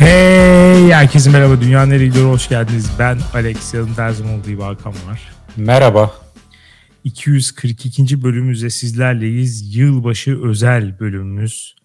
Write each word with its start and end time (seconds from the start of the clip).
Hey 0.00 0.92
herkese 0.92 1.30
merhaba 1.30 1.60
Dünya 1.60 1.86
Nereye 1.86 2.06
Gidiyor 2.06 2.30
hoş 2.32 2.48
geldiniz. 2.48 2.90
Ben 2.98 3.18
Alex 3.34 3.74
yanımda 3.74 3.94
Terzim 3.94 4.30
olduğu 4.34 4.48
gibi 4.48 4.62
Hakan 4.62 4.92
var. 4.92 5.32
Merhaba. 5.56 6.14
242. 7.04 8.22
bölümümüzde 8.22 8.70
sizlerleyiz. 8.70 9.76
Yılbaşı 9.76 10.42
özel 10.42 11.00
bölümümüz. 11.00 11.76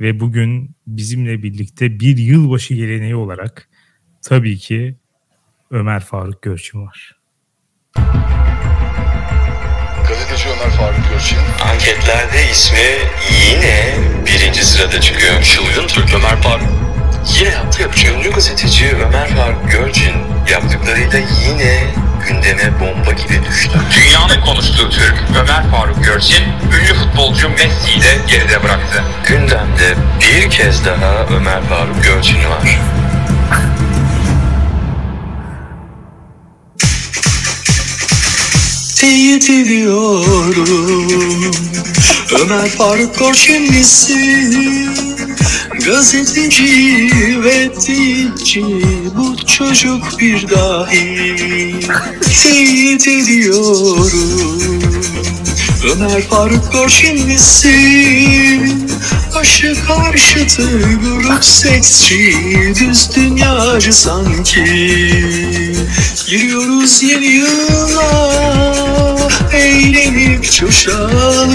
Ve 0.00 0.20
bugün 0.20 0.76
bizimle 0.86 1.42
birlikte 1.42 2.00
bir 2.00 2.16
yılbaşı 2.16 2.74
geleneği 2.74 3.16
olarak 3.16 3.68
tabii 4.22 4.58
ki 4.58 4.96
Ömer 5.70 6.00
Faruk 6.00 6.42
Görçin 6.42 6.86
var. 6.86 7.16
Gazeteci 10.08 10.48
Ömer 10.48 10.70
Faruk 10.70 11.10
Görçin. 11.12 11.38
Anketlerde 11.72 12.50
ismi 12.50 12.88
yine 13.50 13.94
birinci 14.26 14.64
sırada 14.64 15.00
çıkıyor. 15.00 15.42
Çılgın 15.42 15.88
Türk 15.88 16.14
Ömer 16.14 16.42
Faruk. 16.42 16.81
Yine 17.26 17.48
yaptı 17.48 17.82
yapacak. 17.82 18.12
Ünlü 18.12 18.30
gazeteci 18.30 18.96
Ömer 19.06 19.28
Faruk 19.36 19.70
Görçin 19.70 20.14
yaptıklarıyla 20.50 21.18
yine 21.18 21.84
gündeme 22.28 22.80
bomba 22.80 23.12
gibi 23.12 23.44
düştü. 23.50 23.78
Dünyanın 23.96 24.40
konuştuğu 24.40 24.90
Türk 24.90 25.14
Ömer 25.40 25.70
Faruk 25.70 26.04
Görçin, 26.04 26.44
ünlü 26.44 26.94
futbolcu 26.94 27.48
Messi'yi 27.48 28.02
de 28.02 28.18
geride 28.28 28.62
bıraktı. 28.62 29.04
Gündemde 29.28 29.94
bir 30.20 30.50
kez 30.50 30.84
daha 30.86 31.26
Ömer 31.36 31.62
Faruk 31.62 32.04
Görçin 32.04 32.38
var. 32.38 32.78
Teyit 38.96 39.50
ediyorum 39.50 40.72
Ömer 42.40 42.68
Faruk 42.68 43.18
misin? 43.60 44.90
Gazeteci 45.86 47.10
ve 47.44 47.70
dilci 47.86 48.64
Bu 49.16 49.46
çocuk 49.46 50.20
bir 50.20 50.50
dahi 50.50 51.74
Teyit 52.42 53.08
ediyorum 53.08 54.82
Ömer 55.92 56.22
Faruk 56.22 56.72
misin? 57.26 58.90
Başı 59.34 59.74
karşıtı 59.86 60.62
grup 61.02 61.44
seksçi 61.44 62.34
Düz 62.80 63.16
dünyacı 63.16 63.92
sanki. 63.92 64.64
Giriyoruz 66.26 67.02
yeni 67.02 67.26
yıla 67.26 68.28
Eğlenip 69.52 70.52
coşalım. 70.52 71.52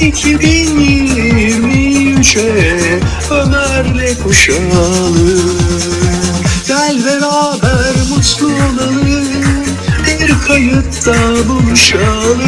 2023'e 0.00 3.00
Ömer'le 3.30 4.18
koşalım. 4.22 5.58
Gel 6.68 7.04
beraber 7.04 7.94
mutlu 8.10 8.46
olalım 8.46 9.47
kayıtta 10.48 11.48
buluşalım. 11.48 12.40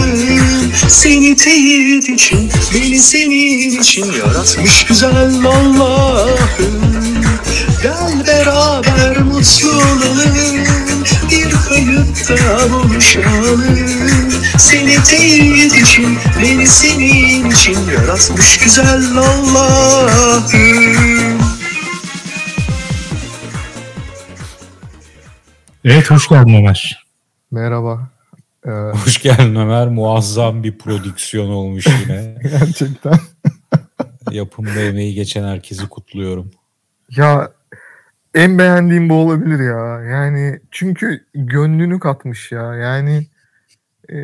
Seni 0.88 1.36
teyit 1.36 2.08
için, 2.08 2.50
beni 2.74 2.98
senin 2.98 3.80
için 3.80 4.12
yaratmış 4.12 4.84
güzel 4.86 5.46
Allah'ım. 5.46 6.80
Gel 7.82 8.26
beraber 8.26 9.18
mutlu 9.20 9.68
olalım. 9.68 10.64
Bir 11.30 11.50
kayıtta 11.50 12.70
buluşalım. 12.72 13.64
Seni 14.58 15.02
teyit 15.02 15.76
için, 15.76 16.18
beni 16.42 16.66
senin 16.66 17.50
için 17.50 17.78
yaratmış 17.90 18.58
güzel 18.58 19.16
Allah'ım. 19.16 20.50
Evet 25.84 26.10
hoş 26.10 26.28
geldin 26.28 26.54
Ömer. 26.54 27.09
Merhaba. 27.50 28.10
Ee, 28.66 28.70
Hoş 29.04 29.22
geldin 29.22 29.54
Ömer. 29.54 29.88
Muazzam 29.88 30.62
bir 30.62 30.78
prodüksiyon 30.78 31.50
olmuş 31.50 31.86
yine. 31.86 32.34
Gerçekten. 32.42 33.14
Yapımda 34.30 34.80
emeği 34.80 35.14
geçen 35.14 35.44
herkesi 35.44 35.88
kutluyorum. 35.88 36.50
Ya 37.16 37.52
en 38.34 38.58
beğendiğim 38.58 39.08
bu 39.08 39.14
olabilir 39.14 39.58
ya. 39.58 40.00
Yani 40.02 40.60
çünkü 40.70 41.26
gönlünü 41.34 42.00
katmış 42.00 42.52
ya. 42.52 42.74
Yani 42.74 43.26
e, 44.12 44.16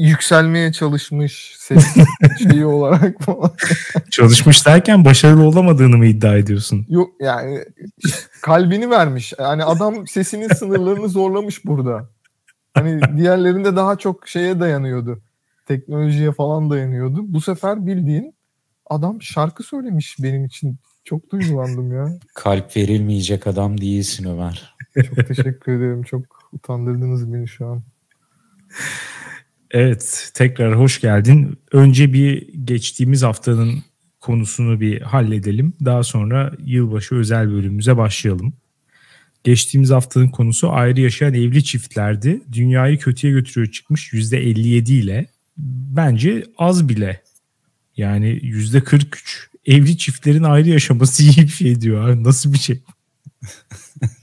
yükselmeye 0.00 0.72
çalışmış 0.72 1.54
ses 1.58 1.96
şeyi 2.38 2.66
olarak 2.66 3.22
falan. 3.22 3.52
Çalışmış 4.10 4.66
derken 4.66 5.04
başarılı 5.04 5.42
olamadığını 5.42 5.96
mı 5.98 6.06
iddia 6.06 6.36
ediyorsun? 6.36 6.86
Yok 6.88 7.10
yani 7.20 7.64
kalbini 8.42 8.90
vermiş. 8.90 9.32
Yani 9.38 9.64
adam 9.64 10.06
sesinin 10.06 10.48
sınırlarını 10.48 11.08
zorlamış 11.08 11.64
burada. 11.64 12.08
Hani 12.74 13.00
diğerlerinde 13.16 13.76
daha 13.76 13.96
çok 13.96 14.28
şeye 14.28 14.60
dayanıyordu. 14.60 15.22
Teknolojiye 15.66 16.32
falan 16.32 16.70
dayanıyordu. 16.70 17.20
Bu 17.22 17.40
sefer 17.40 17.86
bildiğin 17.86 18.34
adam 18.90 19.22
şarkı 19.22 19.62
söylemiş 19.62 20.16
benim 20.18 20.44
için. 20.44 20.76
Çok 21.04 21.30
duygulandım 21.32 21.92
ya. 21.92 22.18
Kalp 22.34 22.76
verilmeyecek 22.76 23.46
adam 23.46 23.80
değilsin 23.80 24.28
Ömer. 24.28 24.74
Çok 24.94 25.28
teşekkür 25.28 25.72
ederim. 25.72 26.02
Çok 26.02 26.22
utandırdınız 26.52 27.32
beni 27.32 27.48
şu 27.48 27.66
an. 27.66 27.82
Evet, 29.70 30.30
tekrar 30.34 30.78
hoş 30.78 31.00
geldin. 31.00 31.58
Önce 31.72 32.12
bir 32.12 32.48
geçtiğimiz 32.64 33.22
haftanın 33.22 33.82
konusunu 34.20 34.80
bir 34.80 35.00
halledelim. 35.00 35.72
Daha 35.84 36.02
sonra 36.02 36.52
yılbaşı 36.64 37.14
özel 37.14 37.50
bölümümüze 37.50 37.96
başlayalım. 37.96 38.52
Geçtiğimiz 39.44 39.90
haftanın 39.90 40.28
konusu 40.28 40.72
ayrı 40.72 41.00
yaşayan 41.00 41.34
evli 41.34 41.64
çiftlerdi. 41.64 42.40
Dünyayı 42.52 42.98
kötüye 42.98 43.32
götürüyor 43.32 43.72
çıkmış 43.72 44.12
%57 44.12 44.92
ile. 44.92 45.26
Bence 45.96 46.44
az 46.58 46.88
bile. 46.88 47.22
Yani 47.96 48.26
%43 48.26 49.46
evli 49.66 49.98
çiftlerin 49.98 50.42
ayrı 50.42 50.68
yaşaması 50.68 51.22
iyi 51.22 51.36
bir 51.36 51.48
şey 51.48 51.80
diyor. 51.80 52.24
Nasıl 52.24 52.52
bir 52.52 52.58
şey? 52.58 52.80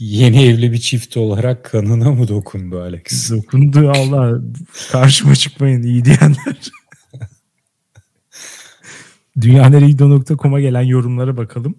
Yeni 0.00 0.44
evli 0.44 0.72
bir 0.72 0.78
çift 0.78 1.16
olarak 1.16 1.64
kanına 1.64 2.12
mı 2.12 2.28
dokundu 2.28 2.80
Alex? 2.80 3.30
Dokundu 3.30 3.90
Allah. 3.90 4.40
Karşıma 4.92 5.34
çıkmayın 5.34 5.82
iyi 5.82 6.04
diyenler. 6.04 6.70
Dünyaneregido.com'a 9.40 10.60
gelen 10.60 10.82
yorumlara 10.82 11.36
bakalım. 11.36 11.74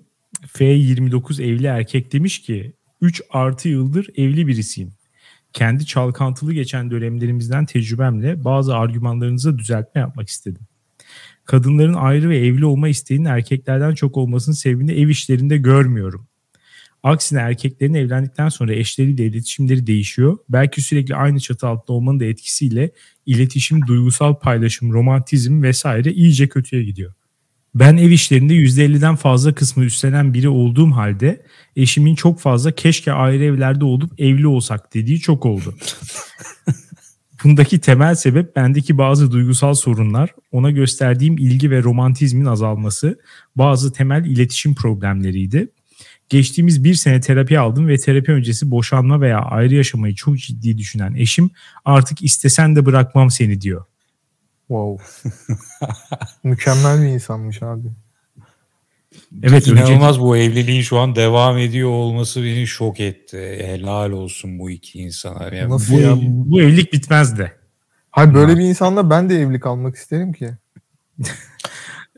F29 0.47 1.43
evli 1.43 1.67
erkek 1.67 2.13
demiş 2.13 2.41
ki 2.41 2.73
3 3.01 3.21
artı 3.29 3.69
yıldır 3.69 4.07
evli 4.15 4.47
birisiyim. 4.47 4.93
Kendi 5.53 5.85
çalkantılı 5.85 6.53
geçen 6.53 6.91
dönemlerimizden 6.91 7.65
tecrübemle 7.65 8.43
bazı 8.43 8.75
argümanlarınıza 8.75 9.57
düzeltme 9.57 10.01
yapmak 10.01 10.29
istedim. 10.29 10.61
Kadınların 11.45 11.93
ayrı 11.93 12.29
ve 12.29 12.37
evli 12.37 12.65
olma 12.65 12.89
isteğinin 12.89 13.25
erkeklerden 13.25 13.93
çok 13.95 14.17
olmasının 14.17 14.55
sebebini 14.55 14.91
ev 14.91 15.07
işlerinde 15.07 15.57
görmüyorum. 15.57 16.27
Aksine 17.03 17.39
erkeklerin 17.39 17.93
evlendikten 17.93 18.49
sonra 18.49 18.73
eşleriyle 18.73 19.25
iletişimleri 19.25 19.87
değişiyor. 19.87 20.37
Belki 20.49 20.81
sürekli 20.81 21.15
aynı 21.15 21.39
çatı 21.39 21.67
altında 21.67 21.93
olmanın 21.93 22.19
da 22.19 22.25
etkisiyle 22.25 22.91
iletişim, 23.25 23.87
duygusal 23.87 24.35
paylaşım, 24.35 24.91
romantizm 24.93 25.63
vesaire 25.63 26.11
iyice 26.13 26.49
kötüye 26.49 26.83
gidiyor. 26.83 27.13
Ben 27.75 27.97
ev 27.97 28.09
işlerinde 28.09 28.53
%50'den 28.53 29.15
fazla 29.15 29.53
kısmı 29.53 29.85
üstlenen 29.85 30.33
biri 30.33 30.49
olduğum 30.49 30.91
halde 30.91 31.45
eşimin 31.75 32.15
çok 32.15 32.39
fazla 32.39 32.71
keşke 32.71 33.13
ayrı 33.13 33.43
evlerde 33.43 33.85
olup 33.85 34.19
evli 34.19 34.47
olsak 34.47 34.93
dediği 34.93 35.19
çok 35.19 35.45
oldu. 35.45 35.75
Bundaki 37.43 37.79
temel 37.79 38.15
sebep 38.15 38.55
bendeki 38.55 38.97
bazı 38.97 39.31
duygusal 39.31 39.73
sorunlar, 39.73 40.29
ona 40.51 40.71
gösterdiğim 40.71 41.37
ilgi 41.37 41.71
ve 41.71 41.83
romantizmin 41.83 42.45
azalması, 42.45 43.19
bazı 43.55 43.93
temel 43.93 44.25
iletişim 44.25 44.75
problemleriydi. 44.75 45.71
Geçtiğimiz 46.31 46.83
bir 46.83 46.93
sene 46.93 47.21
terapi 47.21 47.59
aldım 47.59 47.87
ve 47.87 47.97
terapi 47.97 48.31
öncesi 48.31 48.71
boşanma 48.71 49.21
veya 49.21 49.39
ayrı 49.39 49.75
yaşamayı 49.75 50.15
çok 50.15 50.37
ciddi 50.37 50.77
düşünen 50.77 51.13
eşim 51.13 51.49
artık 51.85 52.23
istesen 52.23 52.75
de 52.75 52.85
bırakmam 52.85 53.31
seni 53.31 53.61
diyor. 53.61 53.85
Wow. 54.67 55.03
Mükemmel 56.43 57.01
bir 57.01 57.07
insanmış 57.07 57.63
abi. 57.63 57.87
Evet 59.43 59.67
inanılmaz 59.67 60.15
önce... 60.15 60.25
bu 60.25 60.37
evliliğin 60.37 60.81
şu 60.81 60.99
an 60.99 61.15
devam 61.15 61.57
ediyor 61.57 61.89
olması 61.89 62.43
beni 62.43 62.67
şok 62.67 62.99
etti. 62.99 63.37
Helal 63.65 64.11
olsun 64.11 64.59
bu 64.59 64.71
iki 64.71 64.99
insana. 64.99 65.55
Yani 65.55 65.69
Nasıl 65.69 65.93
bu, 65.93 65.99
ya? 65.99 66.17
Bu 66.21 66.61
evlilik 66.61 66.93
bitmez 66.93 67.37
de. 67.37 67.51
Hayır 68.11 68.33
böyle 68.33 68.57
bir 68.57 68.63
insanla 68.63 69.09
ben 69.09 69.29
de 69.29 69.35
evli 69.41 69.59
kalmak 69.59 69.95
isterim 69.95 70.33
ki. 70.33 70.49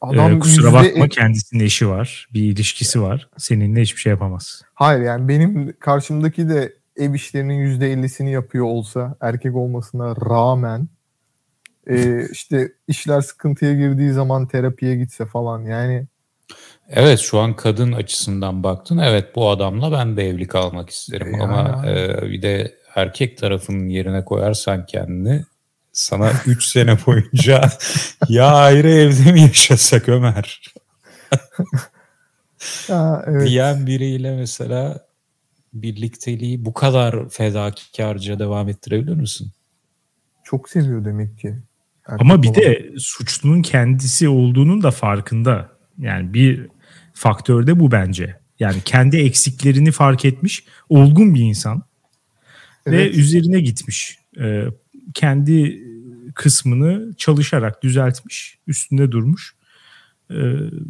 Adam 0.04 0.36
ee, 0.36 0.40
kusura 0.40 0.74
bakma 0.74 1.06
ev... 1.06 1.10
kendisinin 1.10 1.64
eşi 1.64 1.90
var. 1.90 2.28
Bir 2.34 2.44
ilişkisi 2.44 3.02
var. 3.02 3.30
Seninle 3.38 3.82
hiçbir 3.82 4.02
şey 4.02 4.10
yapamaz. 4.10 4.62
Hayır 4.74 5.02
yani 5.02 5.28
benim 5.28 5.74
karşımdaki 5.80 6.50
de 6.50 6.74
ev 6.98 7.14
işlerinin 7.14 7.80
%50'sini 7.80 8.30
yapıyor 8.30 8.66
olsa 8.66 9.16
erkek 9.22 9.56
olmasına 9.56 10.16
rağmen 10.16 10.88
e, 11.88 12.28
işte 12.32 12.72
işler 12.88 13.22
sıkıntıya 13.22 13.74
girdiği 13.74 14.12
zaman 14.12 14.48
terapiye 14.48 14.96
gitse 14.96 15.26
falan 15.26 15.62
yani 15.62 16.08
Evet 16.90 17.20
şu 17.20 17.40
an 17.40 17.56
kadın 17.56 17.92
açısından 17.92 18.64
baktın. 18.64 18.98
Evet 18.98 19.36
bu 19.36 19.50
adamla 19.50 19.92
ben 19.92 20.18
de 20.18 20.28
evli 20.28 20.48
kalmak 20.48 20.90
isterim. 20.90 21.34
Ya. 21.34 21.44
Ama 21.44 21.88
e, 21.88 22.22
bir 22.22 22.42
de 22.42 22.76
erkek 22.96 23.38
tarafının 23.38 23.90
yerine 23.90 24.26
koyarsan 24.26 24.86
kendini 24.86 25.44
sana 25.94 26.32
3 26.46 26.66
sene 26.66 26.98
boyunca 27.06 27.70
ya 28.30 28.48
ayrı 28.48 28.90
evde 28.90 29.32
mi 29.32 29.42
yaşasak 29.42 30.10
Ömer? 30.10 30.62
Ha, 32.88 33.24
evet. 33.28 33.48
Diyen 33.48 33.88
biriyle 33.88 34.36
mesela 34.36 35.06
birlikteliği 35.74 36.66
bu 36.66 36.74
kadar 36.74 37.30
fedakarca 37.30 38.40
devam 38.40 38.70
ettirebilir 38.70 39.16
misin? 39.16 39.52
Çok 40.44 40.70
seviyor 40.70 41.06
demek 41.06 41.38
ki. 41.40 41.48
Erkek 42.08 42.22
Ama 42.22 42.44
bir 42.44 42.48
olan. 42.48 42.62
de 42.62 42.92
suçlunun 42.98 43.62
kendisi 43.62 44.30
olduğunun 44.30 44.84
da 44.84 44.92
farkında. 44.92 45.72
Yani 46.00 46.34
bir 46.34 46.68
faktör 47.14 47.68
de 47.68 47.80
bu 47.80 47.92
bence. 47.92 48.40
Yani 48.60 48.78
kendi 48.86 49.18
eksiklerini 49.18 49.92
fark 49.92 50.26
etmiş, 50.26 50.64
olgun 50.90 51.36
bir 51.36 51.42
insan 51.42 51.84
ve 52.88 53.02
Evet. 53.02 53.16
üzerine 53.16 53.60
gitmiş. 53.62 54.20
Ee, 54.40 54.64
kendi 55.14 55.84
kısmını 56.36 57.14
çalışarak 57.18 57.84
düzeltmiş, 57.84 58.58
üstünde 58.68 59.12
durmuş 59.12 59.56
Ee, 60.30 60.36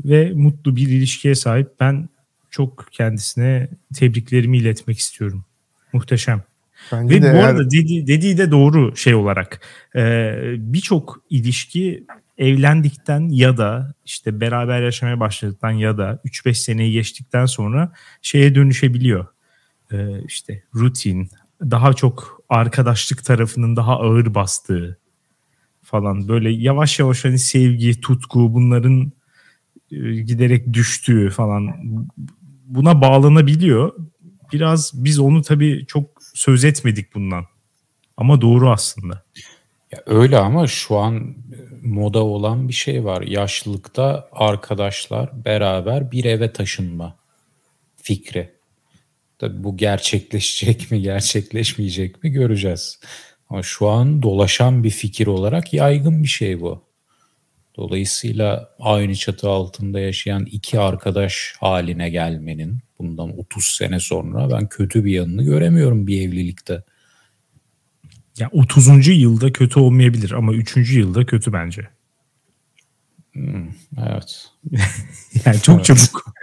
ve 0.06 0.32
mutlu 0.36 0.76
bir 0.76 0.88
ilişkiye 0.88 1.36
sahip. 1.36 1.68
Ben 1.80 2.10
çok 2.52 2.88
kendisine 2.92 3.70
tebriklerimi 3.96 4.58
iletmek 4.58 5.00
istiyorum. 5.00 5.46
Muhteşem. 5.94 6.44
Bence 6.92 7.16
Ve 7.16 7.22
de 7.22 7.34
bu 7.34 7.36
eğer- 7.36 7.44
arada 7.44 7.66
dediği, 7.72 8.08
dediği 8.08 8.38
de 8.38 8.52
doğru 8.52 8.96
şey 8.98 9.16
olarak. 9.16 9.62
Ee, 9.96 10.36
Birçok 10.58 11.22
ilişki 11.30 12.04
evlendikten 12.38 13.30
ya 13.30 13.58
da 13.58 13.94
işte 14.06 14.42
beraber 14.42 14.82
yaşamaya 14.84 15.20
başladıktan 15.20 15.72
ya 15.72 15.98
da 15.98 16.22
3-5 16.26 16.60
seneyi 16.60 16.92
geçtikten 16.92 17.46
sonra 17.46 17.92
şeye 18.22 18.56
dönüşebiliyor. 18.56 19.26
Ee, 19.92 20.24
işte 20.28 20.64
rutin, 20.76 21.30
daha 21.62 21.94
çok 21.94 22.42
arkadaşlık 22.54 23.26
tarafının 23.26 23.76
daha 23.76 24.00
ağır 24.00 24.34
bastığı 24.34 24.98
falan 25.84 26.28
böyle 26.28 26.50
yavaş 26.50 27.00
yavaş 27.00 27.26
hani 27.26 27.40
sevgi, 27.40 28.02
tutku 28.02 28.54
bunların 28.54 29.12
e, 29.92 29.98
giderek 30.16 30.74
düştüğü 30.74 31.30
falan 31.30 31.74
buna 32.66 33.02
bağlanabiliyor. 33.02 33.94
Biraz 34.54 34.92
biz 34.94 35.20
onu 35.20 35.42
tabii 35.42 35.86
çok 35.88 36.10
söz 36.34 36.64
etmedik 36.64 37.16
bundan. 37.16 37.46
Ama 38.18 38.42
doğru 38.42 38.70
aslında. 38.70 39.24
Ya 39.92 40.00
öyle 40.06 40.38
ama 40.38 40.68
şu 40.68 40.98
an 40.98 41.16
e, 41.18 41.34
moda 41.88 42.24
olan 42.24 42.68
bir 42.68 42.74
şey 42.74 43.06
var. 43.06 43.22
Yaşlılıkta 43.22 44.30
arkadaşlar 44.32 45.46
beraber 45.46 46.12
bir 46.12 46.26
eve 46.26 46.54
taşınma 46.54 47.16
fikri. 47.96 48.54
Tabii 49.44 49.64
bu 49.64 49.78
gerçekleşecek 49.78 50.92
mi, 50.92 51.02
gerçekleşmeyecek 51.02 52.24
mi 52.24 52.32
göreceğiz. 52.32 53.00
Ama 53.50 53.64
şu 53.64 53.90
an 53.90 54.22
dolaşan 54.22 54.84
bir 54.84 54.90
fikir 54.90 55.28
olarak 55.28 55.74
yaygın 55.74 56.24
bir 56.24 56.28
şey 56.28 56.62
bu. 56.62 56.84
Dolayısıyla 57.76 58.70
aynı 58.80 59.16
çatı 59.16 59.50
altında 59.50 60.00
yaşayan 60.00 60.46
iki 60.46 60.80
arkadaş 60.80 61.56
haline 61.60 62.10
gelmenin 62.10 62.80
bundan 63.00 63.40
30 63.40 63.66
sene 63.66 64.00
sonra 64.00 64.50
ben 64.52 64.68
kötü 64.68 65.06
bir 65.06 65.12
yanını 65.12 65.44
göremiyorum 65.44 66.08
bir 66.08 66.22
evlilikte. 66.22 66.84
Ya 68.40 68.50
30. 68.52 69.08
yılda 69.08 69.54
kötü 69.54 69.80
olmayabilir 69.80 70.32
ama 70.32 70.54
3. 70.54 70.96
yılda 70.96 71.26
kötü 71.26 71.54
bence. 71.54 71.88
Evet. 73.36 74.50
Yani 75.46 75.60
çok 75.62 75.86
çabuk. 75.86 76.34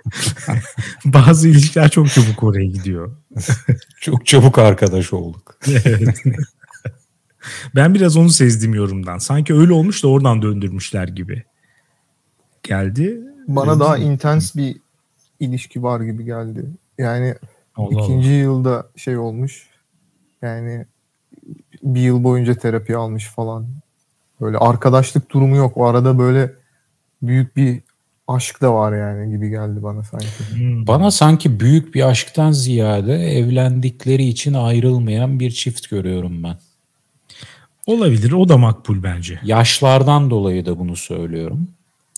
Bazı 1.04 1.48
ilişkiler 1.48 1.88
çok 1.88 2.10
çabuk 2.10 2.42
oraya 2.42 2.66
gidiyor. 2.66 3.16
Çok 4.00 4.26
çabuk 4.26 4.58
arkadaş 4.58 5.12
olduk. 5.12 5.58
Evet. 5.68 6.22
ben 7.74 7.94
biraz 7.94 8.16
onu 8.16 8.30
sezdim 8.30 8.74
yorumdan. 8.74 9.18
Sanki 9.18 9.54
öyle 9.54 9.72
olmuş 9.72 10.02
da 10.02 10.08
oradan 10.08 10.42
döndürmüşler 10.42 11.08
gibi. 11.08 11.44
Geldi. 12.62 13.20
bana 13.48 13.80
daha 13.80 13.98
intens 13.98 14.56
bir 14.56 14.76
ilişki 15.40 15.82
var 15.82 16.00
gibi 16.00 16.24
geldi. 16.24 16.64
Yani 16.98 17.34
Allah 17.76 18.02
ikinci 18.02 18.30
yılda 18.30 18.88
şey 18.96 19.18
olmuş. 19.18 19.68
Yani 20.42 20.86
bir 21.82 22.00
yıl 22.00 22.24
boyunca 22.24 22.54
terapi 22.54 22.96
almış 22.96 23.26
falan. 23.26 23.66
Böyle 24.40 24.58
arkadaşlık 24.58 25.30
durumu 25.30 25.56
yok. 25.56 25.76
O 25.76 25.86
arada 25.86 26.18
böyle 26.18 26.59
büyük 27.22 27.56
bir 27.56 27.80
aşk 28.28 28.60
da 28.60 28.74
var 28.74 28.96
yani 28.96 29.30
gibi 29.30 29.50
geldi 29.50 29.82
bana 29.82 30.04
sanki. 30.04 30.26
Hmm. 30.50 30.86
Bana 30.86 31.10
sanki 31.10 31.60
büyük 31.60 31.94
bir 31.94 32.08
aşktan 32.08 32.52
ziyade 32.52 33.14
evlendikleri 33.14 34.24
için 34.24 34.54
ayrılmayan 34.54 35.40
bir 35.40 35.50
çift 35.50 35.90
görüyorum 35.90 36.42
ben. 36.42 36.56
Olabilir. 37.86 38.32
O 38.32 38.48
da 38.48 38.58
makbul 38.58 39.02
bence. 39.02 39.40
Yaşlardan 39.44 40.30
dolayı 40.30 40.66
da 40.66 40.78
bunu 40.78 40.96
söylüyorum. 40.96 41.68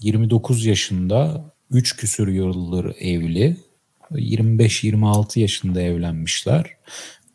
29 0.02 0.66
yaşında 0.66 1.44
3 1.70 1.96
küsür 1.96 2.28
yıldır 2.28 2.96
evli. 3.00 3.56
25-26 4.10 5.40
yaşında 5.40 5.82
evlenmişler. 5.82 6.76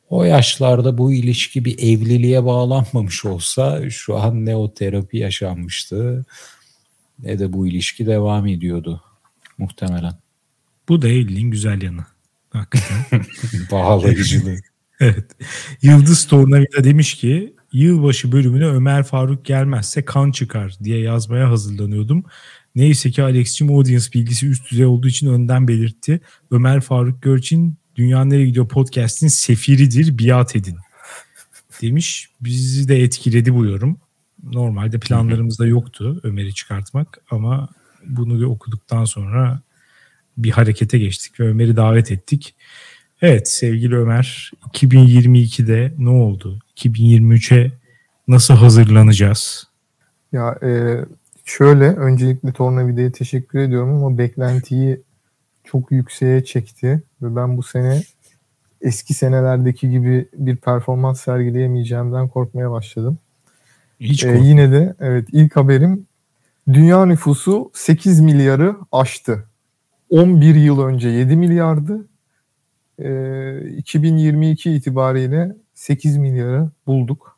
O 0.09 0.23
yaşlarda 0.23 0.97
bu 0.97 1.13
ilişki 1.13 1.65
bir 1.65 1.79
evliliğe 1.79 2.45
bağlanmamış 2.45 3.25
olsa 3.25 3.89
şu 3.89 4.17
an 4.17 4.45
ne 4.45 4.55
o 4.55 4.73
terapi 4.73 5.17
yaşanmıştı 5.17 6.25
ne 7.19 7.39
de 7.39 7.53
bu 7.53 7.67
ilişki 7.67 8.05
devam 8.05 8.47
ediyordu 8.47 9.03
muhtemelen. 9.57 10.13
Bu 10.89 11.01
da 11.01 11.07
evliliğin 11.07 11.51
güzel 11.51 11.81
yanı. 11.81 12.05
Hakikaten. 12.49 13.25
Bağlayıcılığı. 13.71 14.57
evet. 14.99 15.31
Yıldız 15.81 16.27
Tornavida 16.27 16.83
demiş 16.83 17.15
ki 17.15 17.53
yılbaşı 17.73 18.31
bölümüne 18.31 18.65
Ömer 18.65 19.03
Faruk 19.03 19.45
gelmezse 19.45 20.05
kan 20.05 20.31
çıkar 20.31 20.77
diye 20.83 20.99
yazmaya 20.99 21.49
hazırlanıyordum. 21.49 22.23
Neyse 22.75 23.11
ki 23.11 23.23
Alex'cim 23.23 23.69
audience 23.69 24.05
bilgisi 24.13 24.47
üst 24.47 24.71
düzey 24.71 24.85
olduğu 24.85 25.07
için 25.07 25.27
önden 25.27 25.67
belirtti. 25.67 26.21
Ömer 26.51 26.81
Faruk 26.81 27.21
Görçin 27.21 27.77
Dünya 27.95 28.25
Nereye 28.25 28.45
Gidiyor 28.45 28.67
podcast'in 28.67 29.27
sefiridir 29.27 30.17
biat 30.17 30.55
edin 30.55 30.77
demiş. 31.81 32.29
Bizi 32.41 32.87
de 32.87 33.01
etkiledi 33.03 33.55
bu 33.55 33.65
yorum. 33.65 33.99
Normalde 34.43 34.99
planlarımızda 34.99 35.65
yoktu 35.65 36.19
Ömer'i 36.23 36.53
çıkartmak 36.53 37.17
ama 37.31 37.69
bunu 38.05 38.49
okuduktan 38.49 39.05
sonra 39.05 39.61
bir 40.37 40.51
harekete 40.51 40.99
geçtik 40.99 41.39
ve 41.39 41.47
Ömer'i 41.47 41.75
davet 41.75 42.11
ettik. 42.11 42.55
Evet 43.21 43.49
sevgili 43.49 43.97
Ömer 43.97 44.51
2022'de 44.73 45.93
ne 45.97 46.09
oldu? 46.09 46.59
2023'e 46.77 47.71
nasıl 48.27 48.53
hazırlanacağız? 48.53 49.67
Ya 50.31 50.59
e, 50.63 51.01
şöyle 51.45 51.85
öncelikle 51.85 52.51
Tornavida'ya 52.51 53.11
teşekkür 53.11 53.59
ediyorum 53.59 53.89
ama 53.89 54.17
beklentiyi 54.17 55.01
çok 55.63 55.91
yükseğe 55.91 56.43
çekti 56.43 57.03
ve 57.21 57.35
ben 57.35 57.57
bu 57.57 57.63
sene 57.63 58.01
eski 58.81 59.13
senelerdeki 59.13 59.89
gibi 59.89 60.27
bir 60.33 60.55
performans 60.55 61.21
sergileyemeyeceğimden 61.21 62.27
korkmaya 62.27 62.71
başladım. 62.71 63.19
Hiç 63.99 64.23
Ee, 64.23 64.33
kork- 64.33 64.45
yine 64.45 64.71
de 64.71 64.95
evet 64.99 65.27
ilk 65.31 65.55
haberim 65.55 66.07
dünya 66.73 67.05
nüfusu 67.05 67.71
8 67.73 68.19
milyarı 68.19 68.75
aştı. 68.91 69.43
11 70.09 70.55
yıl 70.55 70.81
önce 70.81 71.09
7 71.09 71.35
milyardı. 71.35 72.07
Ee, 72.99 73.69
2022 73.77 74.71
itibariyle 74.71 75.55
8 75.73 76.17
milyarı 76.17 76.69
bulduk. 76.87 77.37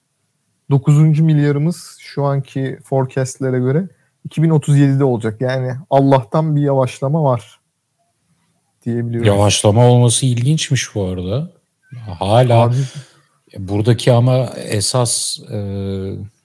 9. 0.71 1.19
milyarımız 1.21 1.97
şu 1.99 2.23
anki 2.25 2.79
forecastlere 2.83 3.59
göre 3.59 3.87
2037'de 4.29 5.03
olacak. 5.03 5.41
Yani 5.41 5.71
Allah'tan 5.89 6.55
bir 6.55 6.61
yavaşlama 6.61 7.23
var 7.23 7.59
diyebiliyoruz. 8.85 9.27
Yavaşlama 9.27 9.87
olması 9.87 10.25
ilginçmiş 10.25 10.95
bu 10.95 11.05
arada. 11.05 11.51
Hala 12.19 12.61
Abi, 12.61 12.75
buradaki 13.57 14.11
ama 14.13 14.45
esas 14.55 15.39
e, 15.51 15.57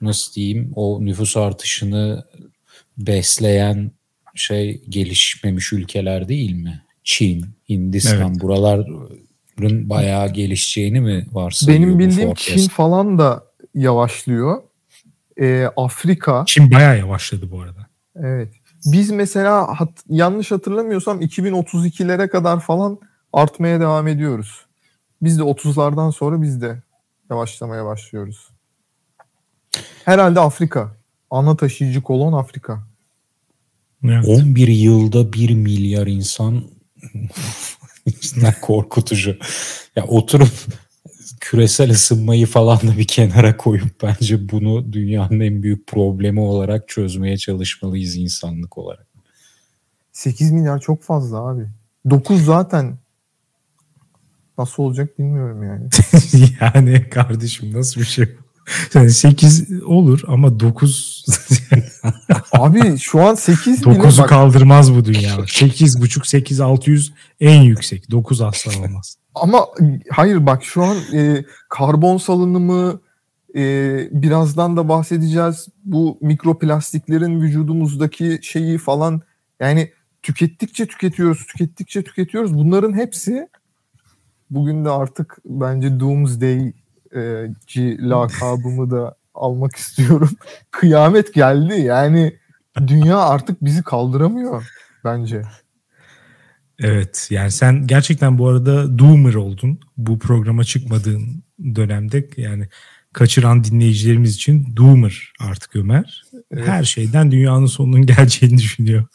nasıl 0.01 0.35
diyeyim 0.35 0.73
o 0.77 1.05
nüfus 1.05 1.37
artışını 1.37 2.25
besleyen 2.99 3.91
şey 4.35 4.83
gelişmemiş 4.89 5.73
ülkeler 5.73 6.29
değil 6.29 6.53
mi? 6.55 6.83
Çin, 7.05 7.47
Hindistan 7.69 8.31
Evet. 8.31 8.41
buraların 8.41 9.91
bayağı 9.91 10.29
gelişeceğini 10.33 11.01
mi 11.01 11.27
varsayıyor 11.33 11.83
benim 11.83 11.99
bildiğim? 11.99 12.35
Çin 12.35 12.69
falan 12.69 13.19
da 13.19 13.45
yavaşlıyor. 13.75 14.63
Ee, 15.41 15.69
Afrika 15.77 16.45
Çin 16.47 16.71
bayağı 16.71 16.99
yavaşladı 16.99 17.51
bu 17.51 17.61
arada. 17.61 17.87
Evet. 18.17 18.49
Biz 18.93 19.11
mesela 19.11 19.81
hat- 19.81 20.05
yanlış 20.09 20.51
hatırlamıyorsam 20.51 21.21
2032'lere 21.23 22.29
kadar 22.29 22.61
falan 22.61 22.99
artmaya 23.33 23.81
devam 23.81 24.09
ediyoruz. 24.09 24.67
Biz 25.23 25.39
de 25.39 25.43
30'lardan 25.43 26.13
sonra 26.13 26.43
biz 26.43 26.63
de 26.63 26.83
yavaşlamaya 27.31 27.85
başlıyoruz. 27.85 28.49
Herhalde 30.05 30.41
Afrika. 30.41 30.97
Ana 31.31 31.57
taşıyıcı 31.57 32.03
kolon 32.03 32.33
Afrika. 32.33 32.87
Evet. 34.05 34.29
11 34.29 34.69
yılda 34.69 35.33
1 35.33 35.55
milyar 35.55 36.07
insan 36.07 36.65
cidden 38.21 38.55
korkutucu. 38.63 39.37
Ya 39.97 40.05
oturup 40.05 40.53
küresel 41.41 41.91
ısınmayı 41.91 42.47
falan 42.47 42.79
da 42.79 42.99
bir 42.99 43.07
kenara 43.07 43.57
koyup 43.57 44.03
bence 44.03 44.49
bunu 44.49 44.93
dünyanın 44.93 45.41
en 45.41 45.63
büyük 45.63 45.87
problemi 45.87 46.41
olarak 46.41 46.89
çözmeye 46.89 47.37
çalışmalıyız 47.37 48.17
insanlık 48.17 48.79
olarak. 48.79 49.07
8 50.13 50.53
milyar 50.53 50.81
çok 50.81 51.03
fazla 51.03 51.39
abi. 51.39 51.67
9 52.11 52.45
zaten 52.45 52.99
nasıl 54.59 54.83
olacak 54.83 55.19
bilmiyorum 55.19 55.63
yani. 55.63 55.89
yani 56.61 57.11
kardeşim 57.11 57.73
nasıl 57.73 58.01
bir 58.01 58.07
şey 58.07 58.27
bu? 58.27 58.45
Yani 58.95 59.11
8 59.11 59.83
olur 59.83 60.23
ama 60.27 60.61
9 60.61 61.25
Abi 62.53 62.99
şu 62.99 63.23
an 63.23 63.35
8 63.35 63.87
bile 63.87 63.95
9'u 63.95 64.23
bak, 64.23 64.29
kaldırmaz 64.29 64.95
bu 64.95 65.05
dünya. 65.05 65.35
8.5 65.35 66.29
8 66.29 66.61
600 66.61 67.13
en 67.41 67.63
yüksek. 67.63 68.11
9 68.11 68.41
asla 68.41 68.81
olmaz. 68.81 69.17
ama 69.35 69.67
hayır 70.11 70.47
bak 70.47 70.65
şu 70.65 70.83
an 70.83 70.97
e, 71.13 71.45
karbon 71.69 72.17
salınımı 72.17 73.01
e, 73.57 73.63
birazdan 74.13 74.77
da 74.77 74.89
bahsedeceğiz. 74.89 75.69
Bu 75.85 76.19
mikroplastiklerin 76.21 77.41
vücudumuzdaki 77.41 78.39
şeyi 78.43 78.79
falan 78.79 79.23
yani 79.61 79.93
tükettikçe 80.23 80.87
tüketiyoruz, 80.87 81.47
tükettikçe 81.47 82.05
tüketiyoruz. 82.05 82.55
Bunların 82.55 82.93
hepsi 82.93 83.49
bugün 84.51 84.85
de 84.85 84.91
artık 84.91 85.39
bence 85.45 86.01
Doomsday 86.01 86.73
e, 87.15 87.49
lakabımı 87.99 88.91
da 88.91 89.17
almak 89.35 89.77
istiyorum. 89.77 90.31
Kıyamet 90.71 91.35
geldi. 91.35 91.81
Yani 91.81 92.37
dünya 92.87 93.19
artık 93.19 93.65
bizi 93.65 93.83
kaldıramıyor 93.83 94.71
bence. 95.05 95.43
Evet 96.79 97.29
yani 97.31 97.51
sen 97.51 97.87
gerçekten 97.87 98.39
bu 98.39 98.49
arada 98.49 98.99
doomer 98.99 99.35
oldun. 99.35 99.81
Bu 99.97 100.19
programa 100.19 100.65
çıkmadığın 100.65 101.45
dönemde 101.75 102.29
yani 102.37 102.69
kaçıran 103.13 103.65
dinleyicilerimiz 103.65 104.35
için 104.35 104.77
doomer 104.77 105.33
artık 105.41 105.77
Ömer. 105.77 106.23
Evet. 106.51 106.69
Her 106.69 106.85
şeyden 106.85 107.31
dünyanın 107.31 107.67
sonunun 107.67 108.07
geleceğini 108.07 108.59
düşünüyor. 108.59 109.07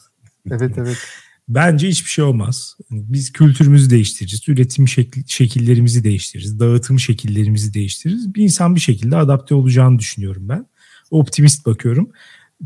Evet 0.51 0.77
evet. 0.77 0.97
Bence 1.49 1.87
hiçbir 1.87 2.09
şey 2.09 2.25
olmaz. 2.25 2.77
Biz 2.91 3.31
kültürümüzü 3.31 3.89
değiştiririz, 3.89 4.49
üretim 4.49 4.87
şekil, 4.87 5.23
şekillerimizi 5.27 6.03
değiştiririz, 6.03 6.59
dağıtım 6.59 6.99
şekillerimizi 6.99 7.73
değiştiririz. 7.73 8.35
Bir 8.35 8.43
insan 8.43 8.75
bir 8.75 8.79
şekilde 8.79 9.17
adapte 9.17 9.55
olacağını 9.55 9.99
düşünüyorum 9.99 10.49
ben. 10.49 10.65
Optimist 11.11 11.65
bakıyorum. 11.65 12.09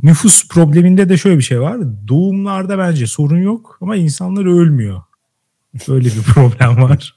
Nüfus 0.03 0.47
probleminde 0.47 1.09
de 1.09 1.17
şöyle 1.17 1.37
bir 1.37 1.43
şey 1.43 1.61
var. 1.61 1.77
Doğumlarda 2.07 2.77
bence 2.77 3.07
sorun 3.07 3.41
yok 3.41 3.77
ama 3.81 3.95
insanlar 3.95 4.45
ölmüyor. 4.45 5.01
Böyle 5.87 6.05
bir 6.05 6.21
problem 6.21 6.77
var. 6.81 7.15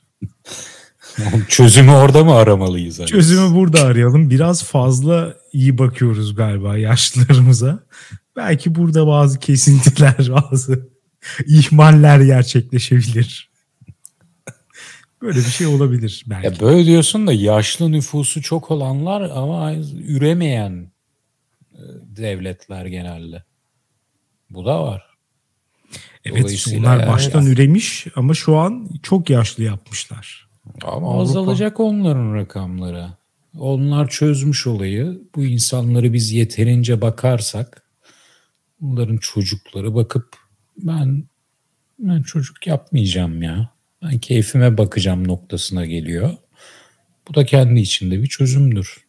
Çözümü 1.48 1.90
orada 1.90 2.24
mı 2.24 2.34
aramalıyız? 2.34 2.98
hani? 2.98 3.06
Çözümü 3.06 3.54
burada 3.54 3.82
arayalım. 3.82 4.30
Biraz 4.30 4.64
fazla 4.64 5.36
iyi 5.52 5.78
bakıyoruz 5.78 6.34
galiba 6.34 6.78
yaşlılarımıza. 6.78 7.78
Belki 8.36 8.74
burada 8.74 9.06
bazı 9.06 9.38
kesintiler, 9.38 10.30
bazı 10.50 10.95
ihmaller 11.46 12.20
gerçekleşebilir. 12.20 13.50
Böyle 15.22 15.38
bir 15.38 15.44
şey 15.44 15.66
olabilir 15.66 16.24
belki. 16.26 16.46
Ya 16.46 16.60
böyle 16.60 16.86
diyorsun 16.86 17.26
da 17.26 17.32
yaşlı 17.32 17.92
nüfusu 17.92 18.42
çok 18.42 18.70
olanlar 18.70 19.20
ama 19.20 19.74
üremeyen 20.06 20.92
e, 21.74 21.82
devletler 22.16 22.86
genelde. 22.86 23.44
Bu 24.50 24.64
da 24.64 24.82
var. 24.82 25.06
evet 26.24 26.66
bunlar 26.74 27.00
yani- 27.00 27.12
baştan 27.12 27.46
üremiş 27.46 28.06
ama 28.16 28.34
şu 28.34 28.56
an 28.56 28.88
çok 29.02 29.30
yaşlı 29.30 29.62
yapmışlar. 29.62 30.48
Ama 30.82 31.08
Avrupa. 31.08 31.22
azalacak 31.22 31.80
onların 31.80 32.34
rakamları. 32.34 33.08
Onlar 33.58 34.08
çözmüş 34.08 34.66
olayı. 34.66 35.20
Bu 35.34 35.44
insanları 35.44 36.12
biz 36.12 36.32
yeterince 36.32 37.00
bakarsak 37.00 37.82
bunların 38.80 39.16
çocukları 39.16 39.94
bakıp 39.94 40.36
ben 40.78 41.24
ben 41.98 42.22
çocuk 42.22 42.66
yapmayacağım 42.66 43.42
ya. 43.42 43.70
Ben 44.02 44.18
keyfime 44.18 44.78
bakacağım 44.78 45.28
noktasına 45.28 45.86
geliyor. 45.86 46.30
Bu 47.28 47.34
da 47.34 47.46
kendi 47.46 47.80
içinde 47.80 48.22
bir 48.22 48.26
çözümdür. 48.26 49.06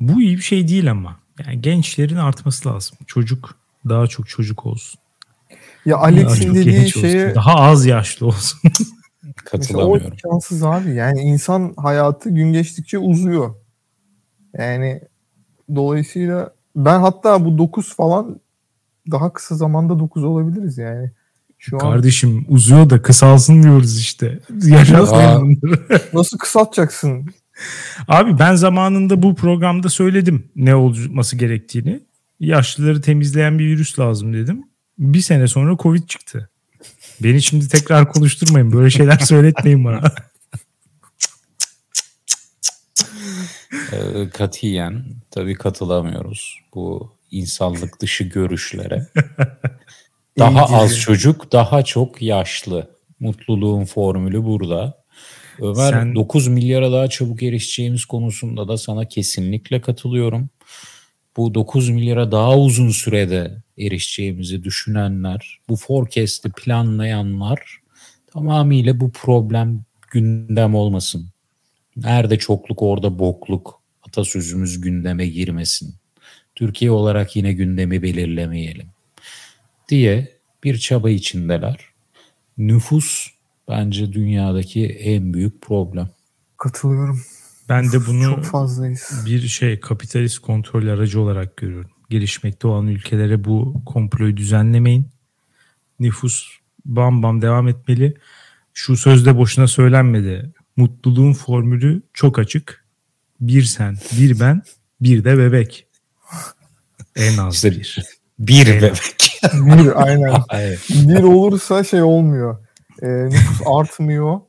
Bu 0.00 0.22
iyi 0.22 0.36
bir 0.36 0.42
şey 0.42 0.68
değil 0.68 0.90
ama. 0.90 1.20
Yani 1.46 1.60
gençlerin 1.60 2.16
artması 2.16 2.68
lazım. 2.68 2.98
Çocuk 3.06 3.58
daha 3.88 4.06
çok 4.06 4.28
çocuk 4.28 4.66
olsun. 4.66 5.00
Ya 5.86 5.96
Alex'in 5.96 6.54
dediği 6.54 6.80
olsun. 6.80 7.00
şeye 7.00 7.34
Daha 7.34 7.54
az 7.54 7.86
yaşlı 7.86 8.26
olsun. 8.26 8.60
Mesela 8.72 9.32
o 9.32 9.44
Katılamıyorum. 9.44 10.06
imkansız 10.06 10.62
abi. 10.62 10.94
Yani 10.94 11.20
insan 11.20 11.74
hayatı 11.76 12.30
gün 12.30 12.52
geçtikçe 12.52 12.98
uzuyor. 12.98 13.54
Yani 14.58 15.00
dolayısıyla 15.74 16.54
ben 16.76 17.00
hatta 17.00 17.44
bu 17.44 17.58
9 17.58 17.94
falan 17.94 18.40
daha 19.10 19.32
kısa 19.32 19.54
zamanda 19.54 19.98
9 19.98 20.24
olabiliriz 20.24 20.78
yani. 20.78 21.10
Şu 21.58 21.76
an 21.76 21.80
Kardeşim 21.80 22.46
uzuyor 22.48 22.90
da 22.90 23.02
kısalsın 23.02 23.62
diyoruz 23.62 24.00
işte. 24.00 24.40
Bunları. 25.42 26.02
nasıl 26.12 26.38
kısaltacaksın? 26.38 27.26
Abi 28.08 28.38
ben 28.38 28.54
zamanında 28.54 29.22
bu 29.22 29.34
programda 29.34 29.88
söyledim 29.88 30.48
ne 30.56 30.74
olması 30.74 31.36
gerektiğini. 31.36 32.00
Yaşlıları 32.40 33.00
temizleyen 33.00 33.58
bir 33.58 33.66
virüs 33.66 33.98
lazım 33.98 34.34
dedim. 34.34 34.64
Bir 34.98 35.20
sene 35.20 35.48
sonra 35.48 35.76
Covid 35.76 36.08
çıktı. 36.08 36.50
Beni 37.22 37.42
şimdi 37.42 37.68
tekrar 37.68 38.12
konuşturmayın. 38.12 38.72
Böyle 38.72 38.90
şeyler 38.90 39.18
söyletmeyin 39.18 39.84
bana. 39.84 40.12
Ee, 43.92 44.28
katiyen 44.28 45.04
tabii 45.30 45.54
katılamıyoruz 45.54 46.58
bu 46.74 47.15
insanlık 47.30 48.00
dışı 48.00 48.24
görüşlere. 48.24 49.06
daha 50.38 50.64
az 50.64 51.00
çocuk, 51.00 51.52
daha 51.52 51.82
çok 51.82 52.22
yaşlı. 52.22 52.90
Mutluluğun 53.20 53.84
formülü 53.84 54.44
burada. 54.44 55.04
Ömer 55.60 55.90
Sen- 55.90 56.14
9 56.14 56.48
milyara 56.48 56.92
daha 56.92 57.08
çabuk 57.08 57.42
erişeceğimiz 57.42 58.04
konusunda 58.04 58.68
da 58.68 58.76
sana 58.76 59.04
kesinlikle 59.04 59.80
katılıyorum. 59.80 60.50
Bu 61.36 61.54
9 61.54 61.88
milyara 61.88 62.32
daha 62.32 62.58
uzun 62.58 62.90
sürede 62.90 63.62
erişeceğimizi 63.78 64.64
düşünenler, 64.64 65.58
bu 65.68 65.76
forecast'i 65.76 66.50
planlayanlar 66.50 67.80
tamamıyla 68.32 69.00
bu 69.00 69.12
problem 69.12 69.84
gündem 70.10 70.74
olmasın. 70.74 71.28
Nerede 71.96 72.38
çokluk 72.38 72.82
orada 72.82 73.18
bokluk 73.18 73.82
atasözümüz 74.02 74.80
gündeme 74.80 75.26
girmesin. 75.26 75.94
Türkiye 76.56 76.90
olarak 76.90 77.36
yine 77.36 77.52
gündemi 77.52 78.02
belirlemeyelim 78.02 78.86
diye 79.88 80.36
bir 80.64 80.78
çaba 80.78 81.10
içindeler. 81.10 81.76
Nüfus 82.58 83.28
bence 83.68 84.12
dünyadaki 84.12 84.86
en 84.86 85.34
büyük 85.34 85.62
problem. 85.62 86.10
Katılıyorum. 86.56 87.20
Ben 87.68 87.92
de 87.92 88.06
bunu 88.06 88.24
Çok 88.24 88.44
fazlayız. 88.44 89.22
bir 89.26 89.48
şey 89.48 89.80
kapitalist 89.80 90.38
kontrol 90.38 90.86
aracı 90.86 91.20
olarak 91.20 91.56
görüyorum. 91.56 91.90
Gelişmekte 92.10 92.68
olan 92.68 92.86
ülkelere 92.86 93.44
bu 93.44 93.82
komployu 93.86 94.36
düzenlemeyin. 94.36 95.08
Nüfus 96.00 96.48
bam 96.84 97.22
bam 97.22 97.42
devam 97.42 97.68
etmeli. 97.68 98.14
Şu 98.74 98.96
sözde 98.96 99.36
boşuna 99.36 99.66
söylenmedi. 99.66 100.52
Mutluluğun 100.76 101.32
formülü 101.32 102.02
çok 102.12 102.38
açık. 102.38 102.84
Bir 103.40 103.62
sen, 103.62 103.98
bir 104.18 104.40
ben, 104.40 104.62
bir 105.00 105.24
de 105.24 105.38
bebek. 105.38 105.85
En 107.16 107.36
az 107.38 107.54
İşte 107.54 107.70
bir. 107.70 108.04
Bir 108.38 108.66
Evet. 108.66 108.82
bebek. 108.82 109.40
Bir 109.84 110.02
aynen. 110.06 110.32
Evet. 110.52 110.78
Bir 110.90 111.22
olursa 111.22 111.84
şey 111.84 112.02
olmuyor. 112.02 112.58
E, 113.02 113.06
nüfus 113.06 113.60
artmıyor. 113.76 114.40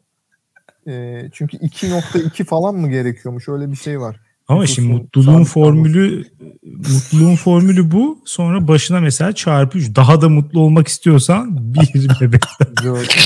E, 0.88 1.21
çünkü 1.33 1.57
2.2 1.57 2.45
falan 2.45 2.75
mı 2.75 2.89
gerekiyormuş? 2.89 3.50
Öyle 3.50 3.71
bir 3.71 3.77
şey 3.77 4.00
var. 4.00 4.15
Ama 4.47 4.62
Nüfusun 4.62 4.75
şimdi 4.81 4.93
mutluluğun 4.93 5.43
formülü 5.43 6.25
mutluluğun 6.63 7.36
formülü 7.36 7.91
bu. 7.91 8.19
Sonra 8.25 8.67
başına 8.67 9.00
mesela 9.00 9.33
çarpı 9.33 9.77
3. 9.77 9.95
Daha 9.95 10.21
da 10.21 10.29
mutlu 10.29 10.59
olmak 10.59 10.88
istiyorsan 10.88 11.57
bir 11.74 12.09
bebek. 12.21 12.41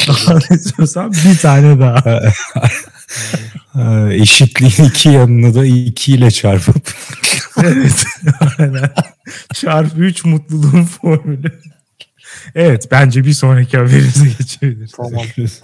Daha 0.07 0.35
da 0.35 0.55
istiyorsan 0.55 1.11
bir 1.11 1.37
tane 1.37 1.79
daha. 1.79 2.31
Ha, 3.67 4.13
Eşitliğin 4.13 4.89
iki 4.89 5.09
yanını 5.09 5.55
da 5.55 5.65
iki 5.65 6.13
ile 6.13 6.31
çarpıp 6.31 6.93
Evet. 7.63 8.03
Çarpı 9.53 9.99
3 9.99 10.25
mutluluğun 10.25 10.83
formülü. 10.83 11.51
Evet 12.55 12.87
bence 12.91 13.23
bir 13.25 13.33
sonraki 13.33 13.77
haberimize 13.77 14.25
geçebiliriz. 14.39 14.91
Tamam. 14.91 15.21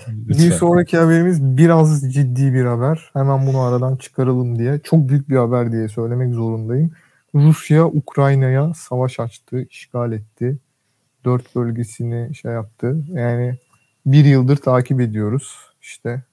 Bir 0.07 0.51
sonraki 0.51 0.97
haberimiz 0.97 1.43
biraz 1.43 2.13
ciddi 2.13 2.53
bir 2.53 2.65
haber. 2.65 3.09
Hemen 3.13 3.47
bunu 3.47 3.59
aradan 3.61 3.95
çıkaralım 3.95 4.59
diye. 4.59 4.79
Çok 4.83 5.09
büyük 5.09 5.29
bir 5.29 5.35
haber 5.35 5.71
diye 5.71 5.87
söylemek 5.87 6.33
zorundayım. 6.33 6.91
Rusya 7.35 7.85
Ukrayna'ya 7.85 8.73
savaş 8.73 9.19
açtı, 9.19 9.65
işgal 9.69 10.11
etti. 10.11 10.57
dört 11.25 11.55
bölgesini 11.55 12.35
şey 12.35 12.51
yaptı. 12.51 12.97
Yani 13.13 13.57
bir 14.05 14.25
yıldır 14.25 14.57
takip 14.57 15.01
ediyoruz. 15.01 15.55
İşte 15.81 16.23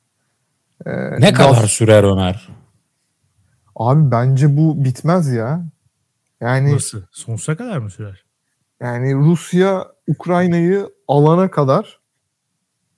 e, 0.87 0.91
Ne 1.21 1.31
gaz- 1.31 1.37
kadar 1.37 1.67
sürer 1.69 2.05
Ömer? 2.05 2.49
Abi 3.77 4.11
bence 4.11 4.57
bu 4.57 4.85
bitmez 4.85 5.33
ya. 5.33 5.65
Yani 6.41 6.75
Nasıl? 6.75 7.03
Sonsuza 7.11 7.57
kadar 7.57 7.79
mı 7.79 7.91
sürer? 7.91 8.25
yani 8.81 9.15
Rusya 9.15 9.87
Ukrayna'yı 10.09 10.89
alana 11.09 11.51
kadar 11.51 12.01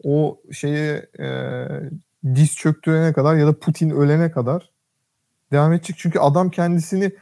o 0.04 0.40
şeye 0.52 1.06
e, 1.18 1.28
diz 2.34 2.56
çöktürene 2.56 3.12
kadar 3.12 3.36
ya 3.36 3.46
da 3.46 3.58
Putin 3.58 3.90
ölene 3.90 4.30
kadar 4.30 4.70
devam 5.52 5.72
edecek. 5.72 5.96
Çünkü 5.98 6.18
adam 6.18 6.50
kendisini 6.50 7.12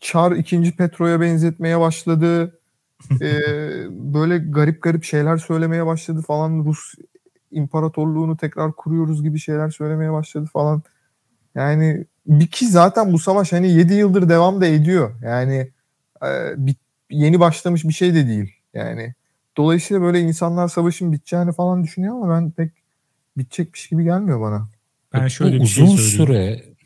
Çar 0.00 0.32
2. 0.32 0.76
Petro'ya 0.76 1.20
benzetmeye 1.20 1.80
başladı. 1.80 2.58
E, 3.20 3.30
böyle 3.90 4.38
garip 4.38 4.82
garip 4.82 5.04
şeyler 5.04 5.36
söylemeye 5.36 5.86
başladı 5.86 6.22
falan. 6.22 6.64
Rus 6.64 6.94
imparatorluğunu 7.50 8.36
tekrar 8.36 8.72
kuruyoruz 8.72 9.22
gibi 9.22 9.38
şeyler 9.38 9.70
söylemeye 9.70 10.12
başladı 10.12 10.46
falan. 10.52 10.82
Yani 11.54 12.06
bir 12.26 12.46
ki 12.46 12.68
zaten 12.68 13.12
bu 13.12 13.18
savaş 13.18 13.52
hani 13.52 13.72
7 13.72 13.94
yıldır 13.94 14.28
devam 14.28 14.60
da 14.60 14.66
ediyor. 14.66 15.14
Yani 15.22 15.70
e, 16.22 16.26
bit- 16.56 16.78
yeni 17.10 17.40
başlamış 17.40 17.84
bir 17.84 17.92
şey 17.92 18.14
de 18.14 18.26
değil. 18.28 18.52
Yani 18.74 19.14
dolayısıyla 19.56 20.02
böyle 20.02 20.20
insanlar 20.20 20.68
savaşın 20.68 21.12
biteceğini 21.12 21.52
falan 21.52 21.84
düşünüyor 21.84 22.14
ama 22.14 22.34
ben 22.34 22.50
pek 22.50 22.70
bitecekmiş 23.36 23.88
gibi 23.88 24.04
gelmiyor 24.04 24.40
bana. 24.40 24.68
Ben 25.12 25.28
şöyle 25.28 25.58
Bu 25.58 25.62
bir 25.62 25.66
şey 25.68 25.84
uzun 25.84 25.96
söyleyeyim. 25.96 26.56
süre 26.56 26.76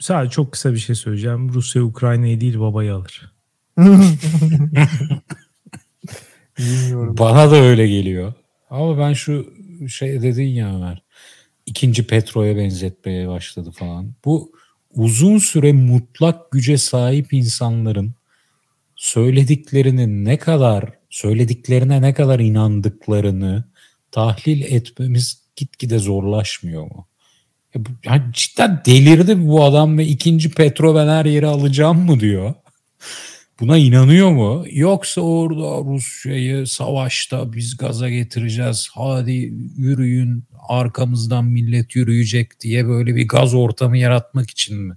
Sadece 0.00 0.30
çok 0.30 0.52
kısa 0.52 0.72
bir 0.72 0.78
şey 0.78 0.96
söyleyeceğim. 0.96 1.48
Rusya 1.54 1.82
Ukrayna'yı 1.82 2.40
değil 2.40 2.60
babayı 2.60 2.94
alır. 2.94 3.32
Bilmiyorum. 6.58 7.16
bana 7.18 7.50
da 7.50 7.56
öyle 7.56 7.88
geliyor. 7.88 8.32
Ama 8.70 8.98
ben 8.98 9.12
şu 9.12 9.46
şey 9.88 10.22
dedin 10.22 10.46
ya 10.48 10.76
Ömer. 10.76 11.02
İkinci 11.66 12.06
Petro'ya 12.06 12.56
benzetmeye 12.56 13.28
başladı 13.28 13.70
falan. 13.70 14.14
Bu 14.24 14.52
uzun 14.94 15.38
süre 15.38 15.72
mutlak 15.72 16.50
güce 16.50 16.78
sahip 16.78 17.32
insanların 17.32 18.14
söylediklerinin 18.96 20.24
ne 20.24 20.38
kadar 20.38 20.92
söylediklerine 21.10 22.02
ne 22.02 22.14
kadar 22.14 22.40
inandıklarını 22.40 23.64
tahlil 24.10 24.62
etmemiz 24.62 25.42
gitgide 25.56 25.98
zorlaşmıyor 25.98 26.82
mu? 26.82 27.06
Ya 27.74 27.84
bu, 27.86 27.88
yani 28.04 28.22
cidden 28.32 28.82
delirdi 28.86 29.46
bu 29.46 29.64
adam 29.64 29.98
ve 29.98 30.06
ikinci 30.06 30.50
Petro 30.50 30.94
ben 30.94 31.08
her 31.08 31.24
yeri 31.24 31.46
alacağım 31.46 31.98
mı 31.98 32.20
diyor. 32.20 32.54
Buna 33.60 33.78
inanıyor 33.78 34.30
mu? 34.30 34.64
Yoksa 34.70 35.20
orada 35.20 35.92
Rusya'yı 35.92 36.66
savaşta 36.66 37.52
biz 37.52 37.76
gaza 37.76 38.10
getireceğiz. 38.10 38.88
Hadi 38.94 39.52
yürüyün 39.76 40.44
arkamızdan 40.68 41.44
millet 41.44 41.96
yürüyecek 41.96 42.60
diye 42.60 42.88
böyle 42.88 43.16
bir 43.16 43.28
gaz 43.28 43.54
ortamı 43.54 43.98
yaratmak 43.98 44.50
için 44.50 44.82
mi? 44.82 44.94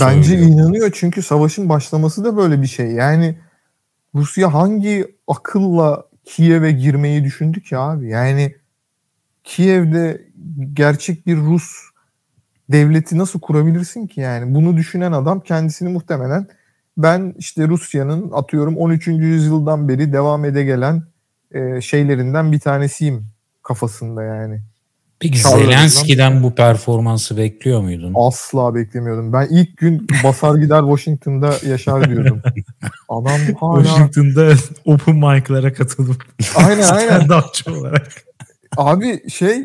Bence 0.00 0.28
söylüyor? 0.28 0.50
inanıyor 0.50 0.90
çünkü 0.94 1.22
savaşın 1.22 1.68
başlaması 1.68 2.24
da 2.24 2.36
böyle 2.36 2.62
bir 2.62 2.66
şey. 2.66 2.86
Yani 2.86 3.38
Rusya 4.14 4.54
hangi 4.54 5.16
akılla 5.28 6.04
Kiev'e 6.24 6.72
girmeyi 6.72 7.24
düşündü 7.24 7.62
ki 7.62 7.76
abi? 7.76 8.08
Yani 8.08 8.54
Kiev'de 9.44 10.28
gerçek 10.72 11.26
bir 11.26 11.36
Rus 11.36 11.72
devleti 12.70 13.18
nasıl 13.18 13.40
kurabilirsin 13.40 14.06
ki 14.06 14.20
yani? 14.20 14.54
Bunu 14.54 14.76
düşünen 14.76 15.12
adam 15.12 15.40
kendisini 15.40 15.88
muhtemelen 15.88 16.46
ben 16.96 17.34
işte 17.38 17.68
Rusya'nın 17.68 18.30
atıyorum 18.30 18.76
13. 18.76 19.06
yüzyıldan 19.06 19.88
beri 19.88 20.12
devam 20.12 20.44
ede 20.44 20.64
gelen 20.64 21.02
e, 21.50 21.80
şeylerinden 21.80 22.52
bir 22.52 22.60
tanesiyim 22.60 23.26
kafasında 23.62 24.22
yani. 24.22 24.60
Peki 25.20 25.42
Çağrı'dan- 25.42 25.58
Zelenski'den 25.64 26.42
bu 26.42 26.54
performansı 26.54 27.36
bekliyor 27.36 27.80
muydun? 27.80 28.12
Asla 28.16 28.74
beklemiyordum. 28.74 29.32
Ben 29.32 29.46
ilk 29.50 29.76
gün 29.76 30.06
basar 30.24 30.54
gider 30.54 30.80
Washington'da 30.80 31.54
yaşar 31.66 32.10
diyordum. 32.10 32.42
Adam 33.08 33.40
hala 33.60 33.84
Washington'da 33.84 34.54
open 34.84 35.14
mic'lara 35.16 35.72
katılıp 35.72 36.24
aynen 36.56 36.82
aynen. 36.92 37.28
olarak. 37.66 38.12
Abi 38.76 39.30
şey 39.30 39.64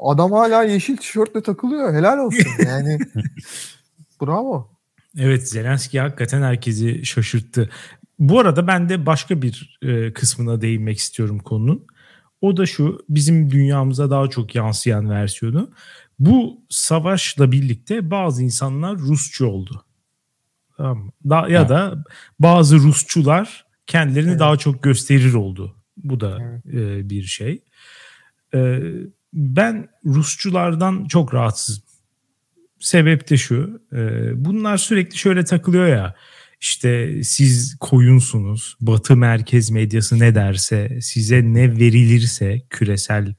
adam 0.00 0.32
hala 0.32 0.62
yeşil 0.62 0.96
tişörtle 0.96 1.42
takılıyor. 1.42 1.94
Helal 1.94 2.18
olsun. 2.18 2.46
Yani 2.66 2.98
bravo. 4.22 4.68
Evet 5.18 5.48
Zelenski 5.48 6.00
hakikaten 6.00 6.42
herkesi 6.42 7.06
şaşırttı. 7.06 7.70
Bu 8.18 8.40
arada 8.40 8.66
ben 8.66 8.88
de 8.88 9.06
başka 9.06 9.42
bir 9.42 9.78
e, 9.82 10.12
kısmına 10.12 10.60
değinmek 10.60 10.98
istiyorum 10.98 11.38
konunun. 11.38 11.86
O 12.44 12.56
da 12.56 12.66
şu 12.66 13.04
bizim 13.08 13.50
dünyamıza 13.50 14.10
daha 14.10 14.30
çok 14.30 14.54
yansıyan 14.54 15.10
versiyonu. 15.10 15.70
Bu 16.18 16.60
savaşla 16.68 17.52
birlikte 17.52 18.10
bazı 18.10 18.42
insanlar 18.42 18.98
Rusçu 18.98 19.46
oldu. 19.46 19.84
Tamam 20.76 20.98
mı? 20.98 21.10
Da, 21.30 21.48
ya 21.48 21.60
Evet. 21.60 21.68
da 21.68 22.04
bazı 22.38 22.76
Rusçular 22.76 23.66
kendilerini 23.86 24.30
Evet. 24.30 24.40
daha 24.40 24.56
çok 24.56 24.82
gösterir 24.82 25.34
oldu. 25.34 25.74
Bu 25.96 26.20
da 26.20 26.38
Evet. 26.42 26.66
e, 26.74 27.10
bir 27.10 27.22
şey. 27.22 27.62
E, 28.54 28.80
ben 29.32 29.88
Rusçulardan 30.04 31.04
çok 31.04 31.34
rahatsızım. 31.34 31.84
Sebep 32.80 33.30
de 33.30 33.36
şu. 33.36 33.82
e, 33.92 34.30
bunlar 34.44 34.76
sürekli 34.76 35.16
şöyle 35.18 35.44
takılıyor 35.44 35.86
ya. 35.86 36.14
İşte 36.64 37.22
siz 37.22 37.76
koyunsunuz. 37.80 38.76
Batı 38.80 39.16
merkez 39.16 39.70
medyası 39.70 40.18
ne 40.18 40.34
derse, 40.34 40.98
size 41.00 41.42
ne 41.44 41.78
verilirse 41.78 42.62
küresel 42.70 43.34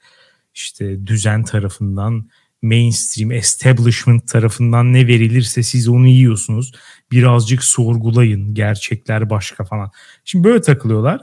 işte 0.54 1.08
düzen 1.08 1.44
tarafından, 1.44 2.30
mainstream 2.62 3.32
establishment 3.32 4.28
tarafından 4.28 4.94
ne 4.94 5.08
verilirse 5.08 5.64
siz 5.64 5.88
onu 5.88 6.08
yiyorsunuz. 6.08 6.72
Birazcık 7.12 7.64
sorgulayın. 7.64 8.54
Gerçekler 8.54 9.30
başka 9.30 9.66
falan. 9.66 9.92
Şimdi 10.26 10.44
böyle 10.44 10.62
takılıyorlar. 10.62 11.22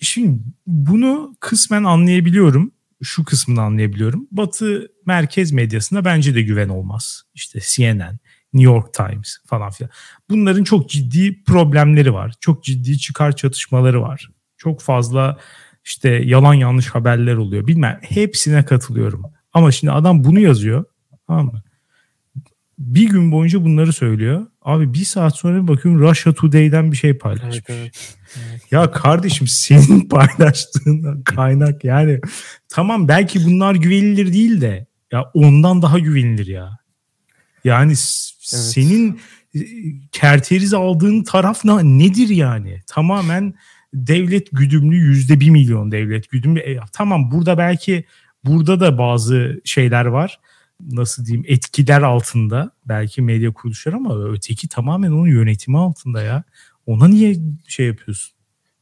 Şimdi 0.00 0.38
bunu 0.66 1.36
kısmen 1.40 1.84
anlayabiliyorum. 1.84 2.72
Şu 3.02 3.24
kısmını 3.24 3.62
anlayabiliyorum. 3.62 4.28
Batı 4.30 4.88
merkez 5.06 5.52
medyasına 5.52 6.04
bence 6.04 6.34
de 6.34 6.42
güven 6.42 6.68
olmaz. 6.68 7.22
İşte 7.34 7.60
CNN, 7.62 8.18
New 8.54 8.72
York 8.72 8.94
Times 8.94 9.36
falan 9.46 9.70
filan. 9.70 9.90
Bunların 10.30 10.64
çok 10.64 10.90
ciddi 10.90 11.44
problemleri 11.44 12.14
var. 12.14 12.34
Çok 12.40 12.64
ciddi 12.64 12.98
çıkar 12.98 13.36
çatışmaları 13.36 14.02
var. 14.02 14.30
Çok 14.56 14.80
fazla 14.80 15.38
işte 15.84 16.08
yalan 16.08 16.54
yanlış 16.54 16.86
haberler 16.86 17.34
oluyor. 17.34 17.66
Bilmem 17.66 17.98
hepsine 18.02 18.64
katılıyorum. 18.64 19.22
Ama 19.52 19.72
şimdi 19.72 19.92
adam 19.92 20.24
bunu 20.24 20.40
yazıyor. 20.40 20.84
Tamam 21.26 21.46
mı? 21.46 21.62
Bir 22.78 23.08
gün 23.08 23.32
boyunca 23.32 23.64
bunları 23.64 23.92
söylüyor. 23.92 24.46
Abi 24.62 24.94
bir 24.94 25.04
saat 25.04 25.36
sonra 25.36 25.62
bir 25.62 25.68
bakıyorum 25.68 26.00
Russia 26.00 26.32
Today'den 26.32 26.92
bir 26.92 26.96
şey 26.96 27.18
paylaşmış. 27.18 27.64
evet. 27.68 28.16
Ya 28.70 28.90
kardeşim 28.90 29.46
senin 29.46 30.00
paylaştığın 30.08 31.22
kaynak 31.22 31.84
yani 31.84 32.20
tamam 32.68 33.08
belki 33.08 33.44
bunlar 33.44 33.74
güvenilir 33.74 34.32
değil 34.32 34.60
de 34.60 34.86
ya 35.12 35.30
ondan 35.34 35.82
daha 35.82 35.98
güvenilir 35.98 36.46
ya. 36.46 36.78
Yani 37.64 37.94
Evet. 38.52 38.64
senin 38.64 39.20
e, 39.54 39.60
kerteriz 40.12 40.74
aldığın 40.74 41.22
taraf 41.22 41.64
ne, 41.64 41.98
nedir 41.98 42.28
yani? 42.28 42.82
Tamamen 42.86 43.54
devlet 43.94 44.48
güdümlü 44.52 44.96
yüzde 44.96 45.40
bir 45.40 45.50
milyon 45.50 45.92
devlet 45.92 46.30
güdümlü. 46.30 46.60
E, 46.60 46.78
tamam 46.92 47.30
burada 47.30 47.58
belki 47.58 48.04
burada 48.44 48.80
da 48.80 48.98
bazı 48.98 49.60
şeyler 49.64 50.04
var. 50.04 50.40
Nasıl 50.80 51.26
diyeyim 51.26 51.44
etkiler 51.48 52.02
altında 52.02 52.70
belki 52.84 53.22
medya 53.22 53.52
kuruluşları 53.52 53.96
ama 53.96 54.24
öteki 54.24 54.68
tamamen 54.68 55.10
onun 55.10 55.26
yönetimi 55.26 55.78
altında 55.78 56.22
ya. 56.22 56.44
Ona 56.86 57.08
niye 57.08 57.36
şey 57.68 57.86
yapıyorsun? 57.86 58.34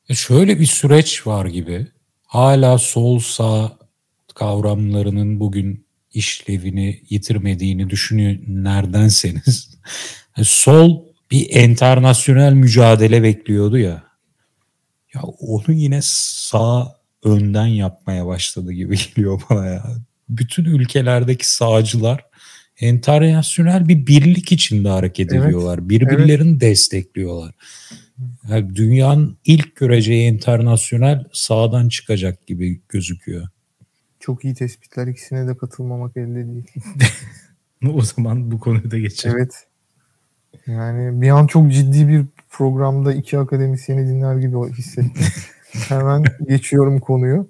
E 0.08 0.14
Şöyle 0.14 0.60
bir 0.60 0.66
süreç 0.66 1.26
var 1.26 1.46
gibi. 1.46 1.86
Hala 2.26 2.78
sol 2.78 3.18
sağ 3.18 3.72
kavramlarının 4.34 5.40
bugün 5.40 5.86
işlevini 6.14 7.02
yitirmediğini 7.10 7.90
düşünenlerdenseniz 7.90 9.70
sol 10.42 11.04
bir 11.30 11.46
enternasyonel 11.50 12.52
mücadele 12.52 13.22
bekliyordu 13.22 13.78
ya. 13.78 14.04
Ya 15.14 15.22
onu 15.22 15.72
yine 15.72 16.00
sağ 16.02 16.96
önden 17.24 17.66
yapmaya 17.66 18.26
başladı 18.26 18.72
gibi 18.72 18.96
geliyor 19.16 19.42
bana 19.50 19.66
ya. 19.66 19.84
Bütün 20.28 20.64
ülkelerdeki 20.64 21.54
sağcılar 21.54 22.24
enternasyonel 22.80 23.88
bir 23.88 24.06
birlik 24.06 24.52
içinde 24.52 24.88
hareket 24.88 25.32
Evet, 25.32 25.44
ediyorlar. 25.46 25.88
Birbirlerini 25.88 26.60
destekliyorlar. 26.60 27.54
Yani 28.50 28.76
dünyanın 28.76 29.38
ilk 29.44 29.76
göreceği 29.76 30.32
internasyonel 30.32 31.24
sağdan 31.32 31.88
çıkacak 31.88 32.46
gibi 32.46 32.80
gözüküyor. 32.88 33.48
Çok 34.22 34.44
iyi 34.44 34.54
tespitler. 34.54 35.06
ikisine 35.06 35.48
de 35.48 35.56
katılmamak 35.56 36.16
elde 36.16 36.46
değil. 36.46 36.66
O 37.94 38.02
zaman 38.02 38.50
bu 38.50 38.60
konuyu 38.60 38.90
da 38.90 38.98
geçelim. 38.98 39.36
Evet. 39.36 39.66
Yani 40.66 41.22
bir 41.22 41.28
an 41.30 41.46
çok 41.46 41.72
ciddi 41.72 42.08
bir 42.08 42.24
programda 42.50 43.12
iki 43.12 43.38
akademisyeni 43.38 44.08
dinler 44.08 44.36
gibi 44.36 44.72
hissettim. 44.72 45.26
Hemen 45.72 46.24
geçiyorum 46.48 47.00
konuyu. 47.00 47.48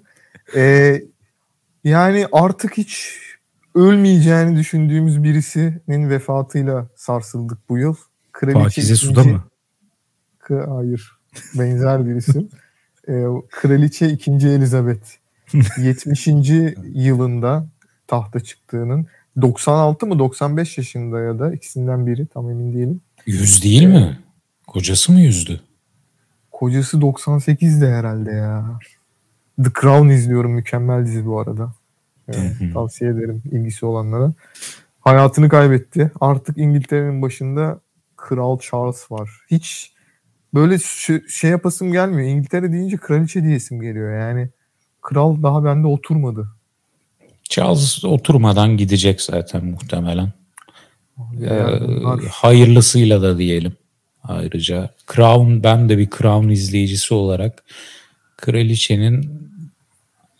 Ee, 0.55 1.03
yani 1.83 2.27
artık 2.31 2.77
hiç 2.77 3.17
ölmeyeceğini 3.75 4.57
düşündüğümüz 4.59 5.23
birisinin 5.23 6.09
vefatıyla 6.09 6.87
sarsıldık 6.95 7.69
bu 7.69 7.77
yıl. 7.77 7.95
Kraliçe 8.31 8.59
Pakize 8.63 8.93
ikinci- 8.93 9.05
suda 9.07 9.23
mı? 9.23 9.43
K- 10.39 10.65
Hayır. 10.69 11.11
Benzer 11.59 12.07
bir 12.07 12.15
isim. 12.15 12.49
Ee, 13.09 13.23
Kraliçe 13.49 14.09
2. 14.09 14.31
Elizabeth 14.31 15.07
70. 15.77 16.27
yılında 16.93 17.67
tahta 18.07 18.39
çıktığının 18.39 19.07
96 19.41 20.05
mı 20.05 20.19
95 20.19 20.77
yaşında 20.77 21.19
ya 21.19 21.39
da 21.39 21.53
ikisinden 21.53 22.07
biri 22.07 22.27
tam 22.27 22.49
emin 22.49 22.73
değilim. 22.73 23.01
Yüz 23.25 23.63
değil 23.63 23.85
mi? 23.85 24.19
Kocası 24.67 25.11
mı 25.11 25.19
yüzdü? 25.19 25.61
Kocası 26.51 26.97
98'de 26.97 27.89
herhalde 27.89 28.31
ya. 28.31 28.79
The 29.63 29.69
Crown 29.81 30.09
izliyorum. 30.09 30.51
Mükemmel 30.51 31.05
dizi 31.05 31.25
bu 31.25 31.39
arada. 31.39 31.73
Evet, 32.27 32.73
tavsiye 32.73 33.11
ederim 33.11 33.43
ilgisi 33.51 33.85
olanlara. 33.85 34.33
Hayatını 35.01 35.49
kaybetti. 35.49 36.11
Artık 36.21 36.57
İngiltere'nin 36.57 37.21
başında 37.21 37.79
Kral 38.17 38.59
Charles 38.59 39.11
var. 39.11 39.29
Hiç 39.51 39.93
böyle 40.53 40.77
şey 41.29 41.49
yapasım 41.49 41.91
gelmiyor. 41.91 42.29
İngiltere 42.29 42.71
deyince 42.71 42.97
kraliçe 42.97 43.43
diyesim 43.43 43.81
geliyor. 43.81 44.19
Yani 44.19 44.49
kral 45.03 45.43
daha 45.43 45.65
bende 45.65 45.87
oturmadı. 45.87 46.47
Charles 47.43 48.05
oturmadan 48.05 48.77
gidecek 48.77 49.21
zaten 49.21 49.65
muhtemelen. 49.65 50.31
Yani 51.39 52.23
Ee, 52.25 52.27
hayırlısıyla 52.31 53.21
da 53.21 53.37
diyelim. 53.37 53.73
Ayrıca 54.23 54.89
Crown 55.15 55.63
ben 55.63 55.89
de 55.89 55.97
bir 55.97 56.09
Crown 56.09 56.49
izleyicisi 56.49 57.13
olarak 57.13 57.63
kraliçenin 58.37 59.49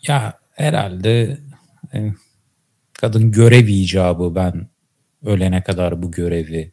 ya 0.08 0.38
herhalde 0.52 1.38
e, 1.94 2.12
kadın 3.00 3.32
görev 3.32 3.66
icabı 3.66 4.34
ben 4.34 4.68
ölene 5.24 5.62
kadar 5.62 6.02
bu 6.02 6.10
görevi 6.10 6.72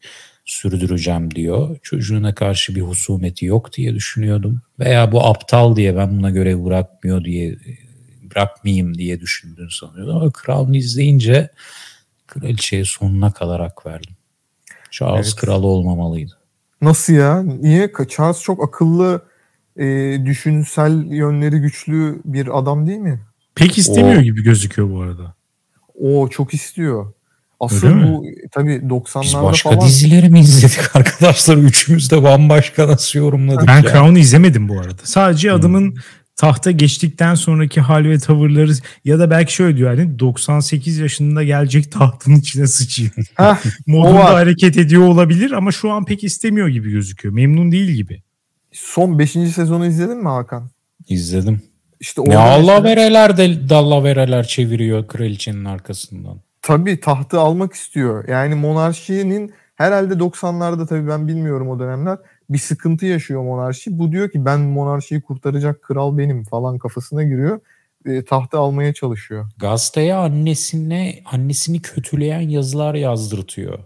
sürdüreceğim 0.55 1.31
diyor. 1.35 1.77
Çocuğuna 1.83 2.35
karşı 2.35 2.75
bir 2.75 2.81
husumeti 2.81 3.45
yok 3.45 3.73
diye 3.73 3.95
düşünüyordum. 3.95 4.61
Veya 4.79 5.11
bu 5.11 5.25
aptal 5.25 5.75
diye 5.75 5.95
ben 5.97 6.17
buna 6.17 6.29
görev 6.29 6.65
bırakmıyor 6.65 7.23
diye 7.23 7.57
bırakmayayım 8.31 8.97
diye 8.97 9.19
düşündüğünü 9.19 9.71
sanıyordum. 9.71 10.15
Ama 10.15 10.31
Crown'u 10.45 10.75
izleyince 10.77 11.49
kraliçeye 12.27 12.85
sonuna 12.85 13.31
kadar 13.31 13.61
hak 13.61 13.85
verdim. 13.85 14.13
Charles 14.91 15.27
Evet. 15.27 15.35
kral 15.35 15.63
olmamalıydı. 15.63 16.37
Nasıl 16.81 17.13
ya? 17.13 17.43
Niye? 17.43 17.91
Charles 18.09 18.41
çok 18.41 18.63
akıllı, 18.63 19.25
e, 19.77 19.85
düşünsel 20.25 21.05
yönleri 21.05 21.59
güçlü 21.59 22.21
bir 22.25 22.59
adam 22.59 22.87
değil 22.87 22.99
mi? 22.99 23.19
Pek 23.55 23.77
istemiyor 23.77 24.19
O- 24.19 24.23
gibi 24.23 24.43
gözüküyor 24.43 24.89
bu 24.91 25.01
arada. 25.01 25.35
O 25.99 26.27
çok 26.29 26.53
istiyor. 26.53 27.13
Asıl 27.61 27.87
bu 28.03 28.25
tabii 28.51 28.71
90'larda 28.71 29.23
Biz 29.23 29.33
başka 29.35 29.69
falan 29.69 29.87
dizileri 29.87 30.29
mi 30.29 30.39
izledik 30.39 30.79
arkadaşlar? 30.95 31.57
Üçümüz 31.57 32.11
de 32.11 32.23
bambaşka 32.23 32.87
nasıl 32.87 33.19
yorumladık 33.19 33.67
Ben 33.67 33.75
ya? 33.83 33.91
Crown'u 33.91 34.17
izlemedim 34.17 34.69
bu 34.69 34.79
arada. 34.79 35.01
Sadece 35.03 35.49
Hmm. 35.49 35.59
adamın 35.59 35.95
tahta 36.35 36.71
geçtikten 36.71 37.35
sonraki 37.35 37.81
hal 37.81 38.03
ve 38.05 38.19
tavırları 38.19 38.71
ya 39.05 39.19
da 39.19 39.29
belki 39.29 39.53
şöyle 39.53 39.77
diyor 39.77 39.97
yani 39.97 40.19
98 40.19 40.97
yaşında 40.97 41.43
gelecek 41.43 41.91
tahtın 41.91 42.35
içine 42.35 42.67
sıçayım. 42.67 43.11
Modunda 43.87 44.25
hareket 44.25 44.77
ediyor 44.77 45.01
olabilir 45.07 45.51
ama 45.51 45.71
şu 45.71 45.91
an 45.91 46.05
pek 46.05 46.23
istemiyor 46.23 46.67
gibi 46.67 46.91
gözüküyor. 46.91 47.33
Memnun 47.35 47.71
değil 47.71 47.89
gibi. 47.91 48.23
son 48.71 49.19
5. 49.19 49.31
sezonu 49.31 49.85
izledin 49.85 50.17
mi 50.17 50.29
Hakan? 50.29 50.69
İzledim. 51.07 51.61
İşte 51.99 52.21
Ne 52.25 52.37
Allah 52.37 52.83
vereler 52.83 53.37
de 53.37 53.69
dallavereler 53.69 54.47
çeviriyor 54.47 55.07
kraliçenin 55.07 55.65
arkasından. 55.65 56.41
Tabii 56.61 56.99
tahtı 56.99 57.39
almak 57.39 57.73
istiyor. 57.73 58.27
Yani 58.27 58.55
monarşinin 58.55 59.53
herhalde 59.75 60.13
90'larda 60.13 60.87
tabii 60.87 61.07
ben 61.07 61.27
bilmiyorum 61.27 61.69
o 61.69 61.79
dönemler 61.79 62.17
bir 62.49 62.57
sıkıntı 62.57 63.05
yaşıyor 63.05 63.41
monarşi. 63.41 63.99
Bu 63.99 64.11
diyor 64.11 64.31
ki 64.31 64.45
ben 64.45 64.59
monarşiyi 64.59 65.21
kurtaracak 65.21 65.81
kral 65.81 66.17
benim 66.17 66.43
falan 66.43 66.77
kafasına 66.77 67.23
giriyor. 67.23 67.59
E, 68.05 68.25
tahtı 68.25 68.57
almaya 68.57 68.93
çalışıyor. 68.93 69.49
Gazeteye 69.57 70.15
annesine 70.15 71.19
annesini 71.25 71.81
kötüleyen 71.81 72.49
yazılar 72.49 72.95
yazdırtıyor. 72.95 73.79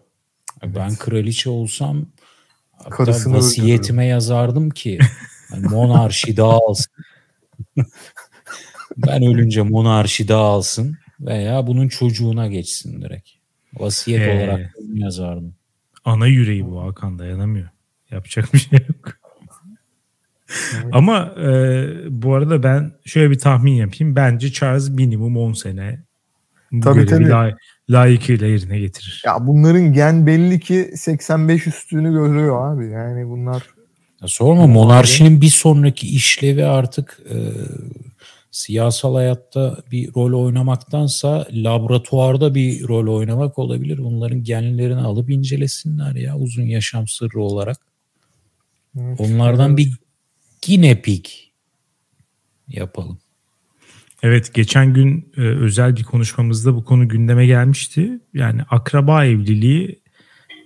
Ben 0.64 0.96
kraliçe 0.96 1.50
olsam 1.50 2.06
Karısını 2.90 3.38
vasiyetime 3.38 4.06
yazardım 4.06 4.70
ki 4.70 5.00
hani 5.50 5.68
monarşi 5.68 6.38
dağılsın. 6.38 6.94
ben 8.98 9.24
ölünce 9.24 9.62
monarşi 9.62 10.28
dağılsın 10.28 10.98
veya 11.20 11.68
bunun 11.68 11.88
çocuğuna 11.88 12.48
geçsin 12.48 13.02
direkt. 13.02 13.30
Vasiyet 13.74 14.22
He. 14.22 14.32
olarak 14.38 14.76
yazardım. 14.94 15.54
Ana 16.06 16.28
yüreği 16.28 16.66
bu 16.66 16.82
Hakan 16.84 17.20
dayanamıyor. 17.20 17.70
Yapacak 18.12 18.54
bir 18.54 18.60
şey 18.60 18.80
yok. 18.88 19.18
Ama 20.92 21.36
e, 21.44 21.48
bu 22.10 22.34
arada 22.34 22.64
ben 22.64 22.92
şöyle 23.06 23.32
bir 23.32 23.40
tahmin 23.40 23.72
yapayım. 23.74 24.16
Bence 24.16 24.52
Charles 24.52 24.90
minimum 24.90 25.38
10 25.38 25.54
sene 25.54 26.00
bu 26.72 26.80
Tabii, 26.80 27.06
tabii. 27.06 27.24
lay- 27.30 27.56
layıkıyla 27.90 28.48
yerine 28.48 28.80
getirir. 28.80 29.24
Ya 29.26 29.48
bunların 29.48 29.94
gen 29.94 30.28
belli 30.28 30.60
ki 30.60 30.92
85 30.96 31.68
üstünü 31.68 32.12
görüyor 32.12 32.74
abi. 32.76 32.88
Yani 32.88 33.30
bunlar 33.30 33.64
Ya 34.22 34.28
sorma 34.28 34.68
monarşinin 34.68 35.42
bir 35.42 35.50
sonraki 35.50 36.08
işlevi 36.16 36.66
artık 36.66 37.20
e, 37.30 37.36
siyasal 38.56 39.16
hayatta 39.16 39.78
bir 39.92 40.16
rol 40.16 40.46
oynamaktansa 40.46 41.48
laboratuvarda 41.52 42.56
bir 42.56 42.88
rol 42.88 43.16
oynamak 43.18 43.60
olabilir. 43.60 43.98
Bunların 43.98 44.44
genlerini 44.44 45.02
alıp 45.02 45.30
incelesinler 45.30 46.16
ya 46.16 46.38
uzun 46.38 46.64
yaşam 46.64 47.08
sırrı 47.08 47.42
olarak. 47.42 47.78
Evet, 49.00 49.20
Onlardan 49.20 49.78
bir 49.78 49.98
guinea 50.68 51.02
pig 51.02 51.26
yapalım. 52.68 53.20
Evet 54.24 54.54
geçen 54.54 54.94
gün 54.94 55.32
e, 55.38 55.42
özel 55.42 55.96
bir 55.96 56.04
konuşmamızda 56.04 56.76
bu 56.76 56.86
konu 56.86 57.08
gündeme 57.08 57.46
gelmişti. 57.46 58.20
Yani 58.34 58.62
akraba 58.70 59.26
evliliği 59.26 60.00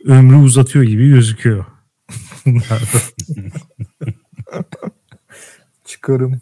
ömrü 0.06 0.36
uzatıyor 0.36 0.86
gibi 0.86 1.10
gözüküyor. 1.10 1.66
Çıkarım. 5.86 6.42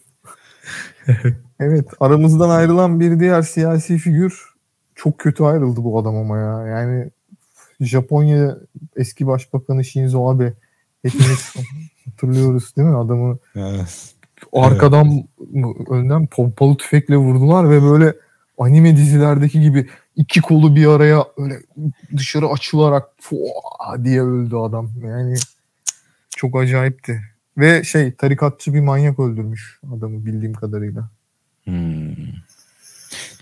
evet 1.60 1.88
aramızdan 2.00 2.50
ayrılan 2.50 3.00
bir 3.00 3.20
diğer 3.20 3.41
siyasi 3.41 3.98
figür 3.98 4.43
çok 4.96 5.20
kötü 5.20 5.43
ayrıldı 5.43 5.84
bu 5.84 6.00
adam 6.00 6.15
ama 6.15 6.38
ya. 6.38 6.67
Yani 6.67 7.10
Japonya 7.80 8.58
eski 8.96 9.28
başbakanı 9.28 9.84
Shinzo 9.84 10.30
Abe 10.30 10.54
hepimiz 11.02 11.54
hatırlıyoruz 12.06 12.76
değil 12.76 12.88
mi 12.88 12.98
adamı 12.98 13.38
arkadan 14.54 15.28
önden 15.89 16.28
pompalı 16.28 16.78
tüfekle 16.78 17.17
vurdular 17.17 17.70
ve 17.70 17.82
böyle 17.82 18.13
anime 18.58 18.98
dizilerdeki 18.98 19.62
gibi 19.62 19.89
iki 20.15 20.41
kolu 20.41 20.76
bir 20.76 20.88
araya 20.88 21.26
öyle 21.38 21.62
dışarı 22.17 22.48
açılarak 22.48 23.10
diye 24.04 24.22
öldü 24.22 24.56
adam. 24.56 24.91
Yani 25.04 25.36
çok 26.30 26.60
acayipti. 26.60 27.22
Ve 27.58 27.84
şey 27.84 28.13
tarikatçı 28.13 28.74
bir 28.74 28.80
manyak 28.82 29.20
öldürmüş 29.20 29.80
adamı 29.98 30.26
bildiğim 30.26 30.54
kadarıyla. 30.54 31.10
Hmm. 31.63 32.15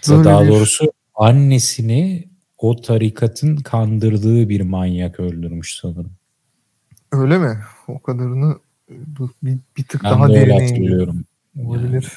Böyle 0.10 0.24
Daha 0.24 0.44
bir- 0.44 0.50
doğrusu 0.50 0.92
annesini 1.16 2.28
o 2.58 2.82
tarikatın 2.82 3.56
kandırdığı 3.58 4.50
bir 4.50 4.62
manyak 4.62 5.20
öldürmüş 5.20 5.78
sanırım. 5.82 6.12
Öyle 7.12 7.38
mi? 7.38 7.60
O 7.88 8.00
kadarını 8.02 8.56
bir, 9.44 9.58
bir 9.78 9.84
tık 9.84 10.04
Ben 10.04 10.12
daha 10.12 10.30
de 10.30 10.34
derine 10.34 10.54
hatırlıyorum. 10.54 11.26
Olabilir. 11.66 12.14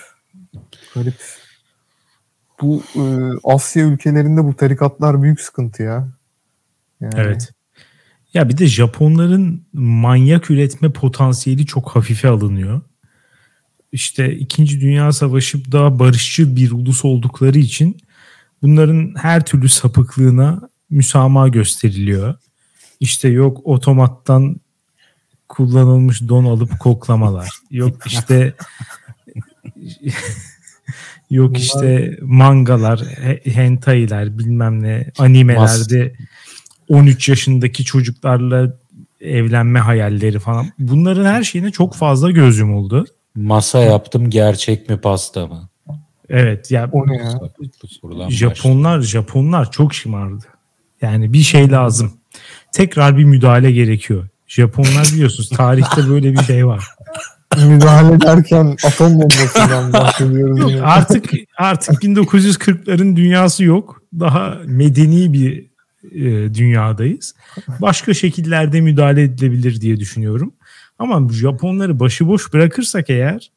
Garip. 0.94 1.14
Bu 2.60 2.82
e, 2.96 3.02
Asya 3.44 3.84
ülkelerinde 3.84 4.44
bu 4.44 4.56
tarikatlar 4.56 5.22
büyük 5.22 5.40
sıkıntı 5.40 5.82
ya. 5.82 6.08
Yani, 7.00 7.12
Evet. 7.16 7.52
Ya 8.34 8.48
bir 8.48 8.58
de 8.58 8.66
Japonların 8.66 9.66
manyak 9.72 10.50
üretme 10.50 10.92
potansiyeli 10.92 11.66
çok 11.66 11.96
hafife 11.96 12.28
alınıyor. 12.28 12.80
İşte 13.92 14.36
2. 14.36 14.80
Dünya 14.80 15.12
Savaşı 15.12 15.72
daha 15.72 15.98
barışçı 15.98 16.56
bir 16.56 16.70
ulus 16.70 17.04
oldukları 17.04 17.58
için 17.58 18.00
bunların 18.62 19.14
her 19.16 19.44
türlü 19.44 19.68
sapıklığına 19.68 20.60
müsamaha 20.90 21.48
gösteriliyor. 21.48 22.34
İşte 23.00 23.28
yok 23.28 23.60
otomattan 23.64 24.60
kullanılmış 25.48 26.28
don 26.28 26.44
alıp 26.44 26.78
koklamalar. 26.80 27.50
Yok 27.70 28.06
işte 28.06 28.54
yok 31.30 31.58
işte 31.58 32.18
mangalar, 32.22 33.00
he- 33.00 33.40
hentailer, 33.44 34.38
bilmem 34.38 34.82
ne, 34.82 35.10
animelerde 35.18 36.14
13 36.88 37.28
yaşındaki 37.28 37.84
çocuklarla 37.84 38.78
evlenme 39.20 39.78
hayalleri 39.78 40.38
falan. 40.38 40.66
Bunların 40.78 41.24
her 41.24 41.42
şeyine 41.42 41.70
çok 41.70 41.94
fazla 41.94 42.30
göz 42.30 42.58
yumuldu. 42.58 43.04
Masa 43.34 43.78
yaptım 43.78 44.30
gerçek 44.30 44.88
mi 44.88 45.00
pasta 45.00 45.46
mı? 45.46 45.68
Evet 46.28 46.70
ya 46.70 46.90
O 46.92 47.06
ne 47.06 47.16
ya? 47.16 48.30
Japonlar 48.30 49.00
Japonlar 49.00 49.70
çok 49.70 49.94
şımardı. 49.94 50.44
Yani 51.02 51.32
bir 51.32 51.42
şey 51.42 51.70
lazım. 51.70 52.12
Tekrar 52.72 53.18
bir 53.18 53.24
müdahale 53.24 53.72
gerekiyor. 53.72 54.28
Japonlar 54.46 55.10
biliyorsunuz 55.14 55.48
tarihte 55.48 56.08
böyle 56.08 56.32
bir 56.32 56.42
şey 56.42 56.66
var. 56.66 56.84
Müdahale 57.66 58.20
derken 58.20 58.76
atom 58.86 59.14
bombasından 59.14 59.92
bahsediyoruz 59.92 60.70
yine. 60.70 60.82
Artık 60.82 61.30
artık 61.58 62.02
1940'ların 62.02 63.16
dünyası 63.16 63.64
yok. 63.64 64.02
Daha 64.20 64.58
medeni 64.66 65.32
bir 65.32 65.67
e, 66.12 66.54
dünyadayız. 66.54 67.34
Başka 67.80 68.14
şekillerde 68.14 68.80
müdahale 68.80 69.22
edilebilir 69.22 69.80
diye 69.80 70.00
düşünüyorum. 70.00 70.54
Ama 70.98 71.32
Japonları 71.32 72.00
başıboş 72.00 72.52
bırakırsak 72.52 73.10
eğer 73.10 73.52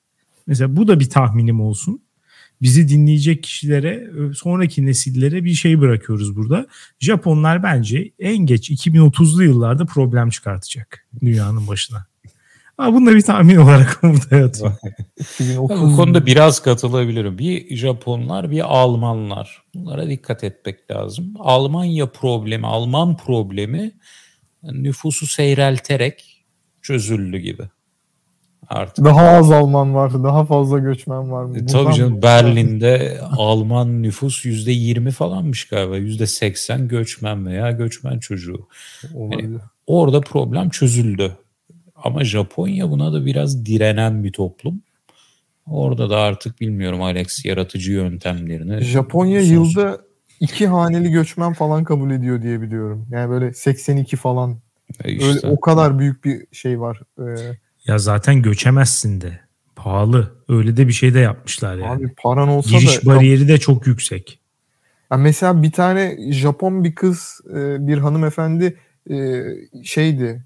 mesela 0.48 0.76
bu 0.76 0.88
da 0.88 1.00
bir 1.00 1.10
tahminim 1.10 1.62
olsun. 1.62 2.02
Bizi 2.62 2.90
dinleyecek 2.90 3.44
kişilere, 3.44 4.12
sonraki 4.36 4.86
nesillere 4.86 5.44
bir 5.44 5.54
şey 5.54 5.82
bırakıyoruz 5.82 6.36
burada. 6.36 6.68
Japonlar 7.00 7.64
bence 7.64 8.12
en 8.20 8.38
geç 8.38 8.70
2030'lu 8.72 9.44
yıllarda 9.44 9.86
problem 9.86 10.30
çıkartacak 10.30 11.08
dünyanın 11.22 11.68
başına. 11.68 12.11
Ama 12.82 12.96
bunu 12.96 13.06
da 13.06 13.16
bir 13.16 13.22
tahmin 13.22 13.56
olarak 13.56 14.00
burada 14.04 14.36
yatıyor. 14.36 14.74
2030 15.20 15.82
Bu 15.82 15.96
konuda 15.96 16.26
biraz 16.26 16.60
katılabilirim. 16.60 17.38
Bir 17.38 17.76
Japonlar, 17.76 18.52
bir 18.52 18.74
Almanlar. 18.82 19.64
Bunlara 19.76 20.10
dikkat 20.10 20.44
etmek 20.44 20.92
lazım. 20.92 21.34
Almanya 21.40 22.06
problemi, 22.06 22.68
Alman 22.68 23.18
problemi 23.18 23.92
nüfusu 24.64 25.28
seyrelterek 25.28 26.46
çözüldü 26.82 27.38
gibi. 27.38 27.64
Artık. 28.70 29.06
daha 29.06 29.30
az 29.30 29.52
Alman 29.52 29.96
var, 29.96 30.24
daha 30.24 30.46
fazla 30.46 30.80
göçmen 30.80 31.32
var? 31.32 31.46
E, 31.46 31.48
Buradan 31.48 31.66
tabii 31.66 31.94
canım 31.94 32.14
mı? 32.14 32.22
Berlin'de 32.22 33.22
Alman 33.38 34.04
nüfus 34.04 34.46
yüzde 34.46 34.72
20 34.72 35.12
falanmış 35.12 35.68
galiba. 35.68 35.98
Yüzde 35.98 36.28
80 36.28 36.88
göçmen 36.88 37.46
veya 37.46 37.72
göçmen 37.72 38.20
çocuğu. 38.20 38.68
Olabilir. 39.16 39.62
Orada 39.88 40.22
problem 40.22 40.70
çözüldü. 40.70 41.38
Ama 42.04 42.24
Japonya 42.24 42.92
buna 42.92 43.14
da 43.14 43.26
biraz 43.26 43.66
direnen 43.66 44.24
bir 44.24 44.32
toplum. 44.34 44.82
Orada 45.68 46.10
da 46.10 46.18
artık 46.18 46.62
bilmiyorum 46.62 47.02
Alex 47.02 47.46
yaratıcı 47.46 47.92
yöntemlerini. 47.92 48.82
Japonya 48.82 49.42
Sos- 49.42 49.54
yılda 49.54 50.02
iki 50.40 50.68
haneli 50.68 51.12
göçmen 51.12 51.54
falan 51.54 51.84
kabul 51.84 52.12
ediyor 52.12 52.42
diye 52.42 52.62
biliyorum. 52.62 53.08
Yani 53.12 53.30
böyle 53.30 53.54
82 53.54 54.18
falan. 54.18 54.58
E 55.04 55.12
işte. 55.12 55.26
Öyle 55.28 55.40
o 55.48 55.60
kadar 55.60 56.00
büyük 56.00 56.26
bir 56.26 56.46
şey 56.52 56.80
var. 56.80 57.02
Ee, 57.20 57.58
Ya 57.88 57.98
zaten 57.98 58.42
göçemezsin 58.42 59.22
de. 59.22 59.40
Pahalı. 59.76 60.32
Öyle 60.50 60.78
de 60.78 60.88
bir 60.88 60.94
şey 60.94 61.14
de 61.14 61.20
yapmışlar 61.20 61.78
yani. 61.78 61.86
Abi 61.86 62.14
paran 62.24 62.48
olsa 62.48 62.70
Giriş 62.70 63.06
da 63.06 63.06
bariyeri 63.06 63.48
de 63.48 63.58
çok 63.58 63.88
yüksek. 63.88 64.40
Ya 65.12 65.18
mesela 65.18 65.64
bir 65.64 65.72
tane 65.72 66.18
Japon 66.32 66.84
bir 66.84 66.96
kız, 66.96 67.42
e, 67.50 67.88
bir 67.88 67.98
hanımefendi 67.98 68.78
e, 69.12 69.44
şeydi. 69.84 70.44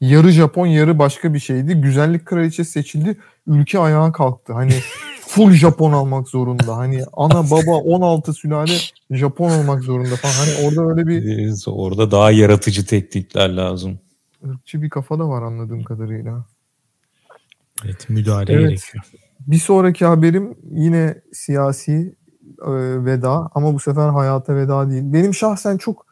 Yarı 0.00 0.30
Japon, 0.30 0.66
yarı 0.66 0.98
başka 0.98 1.34
bir 1.34 1.38
şeydi. 1.38 1.74
Güzellik 1.74 2.26
kraliçesi 2.26 2.70
seçildi. 2.70 3.16
Ülke 3.46 3.78
ayağa 3.78 4.12
kalktı. 4.12 4.52
Hani 4.52 4.72
full 5.20 5.52
Japon 5.52 5.92
almak 5.92 6.28
zorunda. 6.28 6.76
Hani 6.76 7.04
ana 7.12 7.50
baba 7.50 7.76
16 7.76 8.32
sülale 8.32 8.76
Japon 9.10 9.50
olmak 9.50 9.82
zorunda 9.82 10.16
falan. 10.16 10.32
Hani 10.34 10.66
orada 10.66 10.90
öyle 10.90 11.06
bir 11.06 11.52
Orada 11.66 12.10
daha 12.10 12.30
yaratıcı 12.30 12.86
teknikler 12.86 13.48
lazım. 13.48 13.98
ırkçı 14.46 14.82
bir 14.82 14.90
kafa 14.90 15.18
da 15.18 15.28
var 15.28 15.42
anladığım 15.42 15.82
kadarıyla. 15.84 16.44
Evet 17.84 18.08
müdahale 18.10 18.52
Evet. 18.52 18.68
gerekiyor. 18.68 19.04
Bir 19.40 19.58
sonraki 19.58 20.04
haberim 20.04 20.54
yine 20.70 21.22
siyasi 21.32 22.16
e, 22.66 22.70
veda 23.04 23.50
ama 23.54 23.74
bu 23.74 23.80
sefer 23.80 24.08
hayata 24.08 24.56
veda 24.56 24.90
değil. 24.90 25.02
Benim 25.06 25.34
şahsen 25.34 25.76
çok 25.76 26.06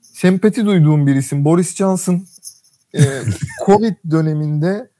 sempati 0.00 0.66
duyduğum 0.66 1.06
bir 1.06 1.14
isim 1.14 1.44
Boris 1.44 1.76
Johnson. 1.76 2.24
E, 2.94 3.00
Covid 3.66 3.94
döneminde 4.10 4.90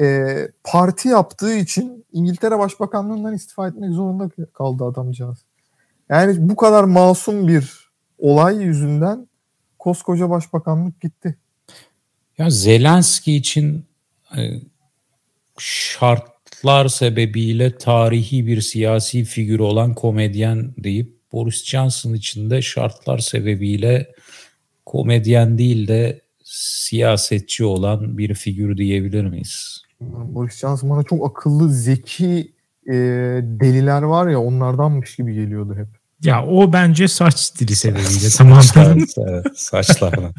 e, 0.00 0.36
parti 0.64 1.08
yaptığı 1.08 1.54
için 1.54 2.04
İngiltere 2.12 2.58
Başbakanlığından 2.58 3.34
istifa 3.34 3.68
etmek 3.68 3.90
zorunda 3.90 4.28
kaldı 4.52 4.84
adamcağız. 4.84 5.38
Yani 6.08 6.48
bu 6.48 6.56
kadar 6.56 6.84
masum 6.84 7.48
bir 7.48 7.90
olay 8.18 8.56
yüzünden 8.56 9.28
koskoca 9.78 10.30
başbakanlık 10.30 11.00
gitti. 11.00 11.36
Ya 12.38 12.50
Zelenski 12.50 13.36
için 13.36 13.84
e, 14.36 14.40
şartlar 15.58 16.88
sebebiyle 16.88 17.78
tarihi 17.78 18.46
bir 18.46 18.60
siyasi 18.60 19.24
figür 19.24 19.58
olan 19.58 19.94
komedyen 19.94 20.74
deyip 20.78 21.16
Boris 21.32 21.64
Johnson 21.64 22.14
için 22.14 22.50
de 22.50 22.62
şartlar 22.62 23.18
sebebiyle 23.18 24.12
komedyen 24.86 25.58
değil 25.58 25.88
de 25.88 26.20
siyasetçi 26.52 27.64
olan 27.64 28.18
bir 28.18 28.34
figür 28.34 28.76
diyebilir 28.76 29.24
miyiz? 29.24 29.82
Boris 30.00 30.58
Johnson 30.58 30.90
bana 30.90 31.02
çok 31.02 31.30
akıllı, 31.30 31.72
zeki 31.72 32.52
e, 32.86 32.94
deliler 33.42 34.02
var 34.02 34.28
ya 34.28 34.40
onlardanmış 34.40 35.16
gibi 35.16 35.34
geliyordu 35.34 35.74
hep. 35.76 35.88
Ya 36.24 36.46
o 36.46 36.72
bence 36.72 37.08
saç 37.08 37.38
stili 37.38 37.76
sebebiyle 37.76 38.28
tamamen. 38.36 39.06
Evet, 39.18 39.46
saçlarına. 39.54 40.30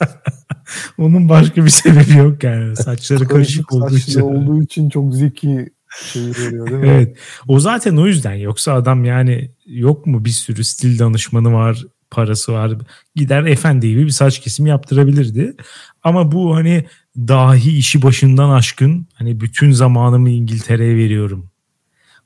Onun 0.98 1.28
başka 1.28 1.64
bir 1.64 1.70
sebebi 1.70 2.18
yok 2.18 2.44
yani. 2.44 2.76
Saçları 2.76 3.28
karışık 3.28 3.72
olduğu 3.72 3.96
için. 3.96 4.20
olduğu 4.20 4.62
için 4.62 4.88
çok 4.88 5.14
zeki 5.14 5.70
şey 6.12 6.22
veriyor 6.22 6.66
değil 6.66 6.80
mi? 6.80 6.88
Evet. 6.88 7.16
O 7.48 7.60
zaten 7.60 7.96
o 7.96 8.06
yüzden. 8.06 8.34
Yoksa 8.34 8.72
adam 8.72 9.04
yani 9.04 9.50
yok 9.66 10.06
mu 10.06 10.24
bir 10.24 10.30
sürü 10.30 10.64
stil 10.64 10.98
danışmanı 10.98 11.52
var, 11.52 11.86
parası 12.10 12.52
var. 12.52 12.72
Gider 13.16 13.44
efendi 13.44 13.88
gibi 13.88 14.04
bir 14.06 14.10
saç 14.10 14.40
kesimi 14.40 14.68
yaptırabilirdi. 14.68 15.54
Ama 16.02 16.32
bu 16.32 16.54
hani 16.56 16.84
dahi 17.16 17.76
işi 17.78 18.02
başından 18.02 18.50
aşkın 18.50 19.06
hani 19.14 19.40
bütün 19.40 19.70
zamanımı 19.70 20.30
İngiltere'ye 20.30 20.96
veriyorum. 20.96 21.46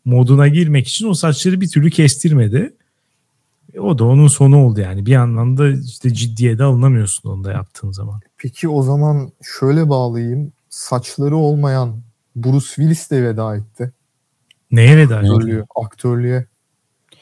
Moduna 0.05 0.49
girmek 0.49 0.89
için 0.89 1.09
o 1.09 1.15
saçları 1.15 1.61
bir 1.61 1.69
türlü 1.69 1.91
kestirmedi. 1.91 2.75
E, 3.75 3.81
O 3.81 3.99
da 3.99 4.05
onun 4.05 4.29
sonu 4.29 4.65
oldu 4.65 4.81
yani. 4.81 5.07
Bir 5.07 5.13
yandan 5.13 5.57
da 5.57 5.71
işte 5.71 6.15
ciddiye 6.15 6.59
de 6.59 6.65
alınamıyorsun 6.65 7.31
onu 7.31 7.45
da 7.45 7.53
yaptığın 7.53 7.93
zaman. 7.93 8.21
Peki 8.37 8.69
o 8.69 8.83
zaman 8.83 9.33
şöyle 9.59 9.89
bağlayayım. 9.89 10.53
Saçları 10.69 11.37
olmayan 11.37 11.97
Bruce 12.37 12.67
Willis 12.67 13.11
de 13.11 13.23
veda 13.23 13.57
etti. 13.57 13.93
Neye 14.71 14.97
veda? 14.97 15.17
Aktörlüğe. 15.17 15.65
aktörlüğe. 15.77 16.47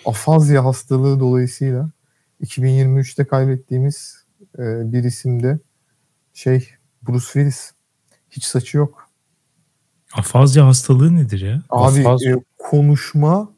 Afazya 0.07 0.65
hastalığı 0.65 1.21
dolayısıyla 1.21 1.91
2023'te 2.43 3.25
kaybettiğimiz 3.25 4.25
e, 4.59 4.93
bir 4.93 5.05
isimde 5.05 5.59
şey 6.35 6.69
Bruce 7.03 7.25
Willis. 7.25 7.73
Hiç 8.31 8.45
saçı 8.45 8.77
yok. 8.77 9.09
Afazya 10.15 10.67
hastalığı 10.67 11.17
nedir 11.17 11.41
ya? 11.41 11.63
Abi 11.71 12.01
e, 12.01 12.35
konuşma 12.59 13.53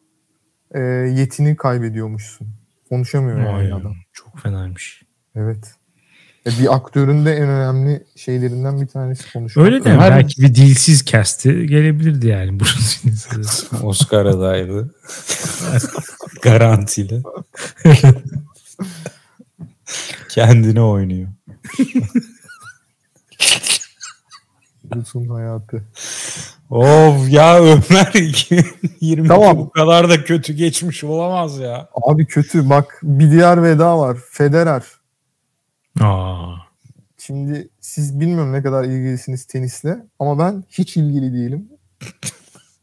e, 0.74 0.80
yetini 0.80 1.56
kaybediyormuşsun. 1.56 2.48
Konuşamıyor 2.88 3.38
Vay 3.38 3.46
yani 3.46 3.68
ya, 3.68 3.76
adam. 3.76 3.94
çok 4.12 4.38
fenaymış. 4.38 5.02
Evet. 5.34 5.74
E, 6.46 6.50
bir 6.60 6.74
aktörün 6.74 7.24
de 7.24 7.32
en 7.32 7.48
önemli 7.48 8.04
şeylerinden 8.16 8.80
bir 8.80 8.86
tanesi 8.86 9.32
konuşmak. 9.32 9.66
Öyle 9.66 9.84
de 9.84 9.90
Her- 9.90 10.10
belki 10.10 10.42
bir 10.42 10.54
dilsiz 10.54 11.04
kesti 11.04 11.66
gelebilirdi 11.66 12.26
yani 12.26 12.50
Bruce 12.60 12.72
Willis'e. 12.72 13.76
Oscar 13.76 14.26
adaylı. 14.26 14.94
Garantili. 16.42 17.22
Kendine 20.34 20.82
oynuyor. 20.82 21.28
Bruce'un 24.84 25.28
hayatı. 25.28 25.84
Of 26.70 27.30
ya 27.30 27.58
Ömer 27.62 28.12
2022 28.14 29.28
Tamam. 29.28 29.58
bu 29.58 29.70
kadar 29.70 30.08
da 30.10 30.24
kötü 30.24 30.52
geçmiş 30.52 31.04
olamaz 31.04 31.58
ya. 31.58 31.88
Abi 32.02 32.26
kötü 32.26 32.70
bak 32.70 33.00
bir 33.02 33.30
diğer 33.30 33.62
veda 33.62 33.98
var. 33.98 34.18
Federer. 34.30 34.82
Aa, 36.00 36.54
Şimdi 37.18 37.68
siz 37.80 38.20
bilmiyorum 38.20 38.52
ne 38.52 38.62
kadar 38.62 38.84
ilgilisiniz 38.84 39.44
tenisle 39.44 39.96
ama 40.18 40.38
ben 40.38 40.64
hiç 40.68 40.96
ilgili 40.96 41.32
değilim. 41.32 41.68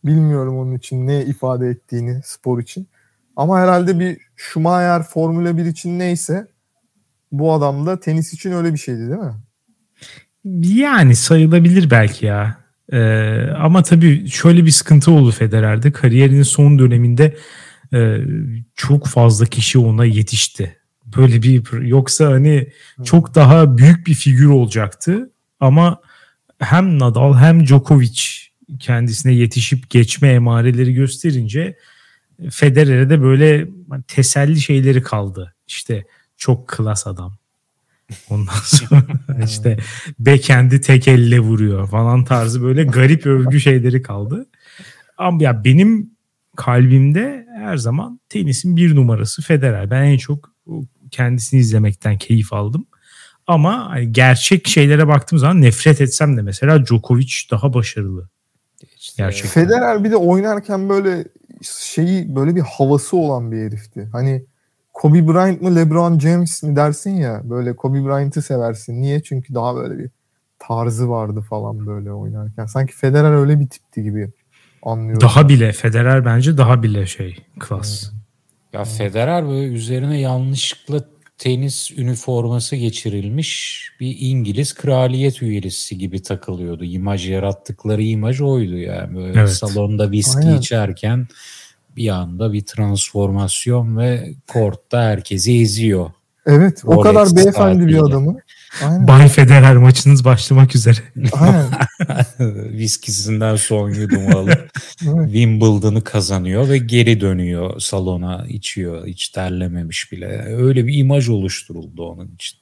Bilmiyorum 0.06 0.58
onun 0.58 0.76
için 0.76 1.08
ne 1.08 1.26
ifade 1.26 1.68
ettiğini 1.70 2.22
spor 2.26 2.60
için. 2.60 2.88
Ama 3.36 3.60
herhalde 3.60 4.00
bir 4.00 4.18
Schumacher 4.36 5.04
Formula 5.04 5.58
1 5.58 5.66
için 5.66 6.00
neyse 6.00 6.48
bu 7.32 7.54
adam 7.54 7.86
da 7.86 8.00
tenis 8.00 8.34
için 8.34 8.52
öyle 8.52 8.74
bir 8.74 8.78
şeydi 8.78 9.00
değil 9.00 9.20
mi? 9.20 9.34
yani 10.63 11.15
sayılabilir 11.15 11.89
belki 11.89 12.26
ya. 12.26 12.58
Ee, 12.91 13.48
ama 13.58 13.84
tabii 13.84 14.30
şöyle 14.30 14.65
bir 14.65 14.72
sıkıntı 14.72 15.12
oldu 15.12 15.32
Federer'de. 15.32 15.91
Kariyerinin 15.91 16.44
son 16.44 16.80
döneminde 16.80 17.38
e, 17.94 18.17
çok 18.76 19.08
fazla 19.08 19.46
kişi 19.46 19.80
ona 19.80 20.06
yetişti. 20.06 20.78
Böyle 21.17 21.41
bir 21.41 21.82
yoksa 21.82 22.32
hani 22.32 22.67
çok 23.04 23.36
daha 23.36 23.78
büyük 23.78 24.08
bir 24.08 24.13
figür 24.13 24.46
olacaktı. 24.46 25.32
Ama 25.60 26.02
hem 26.60 27.00
Nadal 27.00 27.38
hem 27.38 27.65
Djokovic 27.65 28.22
kendisine 28.80 29.34
yetişip 29.34 29.89
geçme 29.89 30.30
emareleri 30.30 30.94
gösterince 30.94 31.78
Federer'e 32.50 33.10
de 33.10 33.22
böyle 33.22 33.67
teselli 34.08 34.62
şeyleri 34.62 35.02
kaldı. 35.02 35.56
İşte 35.67 36.06
çok 36.41 36.67
klas 36.67 37.08
adam. 37.08 37.34
Ondan 38.30 38.54
sonra 38.63 39.04
işte 39.45 39.77
bekendi 40.19 40.82
tek 40.82 41.08
elle 41.08 41.39
vuruyor 41.39 41.88
falan 41.88 42.23
tarzı 42.23 42.63
böyle 42.63 42.84
garip 42.84 43.25
övgü 43.25 43.60
şeyleri 43.60 44.01
kaldı. 44.01 44.45
Ama 45.17 45.43
ya 45.43 45.63
benim 45.63 46.12
kalbimde 46.56 47.47
her 47.58 47.77
zaman 47.77 48.19
tenisin 48.30 48.75
bir 48.75 48.95
numarası 48.95 49.41
Federer. 49.41 49.91
Ben 49.91 50.04
en 50.04 50.17
çok 50.17 50.51
kendisini 51.12 51.60
izlemekten 51.60 52.17
keyif 52.17 52.54
aldım. 52.54 52.86
Ama 53.47 53.99
gerçek 54.12 54.67
şeylere 54.67 55.08
baktığım 55.08 55.39
zaman 55.39 55.62
nefret 55.62 56.01
etsem 56.01 56.38
de 56.38 56.41
mesela 56.41 56.86
Djokovic 56.86 57.34
daha 57.51 57.73
başarılı. 57.73 58.30
Gerçekten. 59.17 59.63
Federer 59.63 60.04
bir 60.04 60.12
de 60.12 60.15
oynarken 60.15 60.89
böyle 60.89 61.25
şeyi 61.62 62.36
böyle 62.36 62.56
bir 62.56 62.62
havası 62.62 63.17
olan 63.17 63.51
bir 63.51 63.58
herifti. 63.58 64.10
Hani 64.12 64.45
Kobe 65.02 65.28
Bryant 65.28 65.62
mı 65.62 65.76
LeBron 65.76 66.20
James 66.20 66.64
mi 66.64 66.76
dersin 66.76 67.16
ya 67.16 67.42
böyle 67.44 67.76
Kobe 67.76 68.06
Bryant'ı 68.06 68.42
seversin. 68.42 69.02
Niye? 69.02 69.24
Çünkü 69.24 69.54
daha 69.54 69.76
böyle 69.76 70.00
bir 70.00 70.10
tarzı 70.60 71.10
vardı 71.10 71.42
falan 71.50 71.88
böyle 71.88 72.12
oynarken. 72.12 72.66
Sanki 72.66 72.96
Federer 72.96 73.32
öyle 73.32 73.60
bir 73.60 73.68
tipti 73.68 74.04
gibi 74.04 74.30
anlıyorum. 74.84 75.22
Daha 75.22 75.50
bile 75.50 75.72
Federer 75.72 76.26
bence 76.26 76.58
daha 76.58 76.84
bile 76.84 77.06
şey 77.06 77.38
klas. 77.60 78.12
Ya 78.74 78.84
Federer 78.84 79.48
böyle 79.48 79.74
üzerine 79.74 80.20
yanlışlıkla 80.20 81.06
tenis 81.38 81.92
üniforması 81.92 82.76
geçirilmiş 82.76 83.82
bir 84.00 84.18
İngiliz 84.20 84.74
kraliyet 84.74 85.42
üyesi 85.42 85.98
gibi 85.98 86.22
takılıyordu. 86.22 86.84
İmaj 86.84 87.30
yarattıkları 87.30 88.04
imaj 88.04 88.42
oydu 88.42 88.78
yani. 88.78 89.16
Böyle 89.16 89.40
Evet. 89.40 89.50
salonda 89.50 90.12
viski 90.12 90.48
Aynen. 90.48 90.58
içerken 90.58 91.28
bir 91.95 92.10
anda 92.10 92.54
bir 92.54 92.65
transformasyon 92.65 93.97
ve 93.97 94.34
kortta 94.47 95.04
herkesi 95.04 95.62
eziyor. 95.62 96.12
Evet 96.45 96.82
o 96.86 96.95
Rolex 96.95 97.04
kadar 97.04 97.36
beyefendi 97.36 97.88
bir 97.88 97.97
adamı. 97.97 98.38
Aynen. 98.84 99.08
Bay 99.08 99.27
Federer 99.27 99.77
maçınız 99.77 100.25
başlamak 100.25 100.75
üzere. 100.75 100.97
Aynen. 101.34 101.65
Viskisinden 102.77 103.56
son 103.56 103.89
yudum 103.89 104.36
alıp. 104.36 104.69
Wimbledon'ı 105.25 106.04
kazanıyor 106.04 106.69
ve 106.69 106.77
geri 106.77 107.21
dönüyor 107.21 107.80
salona 107.80 108.45
içiyor. 108.49 109.08
Hiç 109.08 109.30
terlememiş 109.30 110.12
bile. 110.12 110.56
Öyle 110.56 110.88
bir 110.88 110.97
imaj 110.97 111.30
oluşturuldu 111.30 112.04
onun 112.10 112.27
için. 112.27 112.60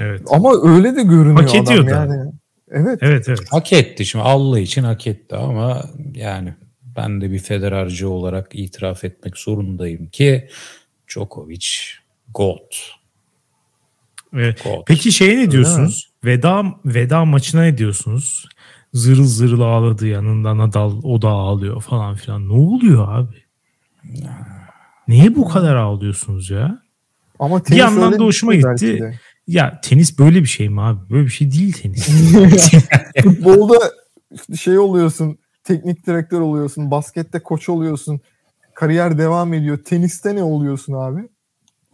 Evet. 0.00 0.22
Ama 0.30 0.52
öyle 0.62 0.96
de 0.96 1.02
görünüyor 1.02 1.48
Hak 1.48 1.54
ediyor 1.54 1.88
adam 1.88 2.08
da. 2.10 2.14
yani. 2.14 2.32
Evet. 2.70 2.98
Evet 3.02 3.28
evet. 3.28 3.40
Hak 3.50 3.72
etti 3.72 4.06
şimdi 4.06 4.24
Allah 4.24 4.60
için 4.60 4.84
hak 4.84 5.06
etti 5.06 5.36
ama 5.36 5.84
yani 6.14 6.54
ben 6.96 7.20
de 7.20 7.30
bir 7.30 7.38
federarcı 7.38 8.08
olarak 8.08 8.48
itiraf 8.52 9.04
etmek 9.04 9.38
zorundayım 9.38 10.06
ki 10.06 10.48
Djokovic 11.08 11.66
God. 12.34 12.58
Evet. 14.34 14.64
God. 14.64 14.82
Peki 14.86 15.12
şeye 15.12 15.38
ne 15.38 15.50
diyorsunuz? 15.50 16.10
Veda 16.24 16.64
veda 16.84 17.24
maçına 17.24 17.62
ne 17.62 17.78
diyorsunuz? 17.78 18.48
Zırıl 18.92 19.24
zırıl 19.24 19.60
ağladı 19.60 20.06
yanında 20.06 20.58
Nadal 20.58 21.00
o 21.02 21.22
da 21.22 21.28
ağlıyor 21.28 21.82
falan 21.82 22.14
filan. 22.14 22.48
Ne 22.48 22.52
oluyor 22.52 23.18
abi? 23.18 23.44
Niye 25.08 25.34
bu 25.36 25.48
kadar 25.48 25.76
ağlıyorsunuz 25.76 26.50
ya? 26.50 26.82
Ama 27.38 27.58
Bir 27.58 27.64
tenis 27.64 27.80
yandan 27.80 28.12
öyle 28.12 28.18
da 28.18 28.24
hoşuma 28.24 28.52
şey 28.52 28.60
gitti. 28.60 29.20
Ya 29.46 29.80
tenis 29.80 30.18
böyle 30.18 30.40
bir 30.42 30.48
şey 30.48 30.68
mi 30.68 30.80
abi? 30.80 31.10
Böyle 31.10 31.24
bir 31.24 31.30
şey 31.30 31.52
değil 31.52 31.72
tenis. 31.72 32.08
Futbolda 33.22 33.74
şey 34.56 34.78
oluyorsun, 34.78 35.38
teknik 35.64 36.06
direktör 36.06 36.40
oluyorsun, 36.40 36.90
baskette 36.90 37.38
koç 37.38 37.68
oluyorsun, 37.68 38.20
kariyer 38.74 39.18
devam 39.18 39.54
ediyor. 39.54 39.78
Teniste 39.84 40.34
ne 40.36 40.42
oluyorsun 40.42 40.92
abi? 40.92 41.28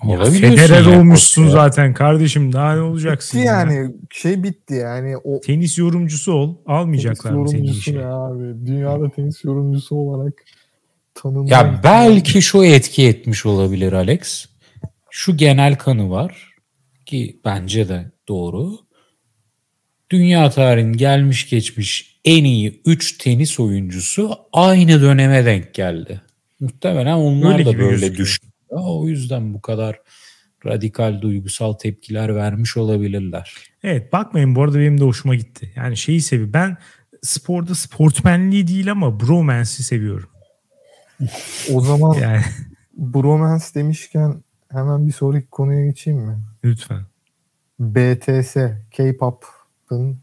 Ya 0.08 0.24
Federer 0.24 0.84
ya, 0.84 1.00
olmuşsun 1.00 1.44
ya. 1.44 1.50
zaten 1.50 1.94
kardeşim. 1.94 2.52
Daha 2.52 2.74
ne 2.74 2.80
olacaksın? 2.80 3.40
Bitti 3.40 3.46
ya? 3.48 3.54
yani 3.54 3.94
şey 4.10 4.42
bitti 4.42 4.74
yani 4.74 5.16
o 5.16 5.40
Tenis 5.40 5.78
yorumcusu 5.78 6.32
ol. 6.32 6.54
tenis 6.54 6.66
Almayacaklar 6.66 7.30
mı 7.30 7.48
seni 7.48 7.58
yorumcusu 7.58 7.90
işe? 7.90 7.98
ne 7.98 8.06
abi? 8.06 8.66
Dünyada 8.66 9.10
tenis 9.10 9.44
yorumcusu 9.44 9.96
olarak 9.96 10.34
tanınıyor. 11.14 11.48
Ya 11.48 11.80
belki 11.84 12.42
şu 12.42 12.64
etki 12.64 13.06
etmiş 13.06 13.46
olabilir 13.46 13.92
Alex. 13.92 14.46
Şu 15.10 15.36
genel 15.36 15.78
kanı 15.78 16.10
var 16.10 16.54
ki 17.06 17.40
bence 17.44 17.88
de 17.88 18.10
doğru. 18.28 18.78
Dünya 20.10 20.50
tarihinin 20.50 20.92
gelmiş 20.96 21.50
geçmiş 21.50 22.09
en 22.24 22.44
iyi 22.44 22.80
3 22.84 23.18
tenis 23.18 23.60
oyuncusu 23.60 24.34
aynı 24.52 25.00
döneme 25.02 25.44
denk 25.44 25.74
geldi. 25.74 26.20
Muhtemelen 26.60 27.14
onlar 27.16 27.52
Öyle 27.52 27.66
da 27.66 27.78
böyle 27.78 27.90
gözüküyor. 27.90 28.16
düşünüyor. 28.16 28.54
O 28.70 29.08
yüzden 29.08 29.54
bu 29.54 29.60
kadar 29.60 30.00
radikal 30.66 31.20
duygusal 31.20 31.72
tepkiler 31.72 32.36
vermiş 32.36 32.76
olabilirler. 32.76 33.54
Evet 33.82 34.12
bakmayın 34.12 34.54
bu 34.56 34.62
arada 34.62 34.78
benim 34.78 35.00
de 35.00 35.04
hoşuma 35.04 35.34
gitti. 35.34 35.72
Yani 35.76 35.96
şeyi 35.96 36.20
seviyorum. 36.20 36.52
Ben 36.52 36.76
sporda 37.22 37.74
sportmenliği 37.74 38.66
değil 38.68 38.90
ama 38.90 39.20
bromance'i 39.20 39.82
seviyorum. 39.82 40.28
O 41.74 41.80
zaman 41.80 42.14
Yani 42.20 42.40
bromance 42.96 43.64
demişken 43.74 44.42
hemen 44.72 45.06
bir 45.06 45.12
sonraki 45.12 45.46
konuya 45.46 45.84
geçeyim 45.86 46.18
mi? 46.18 46.38
lütfen. 46.64 47.00
BTS, 47.80 48.56
K-pop'ın 48.90 50.18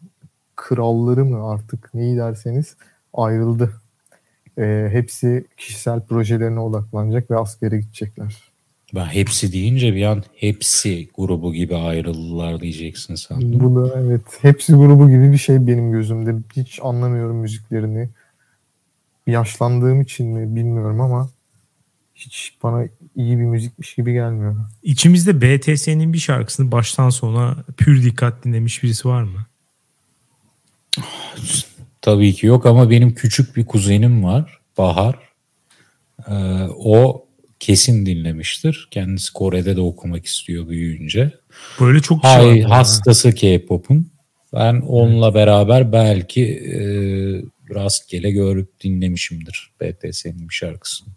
kralları 0.58 1.26
mı 1.26 1.50
artık 1.50 1.94
neyi 1.94 2.18
derseniz 2.18 2.76
ayrıldı. 3.14 3.72
Ee, 4.58 4.90
hepsi 4.92 5.46
kişisel 5.58 6.02
projelerine 6.02 6.60
odaklanacak 6.60 7.32
ve 7.32 7.38
askere 7.38 7.78
gidecekler. 7.78 8.52
Ben 8.96 9.06
hepsi 9.06 9.54
deyince 9.54 9.96
bir 9.96 10.04
an 10.04 10.24
hepsi 10.36 11.10
grubu 11.18 11.54
gibi 11.54 11.76
ayrıldılar 11.76 12.60
diyeceksin 12.60 13.16
sandım. 13.16 13.60
Bu 13.60 13.76
da 13.76 14.00
evet 14.00 14.22
hepsi 14.42 14.74
grubu 14.74 15.10
gibi 15.10 15.32
bir 15.32 15.38
şey 15.38 15.68
benim 15.68 15.92
gözümde. 15.92 16.36
Hiç 16.56 16.80
anlamıyorum 16.84 17.38
müziklerini. 17.38 18.10
Yaşlandığım 19.28 20.02
için 20.02 20.28
mi 20.28 20.56
bilmiyorum 20.56 21.02
ama 21.02 21.30
hiç 22.16 22.58
bana 22.64 22.84
iyi 23.16 23.38
bir 23.38 23.44
müzikmiş 23.44 23.96
gibi 23.96 24.14
gelmiyor. 24.14 24.56
İçimizde 24.84 25.42
BTS'nin 25.42 26.14
bir 26.14 26.18
şarkısını 26.18 26.72
baştan 26.72 27.10
sona 27.10 27.64
pür 27.78 28.04
dikkat 28.04 28.46
dinlemiş 28.46 28.84
birisi 28.84 29.08
var 29.08 29.24
mı? 29.24 29.46
Tabii 32.02 32.34
ki 32.34 32.48
yok 32.48 32.66
ama 32.66 32.90
benim 32.90 33.16
küçük 33.16 33.56
bir 33.56 33.66
kuzenim 33.66 34.24
var. 34.24 34.60
Bahar. 34.78 35.16
Ee, 36.28 36.34
o 36.78 37.26
kesin 37.60 38.06
dinlemiştir. 38.06 38.88
Kendisi 38.92 39.34
Kore'de 39.34 39.76
de 39.76 39.82
okumak 39.82 40.26
istiyor 40.26 40.68
büyüyünce. 40.68 41.32
Böyle 41.80 42.00
çok 42.00 42.22
kişi 42.22 42.34
Hay, 42.34 42.62
ha. 42.62 42.78
hastası 42.78 43.36
K-pop'un. 43.36 44.12
Ben 44.54 44.82
onunla 44.82 45.34
beraber 45.34 45.92
belki 45.92 46.44
e, 46.46 46.80
rastgele 47.76 48.32
görüp 48.32 48.84
dinlemişimdir 48.84 49.72
BTS'nin 49.82 50.50
bir 50.50 50.54
şarkısını. 50.54 51.10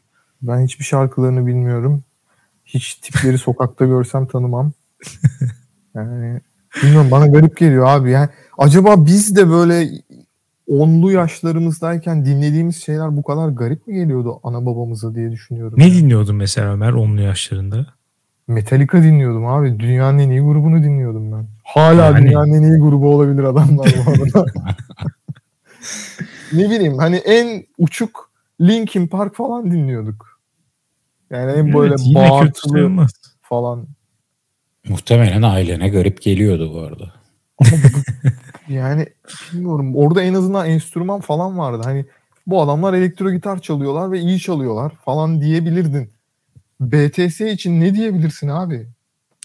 Ben 0.43 0.64
hiçbir 0.64 0.85
şarkılarını 0.85 1.47
bilmiyorum. 1.47 2.05
Hiç 2.64 2.95
tipleri 2.95 3.38
sokakta 3.38 3.87
görsem 3.87 4.27
tanımam. 4.27 4.73
Yani 5.95 6.40
bilmiyorum 6.83 7.11
bana 7.11 7.26
garip 7.26 7.56
geliyor 7.56 7.87
abi. 7.87 8.11
Yani 8.11 8.28
acaba 8.59 9.06
biz 9.06 9.37
de 9.37 9.50
böyle 9.50 9.88
onlu 10.68 11.12
yaşlarımızdayken 11.12 12.24
dinlediğimiz 12.24 12.85
şeyler 12.85 13.16
bu 13.16 13.22
kadar 13.22 13.48
garip 13.48 13.87
mi 13.87 13.94
geliyordu 13.94 14.40
ana 14.42 14.66
babamıza 14.66 15.14
diye 15.14 15.30
düşünüyorum. 15.30 15.78
Ne 15.78 15.88
yani. 15.88 15.98
dinliyordun 15.98 16.37
mesela 16.37 16.73
Ömer 16.73 16.92
onlu 16.92 17.21
yaşlarında? 17.21 17.87
Metallica 18.48 19.02
dinliyordum 19.02 19.46
abi. 19.46 19.81
Dünyanın 19.81 20.18
en 20.18 20.31
iyi 20.31 20.40
grubunu 20.40 20.83
dinliyordum 20.83 21.33
ben. 21.33 21.46
Hala 21.64 22.04
Yani. 22.04 22.27
dünyanın 22.27 22.52
en 22.52 22.62
iyi 22.62 22.79
grubu 22.79 23.14
olabilir 23.14 23.44
adamlar 23.44 23.94
bu 24.06 24.10
arada. 24.10 24.46
ne 26.52 26.71
bileyim 26.71 26.98
hani 26.98 27.16
en 27.16 27.64
uçuk 27.79 28.31
Linkin 28.60 29.06
Park 29.06 29.35
falan 29.37 29.71
dinliyorduk. 29.71 30.40
Yani 31.31 31.52
en 31.52 31.73
böyle 31.73 31.94
Evet, 31.94 32.04
kötü 32.04 32.14
bağırtılı 32.14 33.06
falan. 33.42 33.87
Muhtemelen 34.88 35.42
ailene 35.42 35.88
garip 35.88 36.22
geliyordu 36.22 36.74
bu 36.74 36.81
arada. 36.81 37.12
Yani 38.68 39.06
bilmiyorum. 39.52 39.96
Orada 39.96 40.22
en 40.22 40.35
azından 40.35 40.68
enstrüman 40.68 41.20
falan 41.20 41.58
vardı. 41.58 41.83
Hani 41.85 42.04
bu 42.46 42.62
adamlar 42.62 42.94
elektro 42.94 43.31
gitar 43.33 43.62
çalıyorlar 43.62 44.12
ve 44.12 44.20
iyi 44.20 44.40
çalıyorlar 44.40 44.92
falan 45.04 45.40
diyebilirdin. 45.40 46.10
BTS 46.81 47.40
için 47.40 47.81
ne 47.81 47.94
diyebilirsin 47.94 48.48
abi? 48.48 48.87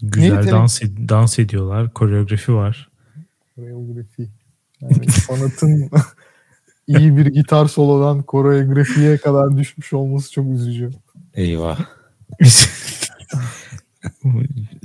Güzel 0.02 0.36
Neydi? 0.36 0.52
dans, 0.52 0.82
ed- 0.82 1.10
dans 1.10 1.40
ediyorlar. 1.40 1.94
Koreografi 1.94 2.54
var. 2.54 2.90
Koreografi. 3.56 4.28
Yani 4.82 5.12
sanatın 5.12 5.90
iyi 6.88 7.18
bir 7.18 7.26
gitar 7.26 7.66
solodan 7.66 8.24
koreografiye 8.24 9.18
kadar 9.18 9.58
düşmüş 9.58 9.94
olması 9.94 10.32
çok 10.32 10.48
üzücü. 10.48 10.92
Eyvah. 11.34 11.80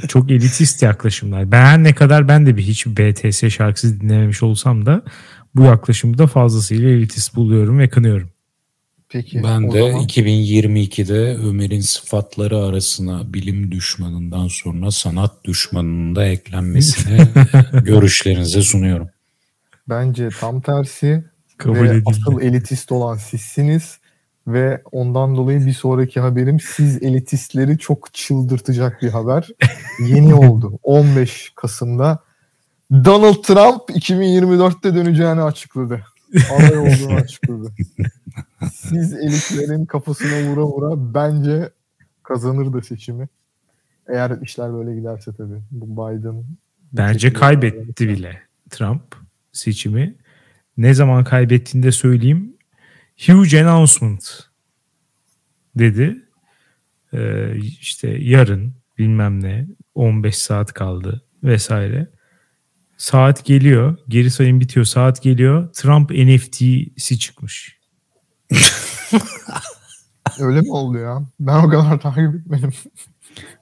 Çok 0.08 0.30
elitist 0.30 0.82
yaklaşımlar. 0.82 1.52
Ben 1.52 1.84
ne 1.84 1.94
kadar 1.94 2.28
ben 2.28 2.46
de 2.46 2.56
bir 2.56 2.62
hiç 2.62 2.86
BTS 2.86 3.48
şarkısı 3.48 4.00
dinlememiş 4.00 4.42
olsam 4.42 4.86
da 4.86 5.02
Bu 5.54 5.62
yaklaşımı 5.62 6.18
da 6.18 6.26
fazlasıyla 6.26 6.90
elitist 6.90 7.36
buluyorum 7.36 7.78
ve 7.78 7.88
kınıyorum. 7.88 8.30
Peki. 9.08 9.42
Ben 9.42 9.72
de 9.72 9.78
zaman 9.90 10.04
2022'de 10.04 11.36
Ömer'in 11.48 11.80
sıfatları 11.80 12.58
arasına 12.58 13.32
bilim 13.32 13.72
düşmanından 13.72 14.48
sonra 14.48 14.90
sanat 14.90 15.44
düşmanının 15.44 16.16
da 16.16 16.24
eklenmesini 16.26 17.28
görüşlerinize 17.84 18.62
sunuyorum. 18.62 19.08
bence 19.88 20.28
tam 20.40 20.60
tersi 20.60 21.24
Kabul 21.58 21.74
ve 21.74 21.88
edildi. 21.88 22.02
asıl 22.06 22.40
elitist 22.40 22.92
olan 22.92 23.16
sizsiniz 23.16 23.99
ve 24.46 24.82
ondan 24.92 25.36
dolayı 25.36 25.66
bir 25.66 25.72
sonraki 25.72 26.20
haberim 26.20 26.60
siz 26.60 27.02
elitistleri 27.02 27.78
çok 27.78 28.14
çıldırtacak 28.14 29.02
bir 29.02 29.08
haber. 29.08 29.48
Yeni 30.06 30.34
oldu. 30.34 30.78
15 30.82 31.52
Kasım'da 31.56 32.18
Donald 32.92 33.42
Trump 33.42 33.90
2024'te 33.90 34.94
döneceğini 34.94 35.42
açıkladı. 35.42 36.04
Aday 36.52 36.78
olduğunu 36.78 37.14
açıkladı. 37.14 37.72
Siz 38.74 39.12
elitlerin 39.12 39.84
kafasına 39.84 40.50
vura 40.50 40.64
vura 40.64 41.14
bence 41.14 41.70
kazanır 42.22 42.72
da 42.72 42.82
seçimi. 42.82 43.28
Eğer 44.08 44.38
işler 44.42 44.72
böyle 44.72 44.94
giderse 44.94 45.32
tabii. 45.36 45.60
Bu 45.70 45.86
Biden 45.86 46.44
Bence 46.92 47.32
kaybetti 47.32 48.08
bile 48.08 48.40
Trump 48.70 49.02
seçimi. 49.52 50.14
Ne 50.76 50.94
zaman 50.94 51.24
kaybettiğini 51.24 51.86
de 51.86 51.92
söyleyeyim. 51.92 52.56
Huge 53.26 53.64
announcement 53.64 54.50
dedi. 55.74 56.24
Ee, 57.12 57.56
işte 57.58 58.08
yarın 58.20 58.74
bilmem 58.98 59.42
ne 59.42 59.66
15 59.94 60.36
saat 60.36 60.72
kaldı 60.72 61.22
vesaire. 61.44 62.08
Saat 62.96 63.44
geliyor. 63.44 63.98
Geri 64.08 64.30
sayım 64.30 64.60
bitiyor. 64.60 64.86
Saat 64.86 65.22
geliyor. 65.22 65.72
Trump 65.72 66.10
NFT'si 66.10 67.18
çıkmış. 67.18 67.78
Öyle 70.38 70.60
mi 70.60 70.72
oldu 70.72 70.98
ya? 70.98 71.22
Ben 71.40 71.64
o 71.64 71.68
kadar 71.68 72.00
takip 72.00 72.34
etmedim. 72.34 72.72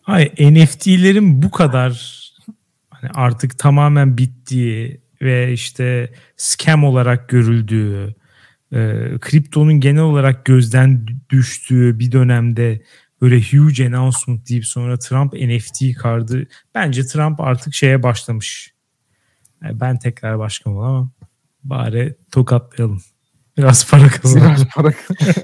Hayır 0.02 0.32
NFT'lerin 0.40 1.42
bu 1.42 1.50
kadar 1.50 2.22
hani 2.90 3.10
artık 3.14 3.58
tamamen 3.58 4.18
bittiği 4.18 5.00
ve 5.22 5.52
işte 5.52 6.12
scam 6.36 6.84
olarak 6.84 7.28
görüldüğü, 7.28 8.14
e, 8.72 8.78
kriptonun 9.20 9.80
genel 9.80 10.02
olarak 10.02 10.44
gözden 10.44 11.06
düştüğü 11.30 11.98
bir 11.98 12.12
dönemde 12.12 12.82
böyle 13.20 13.40
huge 13.40 13.86
announcement 13.86 14.48
deyip 14.48 14.66
sonra 14.66 14.98
Trump 14.98 15.32
NFT 15.32 15.98
kardı. 15.98 16.46
Bence 16.74 17.06
Trump 17.06 17.40
artık 17.40 17.74
şeye 17.74 18.02
başlamış. 18.02 18.72
Yani 19.62 19.80
ben 19.80 19.98
tekrar 19.98 20.38
başkan 20.38 20.72
olamam. 20.76 21.12
Bari 21.64 22.16
tokatlayalım. 22.32 23.02
Biraz 23.58 23.90
para 23.90 24.08
kazanalım. 24.08 24.50
Biraz 24.50 24.68
para 24.68 24.92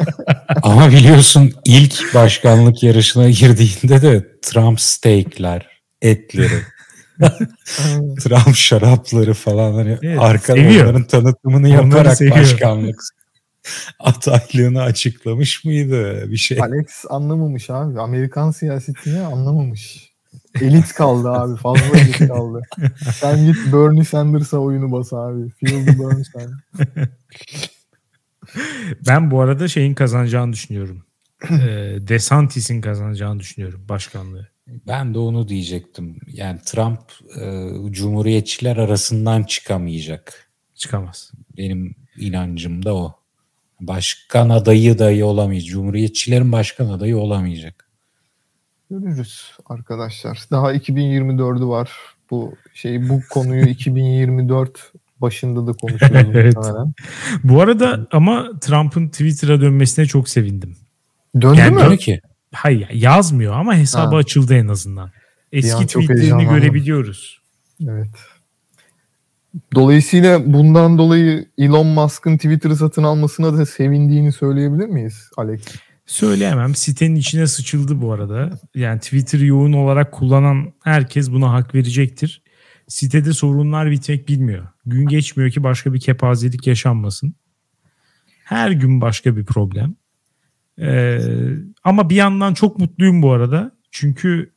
Ama 0.62 0.90
biliyorsun 0.90 1.52
ilk 1.64 2.14
başkanlık 2.14 2.82
yarışına 2.82 3.30
girdiğinde 3.30 4.02
de 4.02 4.40
Trump 4.42 4.80
steakler, 4.80 5.66
etleri, 6.02 6.62
Trump 8.20 8.54
şarapları 8.56 9.34
falan 9.34 9.72
hani 9.72 9.98
Evet, 10.02 10.18
arkada 10.20 10.56
seviyor. 10.56 10.84
onların 10.84 11.06
tanıtımını 11.06 11.68
yaparak 11.68 12.16
seviyor. 12.16 12.36
başkanlık 12.36 13.00
adaylığını 13.98 14.82
açıklamış 14.82 15.64
mıydı 15.64 16.30
bir 16.30 16.36
şey? 16.36 16.60
Alex 16.62 17.04
anlamamış 17.10 17.70
abi. 17.70 18.00
Amerikan 18.00 18.50
siyasetini 18.50 19.20
anlamamış. 19.20 20.14
Elit 20.60 20.92
kaldı 20.92 21.30
abi. 21.30 21.56
Fazla 21.56 21.98
elit 21.98 22.28
kaldı. 22.28 22.60
Sen 23.12 23.46
git 23.46 23.56
Bernie 23.72 24.04
Sanders'a 24.04 24.58
oyunu 24.58 24.92
bas 24.92 25.12
abi. 25.12 25.50
The 25.60 25.98
Bernie 25.98 26.24
Sanders. 26.24 26.88
Ben 29.06 29.30
bu 29.30 29.40
arada 29.40 29.68
şeyin 29.68 29.94
kazanacağını 29.94 30.52
düşünüyorum. 30.52 31.04
Ee, 31.50 31.96
DeSantis'in 32.00 32.80
kazanacağını 32.80 33.40
düşünüyorum 33.40 33.84
başkanlığı. 33.88 34.48
Ben 34.66 35.14
de 35.14 35.18
onu 35.18 35.48
diyecektim. 35.48 36.20
Yani 36.26 36.58
Trump 36.64 37.00
e, 37.40 37.70
cumhuriyetçiler 37.90 38.76
arasından 38.76 39.42
çıkamayacak. 39.42 40.50
Çıkamaz. 40.74 41.32
Benim 41.56 41.94
inancım 42.16 42.84
da 42.84 42.94
o. 42.94 43.14
Başkan 43.80 44.50
adayı 44.50 44.98
dahi 44.98 45.24
olamayacak. 45.24 45.70
Cumhuriyetçilerin 45.70 46.52
başkan 46.52 46.86
adayı 46.86 47.18
olamayacak. 47.18 47.88
Görürüz 48.90 49.52
arkadaşlar. 49.66 50.38
Daha 50.50 50.74
2024'ü 50.74 51.68
var. 51.68 51.90
Bu 52.30 52.54
şey 52.74 53.08
bu 53.08 53.20
konuyu 53.30 53.66
2024 53.66 54.92
başında 55.20 55.66
da 55.66 55.72
konuşuyoruz 55.72 56.30
Evet. 56.34 56.56
muhtemelen. 56.56 56.92
Bu 57.44 57.60
arada 57.60 58.06
ama 58.12 58.50
Trump'ın 58.60 59.08
Twitter'a 59.08 59.60
dönmesine 59.60 60.06
çok 60.06 60.28
sevindim. 60.28 60.76
Döndü 61.40 61.60
Yani 61.60 61.74
mü? 61.74 61.88
Mi 61.88 61.98
ki? 61.98 62.20
Hayır 62.54 62.88
yazmıyor 62.92 63.54
ama 63.54 63.76
hesabı 63.76 64.14
Ha. 64.14 64.16
açıldı 64.16 64.54
en 64.54 64.68
azından. 64.68 65.02
an 65.04 65.10
Eski 65.52 65.86
tweetlerini 65.86 66.44
görebiliyoruz. 66.44 67.40
Evet. 67.88 68.08
Dolayısıyla 69.74 70.52
bundan 70.52 70.98
dolayı 70.98 71.48
Elon 71.58 71.86
Musk'ın 71.86 72.36
Twitter'ı 72.36 72.76
satın 72.76 73.02
almasına 73.02 73.58
da 73.58 73.66
sevindiğini 73.66 74.32
söyleyebilir 74.32 74.86
miyiz 74.86 75.30
Alex? 75.36 75.60
Söyleyemem. 76.06 76.74
Sitenin 76.74 77.14
içine 77.14 77.46
sıçıldı 77.46 78.00
bu 78.00 78.12
arada. 78.12 78.60
Yani 78.74 79.00
Twitter 79.00 79.38
yoğun 79.38 79.72
olarak 79.72 80.12
kullanan 80.12 80.72
herkes 80.84 81.30
buna 81.30 81.52
hak 81.52 81.74
verecektir. 81.74 82.42
Sitede 82.88 83.32
sorunlar 83.32 83.90
bitmek 83.90 84.28
bilmiyor. 84.28 84.66
Gün 84.86 85.06
geçmiyor 85.06 85.50
ki 85.50 85.62
başka 85.62 85.94
bir 85.94 86.00
kepazelik 86.00 86.66
yaşanmasın. 86.66 87.34
Her 88.44 88.70
gün 88.70 89.00
başka 89.00 89.36
bir 89.36 89.44
problem. 89.44 89.94
Ee, 90.80 91.20
ama 91.84 92.10
bir 92.10 92.16
yandan 92.16 92.54
çok 92.54 92.78
mutluyum 92.78 93.22
bu 93.22 93.32
arada. 93.32 93.76
Çünkü 93.90 94.52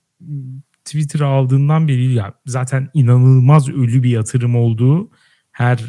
Twitter'ı 0.85 1.27
aldığından 1.27 1.87
beri 1.87 2.13
ya 2.13 2.33
zaten 2.45 2.89
inanılmaz 2.93 3.69
ölü 3.69 4.03
bir 4.03 4.09
yatırım 4.09 4.55
olduğu 4.55 5.09
her 5.51 5.79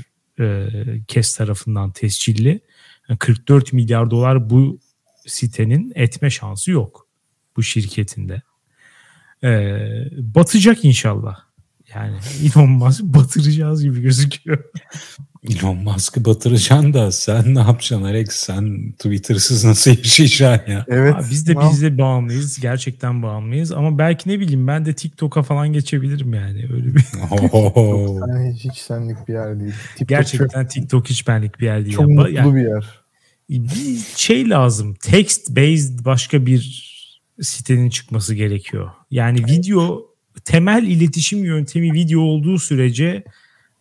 e, 0.41 0.69
kes 1.09 1.37
tarafından 1.37 1.91
tescilli. 1.91 2.61
Yani 3.09 3.19
44 3.19 3.73
milyar 3.73 4.11
dolar 4.11 4.51
bu 4.51 4.81
sitenin 5.27 5.93
etme 5.95 6.31
şansı 6.31 6.71
yok 6.71 7.09
bu 7.57 7.63
şirketinde. 7.63 8.43
Ee, 9.45 9.79
batacak 10.13 10.85
inşallah. 10.85 11.39
Yani 11.95 12.17
Elon 12.43 12.71
Musk 12.71 13.03
batıracağız 13.03 13.83
gibi 13.83 14.03
gözüküyor. 14.03 14.65
Elon 15.45 15.77
Musk'ı 15.77 16.25
batıracaksın 16.25 16.93
da 16.93 17.13
sen 17.13 17.55
ne 17.55 17.59
yapacaksın 17.59 18.03
Alex? 18.03 18.29
Sen 18.31 18.93
Twitter'sız 18.93 19.65
nasıl 19.65 19.91
yaşayacaksın 19.91 20.73
ya? 20.73 20.85
Evet. 20.89 21.15
Abi 21.15 21.25
biz 21.31 21.47
de 21.49 21.55
tamam. 21.55 21.71
biz 21.73 21.83
de 21.83 21.99
bağımlıyız. 21.99 22.61
Gerçekten 22.61 23.23
bağımlıyız. 23.23 23.73
Ama 23.73 23.99
belki 23.99 24.29
ne 24.29 24.41
bileyim 24.41 24.67
ben 24.67 24.85
de 24.87 24.95
TikTok'a 24.95 25.43
falan 25.43 25.73
geçebilirim 25.73 26.35
yani. 26.35 26.67
Öyle 26.73 26.95
bir 26.95 27.05
Oho. 27.31 28.21
Yani 28.29 28.53
hiç 28.55 28.77
senlik 28.79 29.29
bir 29.29 29.33
yer 29.33 29.61
değil. 29.61 29.73
TikTok 29.91 30.09
gerçekten 30.09 30.69
TikTok 30.69 31.09
hiç 31.11 31.29
benlik 31.29 31.61
bir 31.61 31.65
yer 31.65 31.85
değil. 31.85 31.97
çok, 31.97 32.03
çok 32.05 32.11
Ya. 32.11 32.17
mutlu 32.17 32.35
Yani 32.35 32.55
bir 32.55 32.61
yer. 32.69 33.01
bir 33.51 33.99
şey 34.17 34.51
lazım. 34.51 34.95
Text 34.95 35.51
based 35.51 36.05
başka 36.05 36.47
bir 36.47 36.89
sitenin 37.41 37.91
çıkması 37.91 38.35
gerekiyor. 38.35 38.91
Yani 39.11 39.45
video 39.45 40.07
temel 40.45 40.83
iletişim 40.87 41.45
yöntemi 41.45 41.93
video 41.93 42.21
olduğu 42.21 42.59
sürece 42.59 43.25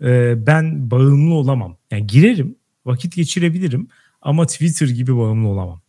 e, 0.01 0.33
ben 0.47 0.91
bağımlı 0.91 1.33
olamam. 1.33 1.77
Yani 1.91 2.07
girerim, 2.07 2.55
vakit 2.85 3.15
geçirebilirim 3.15 3.87
ama 4.21 4.47
Twitter 4.47 4.87
gibi 4.87 5.17
bağımlı 5.17 5.47
olamam. 5.47 5.81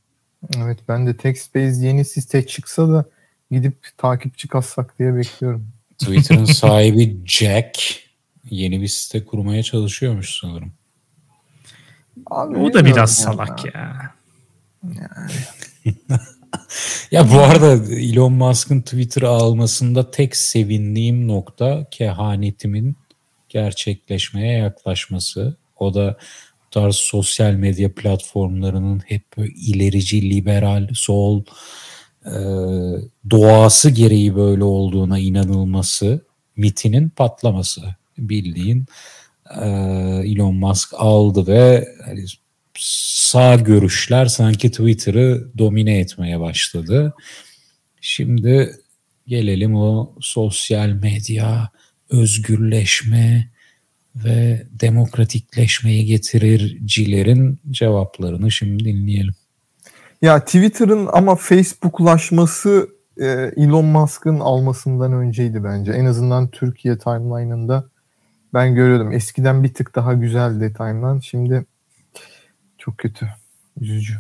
Evet 0.56 0.78
ben 0.88 1.06
de 1.06 1.16
TextBase 1.16 1.86
yeni 1.86 2.04
site 2.04 2.46
çıksa 2.46 2.88
da 2.88 3.04
gidip 3.50 3.76
takipçi 3.96 4.48
kassak 4.48 4.98
diye 4.98 5.14
bekliyorum. 5.14 5.68
Twitter'ın 5.98 6.44
sahibi 6.60 7.16
Jack 7.26 7.78
yeni 8.50 8.80
bir 8.80 8.88
site 8.88 9.24
kurmaya 9.24 9.62
çalışıyormuş 9.62 10.38
sanırım. 10.40 10.72
Abi, 12.26 12.56
O 12.56 12.74
da 12.74 12.84
biraz 12.84 13.18
ya. 13.18 13.24
salak 13.24 13.74
ya. 13.74 14.14
Ya 17.10 17.30
bu 17.30 17.40
arada 17.40 17.94
Elon 17.94 18.32
Musk'ın 18.32 18.80
Twitter'ı 18.80 19.28
almasında 19.28 20.10
tek 20.10 20.36
sevindiğim 20.36 21.28
nokta 21.28 21.86
kehanetimin 21.90 22.96
gerçekleşmeye 23.48 24.58
yaklaşması. 24.58 25.56
O 25.76 25.94
da 25.94 26.16
bu 26.66 26.70
tarz 26.70 26.94
sosyal 26.94 27.52
medya 27.52 27.94
platformlarının 27.94 29.02
hep 29.06 29.22
böyle 29.36 29.52
ilerici, 29.52 30.30
liberal, 30.30 30.88
sol 30.94 31.44
e, 32.26 32.32
doğası 33.30 33.90
gereği 33.90 34.36
böyle 34.36 34.64
olduğuna 34.64 35.18
inanılması, 35.18 36.24
mitinin 36.56 37.08
patlaması. 37.08 37.82
Bildiğin 38.18 38.86
e, 39.60 39.64
Elon 40.24 40.54
Musk 40.54 40.94
aldı 40.96 41.46
ve 41.46 41.88
hani 42.04 42.24
sağ 42.78 43.54
görüşler 43.54 44.26
sanki 44.26 44.70
Twitter'ı 44.70 45.48
domine 45.58 45.98
etmeye 45.98 46.40
başladı. 46.40 47.14
Şimdi 48.00 48.76
gelelim 49.26 49.74
o 49.74 50.14
sosyal 50.20 50.88
medya, 50.88 51.70
özgürleşme, 52.10 53.48
ve 54.24 54.66
demokratikleşmeyi 54.80 56.06
getirircilerin 56.06 57.58
cevaplarını 57.70 58.50
şimdi 58.50 58.84
dinleyelim. 58.84 59.34
Ya 60.22 60.44
Twitter'ın 60.44 61.08
ama 61.12 61.34
Facebook'laşması 61.34 62.88
e, 63.20 63.26
Elon 63.56 63.84
Musk'ın 63.84 64.40
almasından 64.40 65.12
önceydi 65.12 65.64
bence. 65.64 65.92
En 65.92 66.04
azından 66.04 66.48
Türkiye 66.48 66.98
timeline'ında 66.98 67.88
ben 68.54 68.74
görüyordum. 68.74 69.12
Eskiden 69.12 69.64
bir 69.64 69.74
tık 69.74 69.94
daha 69.94 70.14
güzeldi 70.14 70.72
timeline. 70.76 71.22
Şimdi 71.22 71.66
çok 72.78 72.98
kötü. 72.98 73.28
Üzücü. 73.80 74.14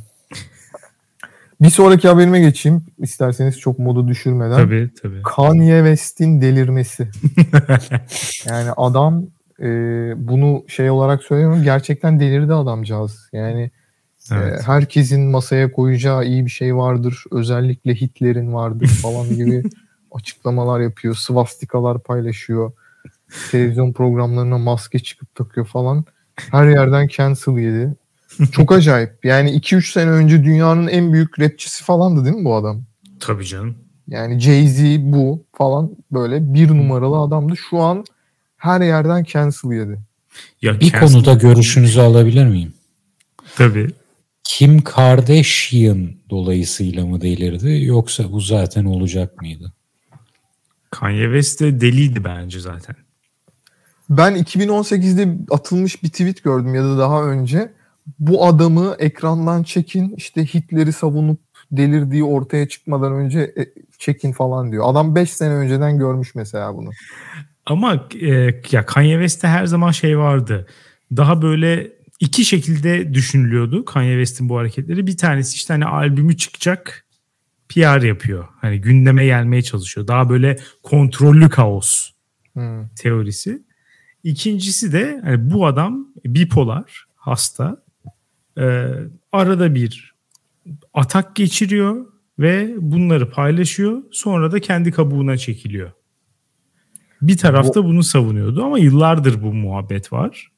Bir 1.60 1.70
sonraki 1.70 2.08
haberime 2.08 2.40
geçeyim. 2.40 2.84
İsterseniz 2.98 3.60
çok 3.60 3.78
modu 3.78 4.08
düşürmeden. 4.08 4.56
Tabii 4.56 4.90
tabii. 5.02 5.22
Kanye 5.22 5.76
West'in 5.78 6.40
delirmesi. 6.40 7.08
yani 8.46 8.70
adam 8.76 9.26
e, 9.60 9.66
bunu 10.28 10.64
şey 10.68 10.90
olarak 10.90 11.22
söylemiyorum. 11.22 11.62
Gerçekten 11.62 12.20
delirdi 12.20 12.54
adamcağız. 12.54 13.28
Yani 13.32 13.70
Evet. 14.32 14.60
e, 14.60 14.62
herkesin 14.62 15.30
masaya 15.30 15.72
koyacağı 15.72 16.24
iyi 16.24 16.44
bir 16.44 16.50
şey 16.50 16.76
vardır. 16.76 17.24
Özellikle 17.30 17.94
Hitler'in 17.94 18.52
vardır 18.52 18.86
falan 18.86 19.28
gibi 19.28 19.62
açıklamalar 20.12 20.80
yapıyor. 20.80 21.14
Svastikalar 21.14 22.02
paylaşıyor. 22.02 22.72
Televizyon 23.50 23.92
programlarına 23.92 24.58
maske 24.58 24.98
çıkıp 24.98 25.34
takıyor 25.34 25.66
falan. 25.66 26.04
Her 26.36 26.68
yerden 26.68 27.08
cancel 27.08 27.58
yedi. 27.58 27.94
Çok 28.52 28.72
acayip. 28.72 29.24
Yani 29.24 29.50
2-3 29.50 29.92
sene 29.92 30.10
önce 30.10 30.44
dünyanın 30.44 30.86
en 30.88 31.12
büyük 31.12 31.40
rapçisi 31.40 31.84
falandı 31.84 32.24
değil 32.24 32.36
mi 32.36 32.44
bu 32.44 32.54
adam? 32.54 32.82
Tabii 33.20 33.44
canım. 33.46 33.78
Yani 34.08 34.34
Jay-Z 34.40 35.12
bu 35.12 35.44
falan 35.52 35.90
böyle 36.12 36.54
bir 36.54 36.68
numaralı 36.68 37.18
adamdı. 37.18 37.54
Şu 37.70 37.78
an 37.78 38.04
her 38.56 38.80
yerden 38.80 39.24
cancel 39.24 39.70
yedi. 39.72 39.98
Ya 40.62 40.80
Bir 40.80 40.90
cancel- 40.90 41.00
konuda 41.00 41.34
görüşünüzü 41.34 42.00
alabilir 42.00 42.46
miyim? 42.46 42.72
Tabii. 43.56 43.88
Kim 44.44 44.80
Kardashian 44.84 46.10
dolayısıyla 46.30 47.06
mı 47.06 47.20
delirdi 47.20 47.84
yoksa 47.84 48.32
bu 48.32 48.40
zaten 48.40 48.84
olacak 48.84 49.40
mıydı? 49.42 49.72
Kanye 50.90 51.24
West 51.24 51.60
de 51.60 51.80
deliydi 51.80 52.24
bence 52.24 52.60
zaten. 52.60 52.96
Ben 54.10 54.36
2018'de 54.36 55.38
atılmış 55.50 56.02
bir 56.02 56.08
tweet 56.08 56.44
gördüm 56.44 56.74
ya 56.74 56.84
da 56.84 56.98
daha 56.98 57.24
önce. 57.24 57.72
Bu 58.18 58.46
adamı 58.46 58.96
ekrandan 58.98 59.62
çekin 59.62 60.14
işte 60.16 60.44
Hitler'i 60.44 60.92
savunup 60.92 61.40
delirdiği 61.72 62.24
ortaya 62.24 62.68
çıkmadan 62.68 63.12
önce 63.12 63.40
e, 63.40 63.66
çekin 63.98 64.32
falan 64.32 64.72
diyor. 64.72 64.84
Adam 64.86 65.14
5 65.14 65.30
sene 65.30 65.54
önceden 65.54 65.98
görmüş 65.98 66.34
mesela 66.34 66.76
bunu. 66.76 66.90
Ama 67.66 68.08
e, 68.20 68.60
ya 68.70 68.86
Kanye 68.86 69.14
West'te 69.14 69.48
her 69.48 69.66
zaman 69.66 69.90
şey 69.90 70.18
vardı. 70.18 70.66
Daha 71.16 71.42
böyle 71.42 71.92
iki 72.20 72.44
şekilde 72.44 73.14
düşünülüyordu 73.14 73.84
Kanye 73.84 74.12
West'in 74.12 74.48
bu 74.48 74.58
hareketleri. 74.58 75.06
Bir 75.06 75.16
tanesi 75.16 75.54
işte 75.54 75.74
hani 75.74 75.84
albümü 75.84 76.36
çıkacak 76.36 77.04
PR 77.68 78.02
yapıyor. 78.02 78.48
Hani 78.60 78.80
gündeme 78.80 79.24
gelmeye 79.24 79.62
çalışıyor. 79.62 80.06
Daha 80.06 80.30
böyle 80.30 80.58
kontrollü 80.82 81.48
kaos 81.48 82.10
Hmm. 82.52 82.88
teorisi. 82.88 83.62
İkincisi 84.24 84.92
de 84.92 85.20
hani 85.24 85.50
bu 85.50 85.66
adam 85.66 86.06
bipolar, 86.24 87.06
hasta. 87.16 87.82
Ee, 88.58 88.88
arada 89.32 89.74
bir 89.74 90.14
atak 90.94 91.36
geçiriyor 91.36 92.06
ve 92.38 92.74
bunları 92.78 93.30
paylaşıyor. 93.30 94.02
Sonra 94.12 94.52
da 94.52 94.60
kendi 94.60 94.92
kabuğuna 94.92 95.36
çekiliyor. 95.36 95.92
Bir 97.22 97.36
tarafta 97.36 97.84
bunu 97.84 98.02
savunuyordu 98.02 98.64
ama 98.64 98.78
yıllardır 98.78 99.42
bu 99.42 99.54
muhabbet 99.54 100.12
var. 100.12 100.52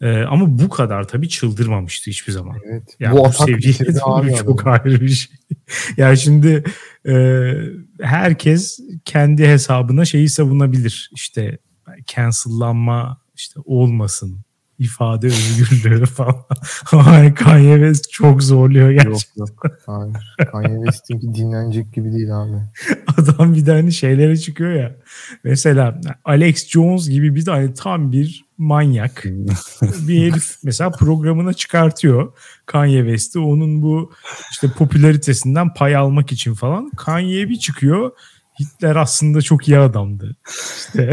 Ee, 0.00 0.22
ama 0.22 0.58
bu 0.58 0.68
kadar 0.68 1.08
tabii 1.08 1.28
çıldırmamıştı 1.28 2.10
hiçbir 2.10 2.32
zaman. 2.32 2.56
Evet. 2.64 2.96
Yani 3.00 3.12
bu 3.12 3.18
bu, 3.18 3.26
atak 3.26 3.48
seviyede 3.48 3.98
tabii 4.04 4.34
çok 4.44 4.66
ayrı 4.66 5.00
bir 5.00 5.08
şey. 5.08 5.36
yani 5.96 6.18
şimdi 6.18 6.64
e, 7.06 7.52
herkes 8.00 8.80
kendi 9.04 9.46
hesabına 9.46 10.04
şeyi 10.04 10.28
savunabilir. 10.28 11.10
İşte 11.14 11.58
cancellanma 12.06 13.20
işte 13.34 13.60
olmasın 13.64 14.43
ifade 14.78 15.26
özgürlüğü 15.26 16.06
falan. 16.06 16.36
Ama 16.92 17.34
Kanye 17.34 17.74
West 17.74 18.10
çok 18.10 18.42
zorluyor 18.42 18.90
Yok 18.90 19.02
gerçekten. 19.02 19.40
yok. 19.40 19.64
Hayır. 19.86 20.36
Kanye 20.52 20.76
West'inki 20.84 21.34
dinlenecek 21.34 21.92
gibi 21.92 22.12
değil 22.12 22.42
abi. 22.42 22.56
Adam 23.16 23.54
bir 23.54 23.66
de 23.66 23.72
hani 23.72 23.92
şeylere 23.92 24.36
çıkıyor 24.36 24.72
ya. 24.72 24.96
Mesela 25.44 26.00
Alex 26.24 26.68
Jones 26.68 27.08
gibi 27.08 27.34
bir 27.34 27.44
tane 27.44 27.74
tam 27.74 28.12
bir 28.12 28.44
manyak. 28.58 29.24
bir 30.08 30.30
herif 30.32 30.56
mesela 30.64 30.90
programına 30.90 31.52
çıkartıyor 31.52 32.32
Kanye 32.66 33.00
West'i. 33.00 33.38
Onun 33.38 33.82
bu 33.82 34.12
işte 34.50 34.68
popülaritesinden 34.68 35.74
pay 35.74 35.96
almak 35.96 36.32
için 36.32 36.54
falan. 36.54 36.90
Kanye 36.96 37.48
bir 37.48 37.58
çıkıyor. 37.58 38.10
Hitler 38.60 38.96
aslında 38.96 39.42
çok 39.42 39.68
iyi 39.68 39.78
adamdı. 39.78 40.36
İşte 40.78 41.10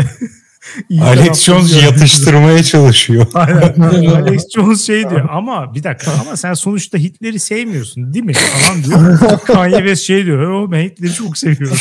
Alex 1.01 1.43
Jones 1.43 1.83
yatıştırmaya 1.83 2.63
çalışıyor. 2.63 3.27
Aynen. 3.33 4.05
Alex 4.09 4.49
Jones 4.55 4.87
şey 4.87 5.09
diyor 5.09 5.29
ama 5.31 5.75
bir 5.75 5.83
dakika 5.83 6.11
ama 6.21 6.37
sen 6.37 6.53
sonuçta 6.53 6.97
Hitler'i 6.97 7.39
sevmiyorsun 7.39 8.13
değil 8.13 8.25
mi 8.25 8.33
falan 8.33 8.83
diyor. 8.83 9.19
Kanye 9.45 9.77
West 9.77 10.03
şey 10.03 10.25
diyor 10.25 10.51
o 10.51 10.71
ben 10.71 10.81
Hitler'i 10.83 11.13
çok 11.13 11.37
seviyorum. 11.37 11.77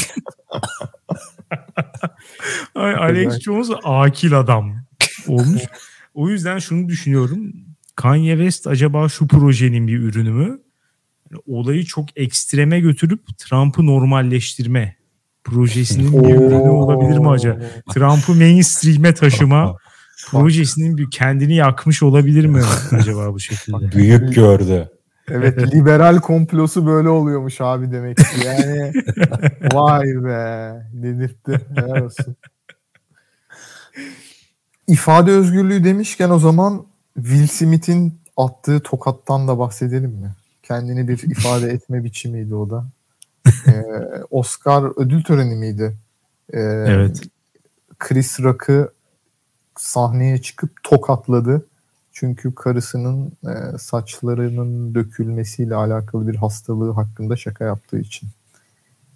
Ay, 2.74 2.94
Alex 2.94 3.40
Jones 3.40 3.68
akil 3.84 4.38
adam 4.38 4.76
olmuş. 5.28 5.62
O 6.14 6.28
yüzden 6.28 6.58
şunu 6.58 6.88
düşünüyorum. 6.88 7.52
Kanye 7.96 8.32
West 8.36 8.66
acaba 8.66 9.08
şu 9.08 9.28
projenin 9.28 9.88
bir 9.88 9.98
ürünü 9.98 10.30
mü? 10.30 10.60
Yani 11.30 11.42
olayı 11.46 11.84
çok 11.84 12.06
ekstreme 12.16 12.80
götürüp 12.80 13.38
Trump'ı 13.38 13.86
normalleştirme 13.86 14.99
projesinin 15.44 16.24
bir 16.24 16.34
ürünü 16.34 16.68
olabilir 16.68 17.18
mi 17.18 17.28
acaba? 17.28 17.58
Trump'ı 17.94 18.34
mainstream'e 18.34 19.14
taşıma 19.14 19.76
projesinin 20.30 20.98
bir 20.98 21.10
kendini 21.10 21.54
yakmış 21.54 22.02
olabilir 22.02 22.44
mi 22.44 22.62
acaba 22.90 23.32
bu 23.32 23.40
şekilde? 23.40 23.92
Büyük 23.92 24.34
gördü. 24.34 24.88
Evet 25.30 25.74
liberal 25.74 26.20
komplosu 26.20 26.86
böyle 26.86 27.08
oluyormuş 27.08 27.60
abi 27.60 27.92
demek 27.92 28.16
ki. 28.16 28.24
Yani 28.46 28.92
vay 29.72 30.04
be 30.04 30.72
dedirtti. 30.92 31.60
Helal 31.74 32.04
olsun. 32.04 32.36
İfade 34.86 35.30
özgürlüğü 35.30 35.84
demişken 35.84 36.30
o 36.30 36.38
zaman 36.38 36.86
Will 37.14 37.46
Smith'in 37.46 38.20
attığı 38.36 38.80
tokattan 38.80 39.48
da 39.48 39.58
bahsedelim 39.58 40.10
mi? 40.10 40.30
Kendini 40.62 41.08
bir 41.08 41.22
ifade 41.22 41.70
etme 41.70 42.04
biçimiydi 42.04 42.54
o 42.54 42.70
da. 42.70 42.86
Ee, 43.66 43.82
Oscar 44.30 45.00
ödül 45.00 45.22
töreni 45.22 45.54
miydi? 45.56 45.96
Ee, 46.52 46.60
Evet. 46.60 47.22
Chris 47.98 48.40
Rock'ı 48.40 48.92
sahneye 49.76 50.42
çıkıp 50.42 50.82
tokatladı. 50.82 51.66
Çünkü 52.12 52.54
karısının 52.54 53.32
e, 53.44 53.78
saçlarının 53.78 54.94
dökülmesiyle 54.94 55.74
alakalı 55.74 56.28
bir 56.28 56.36
hastalığı 56.36 56.92
hakkında 56.92 57.36
şaka 57.36 57.64
yaptığı 57.64 57.98
için. 57.98 58.28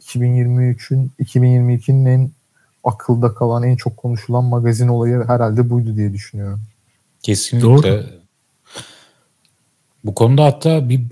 2023'ün 0.00 1.10
2022'nin 1.22 2.04
en 2.06 2.30
akılda 2.84 3.34
kalan 3.34 3.62
en 3.62 3.76
çok 3.76 3.96
konuşulan 3.96 4.44
magazin 4.44 4.88
olayı 4.88 5.24
herhalde 5.26 5.70
buydu 5.70 5.96
diye 5.96 6.12
düşünüyorum. 6.12 6.60
Kesinlikle. 7.22 7.68
Doğru. 7.68 8.04
Bu 10.04 10.14
konuda 10.14 10.44
hatta 10.44 10.88
bir 10.88 11.02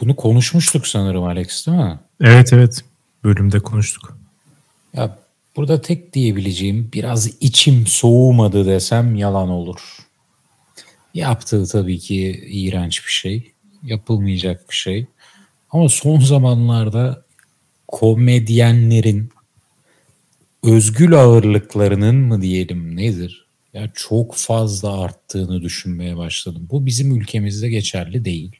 bunu 0.00 0.16
konuşmuştuk 0.16 0.86
sanırım 0.86 1.24
Alex 1.24 1.66
değil 1.66 1.78
mi? 1.78 1.98
Evet 2.20 2.52
evet. 2.52 2.84
Bölümde 3.24 3.60
konuştuk. 3.60 4.18
Ya 4.94 5.18
burada 5.56 5.80
tek 5.80 6.12
diyebileceğim 6.12 6.90
biraz 6.92 7.42
içim 7.42 7.86
soğumadı 7.86 8.66
desem 8.66 9.14
yalan 9.14 9.48
olur. 9.48 9.80
Yaptığı 11.14 11.66
tabii 11.66 11.98
ki 11.98 12.44
iğrenç 12.46 13.06
bir 13.06 13.12
şey. 13.12 13.52
Yapılmayacak 13.82 14.70
bir 14.70 14.74
şey. 14.74 15.06
Ama 15.70 15.88
son 15.88 16.20
zamanlarda 16.20 17.24
komedyenlerin 17.88 19.30
özgül 20.62 21.14
ağırlıklarının 21.14 22.16
mı 22.16 22.42
diyelim 22.42 22.96
nedir? 22.96 23.46
Ya 23.74 23.90
çok 23.94 24.34
fazla 24.34 25.00
arttığını 25.00 25.62
düşünmeye 25.62 26.16
başladım. 26.16 26.68
Bu 26.70 26.86
bizim 26.86 27.16
ülkemizde 27.16 27.68
geçerli 27.68 28.24
değil. 28.24 28.52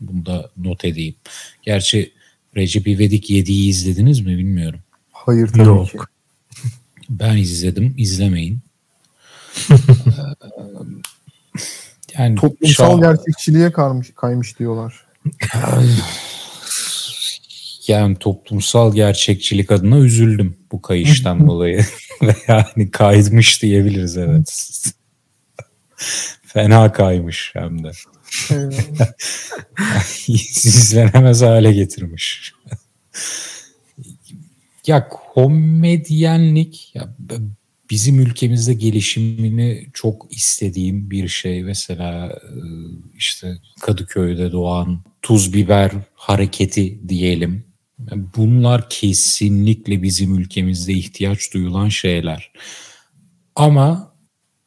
Bunu 0.00 0.26
da 0.26 0.50
not 0.56 0.84
edeyim. 0.84 1.14
Gerçi 1.62 2.12
Recep 2.56 2.88
İvedik 2.88 3.30
7'yi 3.30 3.68
izlediniz 3.68 4.20
mi 4.20 4.38
bilmiyorum. 4.38 4.80
Hayır 5.12 5.48
tabii 5.48 5.62
Yok. 5.68 5.90
ki. 5.90 5.98
Ben 7.10 7.36
izledim. 7.36 7.94
izlemeyin. 7.98 8.58
yani 12.18 12.34
Toplumsal 12.36 12.98
şa- 12.98 13.00
gerçekçiliğe 13.00 13.72
kaymış, 13.72 14.10
kaymış 14.16 14.58
diyorlar. 14.58 15.06
yani 17.88 18.16
toplumsal 18.16 18.94
gerçekçilik 18.94 19.70
adına 19.72 19.98
üzüldüm 19.98 20.56
bu 20.72 20.82
kayıştan 20.82 21.46
dolayı. 21.46 21.86
Ve 22.22 22.36
yani 22.48 22.90
kaymış 22.90 23.62
diyebiliriz 23.62 24.16
evet. 24.16 24.76
Fena 26.52 26.92
kaymış 26.92 27.50
hem 27.54 27.84
de. 27.84 27.90
İzlenemez 30.28 31.42
hale 31.42 31.72
getirmiş. 31.72 32.52
ya 34.86 35.08
komedyenlik 35.08 36.94
ya 36.94 37.16
bizim 37.90 38.20
ülkemizde 38.20 38.74
gelişimini 38.74 39.86
çok 39.92 40.26
istediğim 40.30 41.10
bir 41.10 41.28
şey. 41.28 41.62
Mesela 41.62 42.40
işte 43.16 43.58
Kadıköy'de 43.80 44.52
doğan 44.52 45.00
tuz 45.22 45.54
biber 45.54 45.92
hareketi 46.14 47.08
diyelim. 47.08 47.64
Bunlar 48.36 48.90
kesinlikle 48.90 50.02
bizim 50.02 50.38
ülkemizde 50.38 50.92
ihtiyaç 50.92 51.54
duyulan 51.54 51.88
şeyler. 51.88 52.52
Ama 53.56 54.14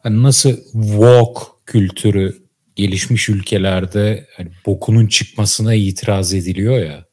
nasıl 0.06 0.58
walk 0.74 1.55
kültürü 1.66 2.38
gelişmiş 2.76 3.30
ülkelerde 3.30 4.28
hani 4.38 4.50
bokunun 4.66 5.08
çıkmasına 5.08 5.74
itiraz 5.74 6.34
ediliyor 6.34 6.78
ya. 6.78 7.06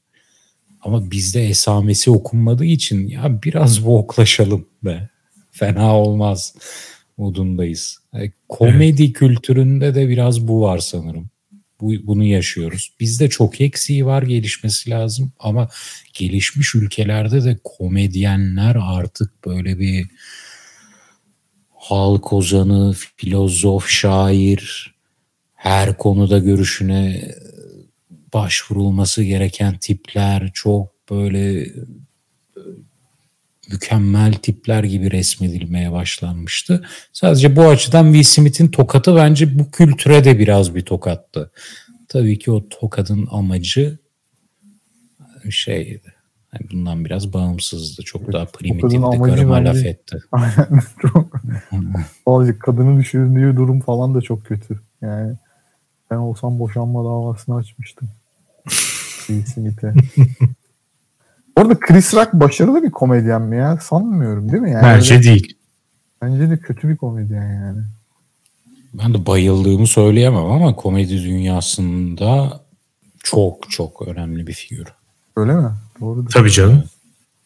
Ama 0.80 1.10
bizde 1.10 1.48
esamesi 1.48 2.10
okunmadığı 2.10 2.64
için 2.64 3.08
ya 3.08 3.42
biraz 3.42 3.76
walklaşalım 3.76 4.68
be 4.84 5.08
fena 5.50 5.96
olmaz 5.96 6.54
modundayız. 7.16 7.98
Yani 8.14 8.24
e, 8.24 8.32
komedi 8.48 9.04
evet. 9.04 9.12
kültüründe 9.12 9.94
de 9.94 10.08
biraz 10.08 10.48
bu 10.48 10.62
var 10.62 10.78
sanırım. 10.78 11.30
Bu, 11.80 11.92
bunu 12.06 12.24
yaşıyoruz. 12.24 12.92
Bizde 13.00 13.28
çok 13.28 13.60
eksiği 13.60 14.06
var 14.06 14.22
gelişmesi 14.22 14.90
lazım 14.90 15.32
ama 15.38 15.68
gelişmiş 16.12 16.74
ülkelerde 16.74 17.44
de 17.44 17.58
komedyenler 17.64 18.76
artık 18.82 19.46
böyle 19.46 19.78
bir 19.78 20.06
halk 21.82 22.32
ozanı, 22.32 22.94
filozof, 23.16 23.88
şair, 23.88 24.94
her 25.54 25.96
konuda 25.96 26.38
görüşüne 26.38 27.34
başvurulması 28.34 29.22
gereken 29.22 29.78
tipler 29.78 30.50
çok 30.54 31.10
böyle 31.10 31.66
mükemmel 33.70 34.32
tipler 34.32 34.84
gibi 34.84 35.10
resmedilmeye 35.10 35.92
başlanmıştı. 35.92 36.86
Sadece 37.12 37.56
bu 37.56 37.62
açıdan 37.62 38.04
Will 38.04 38.22
Smith'in 38.22 38.68
tokatı 38.68 39.16
bence 39.16 39.58
bu 39.58 39.70
kültüre 39.70 40.24
de 40.24 40.38
biraz 40.38 40.74
bir 40.74 40.84
tokattı. 40.84 41.52
Tabii 42.08 42.38
ki 42.38 42.50
o 42.50 42.68
tokadın 42.68 43.28
amacı 43.30 43.98
şeydi. 45.50 46.14
Yani 46.52 46.70
bundan 46.72 47.04
biraz 47.04 47.32
bağımsızdı. 47.32 48.02
Çok 48.02 48.32
daha 48.32 48.44
primitifti. 48.44 48.96
Karıma 49.00 49.56
bence... 49.56 49.68
laf 49.68 49.86
etti. 49.86 50.22
Aynen. 50.32 50.82
çok... 51.00 52.60
kadını 52.60 52.98
düşürdüğü 52.98 53.56
durum 53.56 53.80
falan 53.80 54.14
da 54.14 54.20
çok 54.20 54.44
kötü. 54.44 54.80
Yani 55.00 55.36
ben 56.10 56.16
olsam 56.16 56.58
boşanma 56.58 57.04
davasını 57.04 57.56
açmıştım. 57.56 58.08
Smith'e. 59.26 59.94
Orada 61.56 61.80
Chris 61.80 62.14
Rock 62.14 62.32
başarılı 62.32 62.82
bir 62.82 62.90
komedyen 62.90 63.42
mi 63.42 63.56
ya? 63.56 63.76
Sanmıyorum 63.76 64.52
değil 64.52 64.62
mi? 64.62 64.70
Yani 64.70 64.82
Bence 64.82 65.14
öyle, 65.14 65.24
değil. 65.24 65.56
Bence 66.22 66.50
de 66.50 66.58
kötü 66.58 66.88
bir 66.88 66.96
komedyen 66.96 67.52
yani. 67.54 67.82
Ben 68.94 69.14
de 69.14 69.26
bayıldığımı 69.26 69.86
söyleyemem 69.86 70.44
ama 70.44 70.76
komedi 70.76 71.22
dünyasında 71.22 72.60
çok 73.18 73.70
çok 73.70 74.08
önemli 74.08 74.46
bir 74.46 74.52
figür. 74.52 74.88
Öyle 75.36 75.54
mi? 75.54 75.70
Doğru. 76.00 76.26
Tabii 76.26 76.50
canım. 76.50 76.84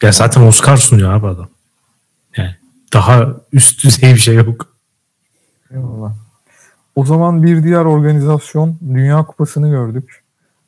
Ya 0.03 0.13
zaten 0.13 0.43
Oscar 0.43 0.77
sunuyor 0.77 1.13
abi 1.13 1.27
adam. 1.27 1.49
Yani 2.37 2.55
daha 2.93 3.27
üst 3.53 3.85
düzey 3.85 4.15
bir 4.15 4.19
şey 4.19 4.35
yok. 4.35 4.77
Eyvallah. 5.71 6.15
O 6.97 7.05
zaman 7.05 7.43
bir 7.43 7.63
diğer 7.65 7.85
organizasyon 7.85 8.79
Dünya 8.95 9.25
Kupası'nı 9.25 9.71
gördük. 9.71 10.25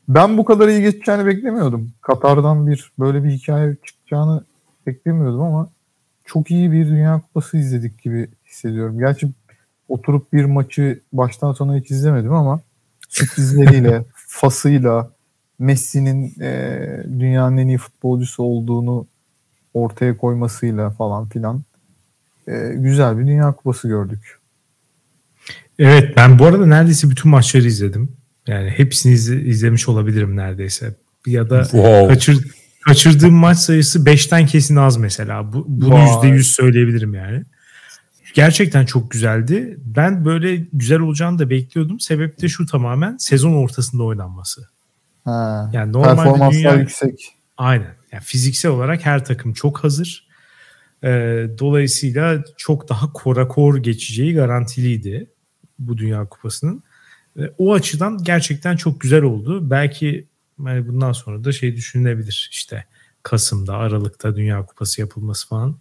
Ben 0.09 0.39
bu 0.39 0.45
kadar 0.45 0.69
iyi 0.69 0.83
geçeceğini 0.83 1.27
beklemiyordum. 1.27 1.93
Katar'dan 2.01 2.67
bir 2.67 2.93
böyle 2.99 3.25
bir 3.25 3.31
hikaye 3.31 3.77
çıkacağını 3.87 4.45
beklemiyordum 4.87 5.41
ama 5.41 5.71
çok 6.25 6.51
iyi 6.51 6.73
bir 6.73 6.87
Dünya 6.87 7.21
Kupası 7.21 7.57
izledik 7.57 8.03
gibi 8.03 8.29
hissediyorum. 8.47 8.99
Gerçi 8.99 9.29
oturup 9.89 10.33
bir 10.33 10.45
maçı 10.45 11.01
baştan 11.13 11.53
sona 11.53 11.77
hiç 11.77 11.91
izlemedim 11.91 12.33
ama 12.33 12.61
sürprizleriyle, 13.09 14.05
fasıyla, 14.15 15.11
Messi'nin 15.59 16.41
e, 16.41 16.81
dünyanın 17.21 17.57
en 17.57 17.69
iyi 17.69 17.79
futbolcusu 17.79 18.43
olduğunu 18.43 19.07
ortaya 19.75 20.17
koymasıyla 20.17 20.91
falan 20.91 21.29
filan 21.29 21.63
e, 22.49 22.73
güzel 22.75 23.19
bir 23.19 23.27
Dünya 23.27 23.53
Kupası 23.53 23.89
gördük. 23.89 24.39
Evet 25.79 26.17
ben 26.17 26.39
bu 26.39 26.47
arada 26.47 26.67
neredeyse 26.67 27.11
bütün 27.11 27.31
maçları 27.31 27.67
izledim. 27.67 28.13
Yani 28.47 28.71
hepsini 28.71 29.13
izle, 29.13 29.43
izlemiş 29.43 29.89
olabilirim 29.89 30.37
neredeyse. 30.37 30.95
Ya 31.27 31.51
da 31.51 31.63
wow. 31.63 32.09
kaçır, 32.09 32.47
kaçırdığım 32.85 33.35
maç 33.35 33.59
sayısı 33.59 34.05
5'ten 34.05 34.47
kesin 34.47 34.77
az 34.77 34.97
mesela. 34.97 35.53
Bu, 35.53 35.65
bunu 35.69 35.99
yüzde 36.01 36.27
yüz 36.27 36.47
söyleyebilirim 36.53 37.15
yani. 37.15 37.45
Gerçekten 38.35 38.85
çok 38.85 39.11
güzeldi. 39.11 39.79
Ben 39.85 40.25
böyle 40.25 40.57
güzel 40.73 41.01
olacağını 41.01 41.39
da 41.39 41.51
bekliyordum. 41.51 42.01
Sebep 42.01 42.43
de 42.43 42.49
şu 42.49 42.67
tamamen 42.67 43.17
sezon 43.17 43.53
ortasında 43.53 44.03
oynanması. 44.03 44.69
Ha, 45.29 45.71
yani 45.73 45.93
normalde 45.93 46.17
performanslar 46.17 46.53
dünya, 46.53 46.75
yüksek. 46.75 47.29
Aynen. 47.57 47.95
Yani 48.13 48.23
fiziksel 48.23 48.71
olarak 48.71 49.07
her 49.07 49.25
takım 49.25 49.53
çok 49.53 49.85
hazır. 49.85 50.29
Ee, 51.05 51.47
dolayısıyla 51.59 52.45
çok 52.57 52.89
daha 52.89 53.13
korakor 53.13 53.77
geçeceği 53.77 54.35
garantiliydi 54.35 55.31
bu 55.79 55.99
Dünya 55.99 56.29
Kupası'nın. 56.29 56.83
O 57.59 57.75
açıdan 57.75 58.19
gerçekten 58.23 58.77
çok 58.77 59.01
güzel 59.01 59.23
oldu. 59.23 59.71
Belki 59.71 60.27
yani 60.67 60.89
bundan 60.89 61.13
sonra 61.13 61.45
da 61.45 61.53
şey 61.53 61.77
düşünülebilir 61.77 62.49
işte 62.53 62.85
Kasım'da, 63.23 63.77
Aralık'ta 63.77 64.37
Dünya 64.37 64.67
Kupası 64.67 65.01
yapılması 65.01 65.49
falan 65.49 65.77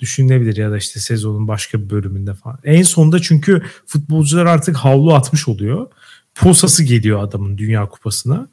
düşünülebilir 0.00 0.56
ya 0.56 0.70
da 0.70 0.76
işte 0.76 1.00
sezonun 1.00 1.48
başka 1.48 1.80
bir 1.80 1.90
bölümünde 1.90 2.34
falan. 2.34 2.58
En 2.64 2.82
sonunda 2.82 3.22
çünkü 3.22 3.62
futbolcular 3.86 4.46
artık 4.46 4.76
havlu 4.76 5.14
atmış 5.14 5.48
oluyor. 5.48 5.86
Posası 6.34 6.84
geliyor 6.84 7.22
adamın 7.22 7.58
Dünya 7.58 7.88
Kupası'na. 7.88 8.48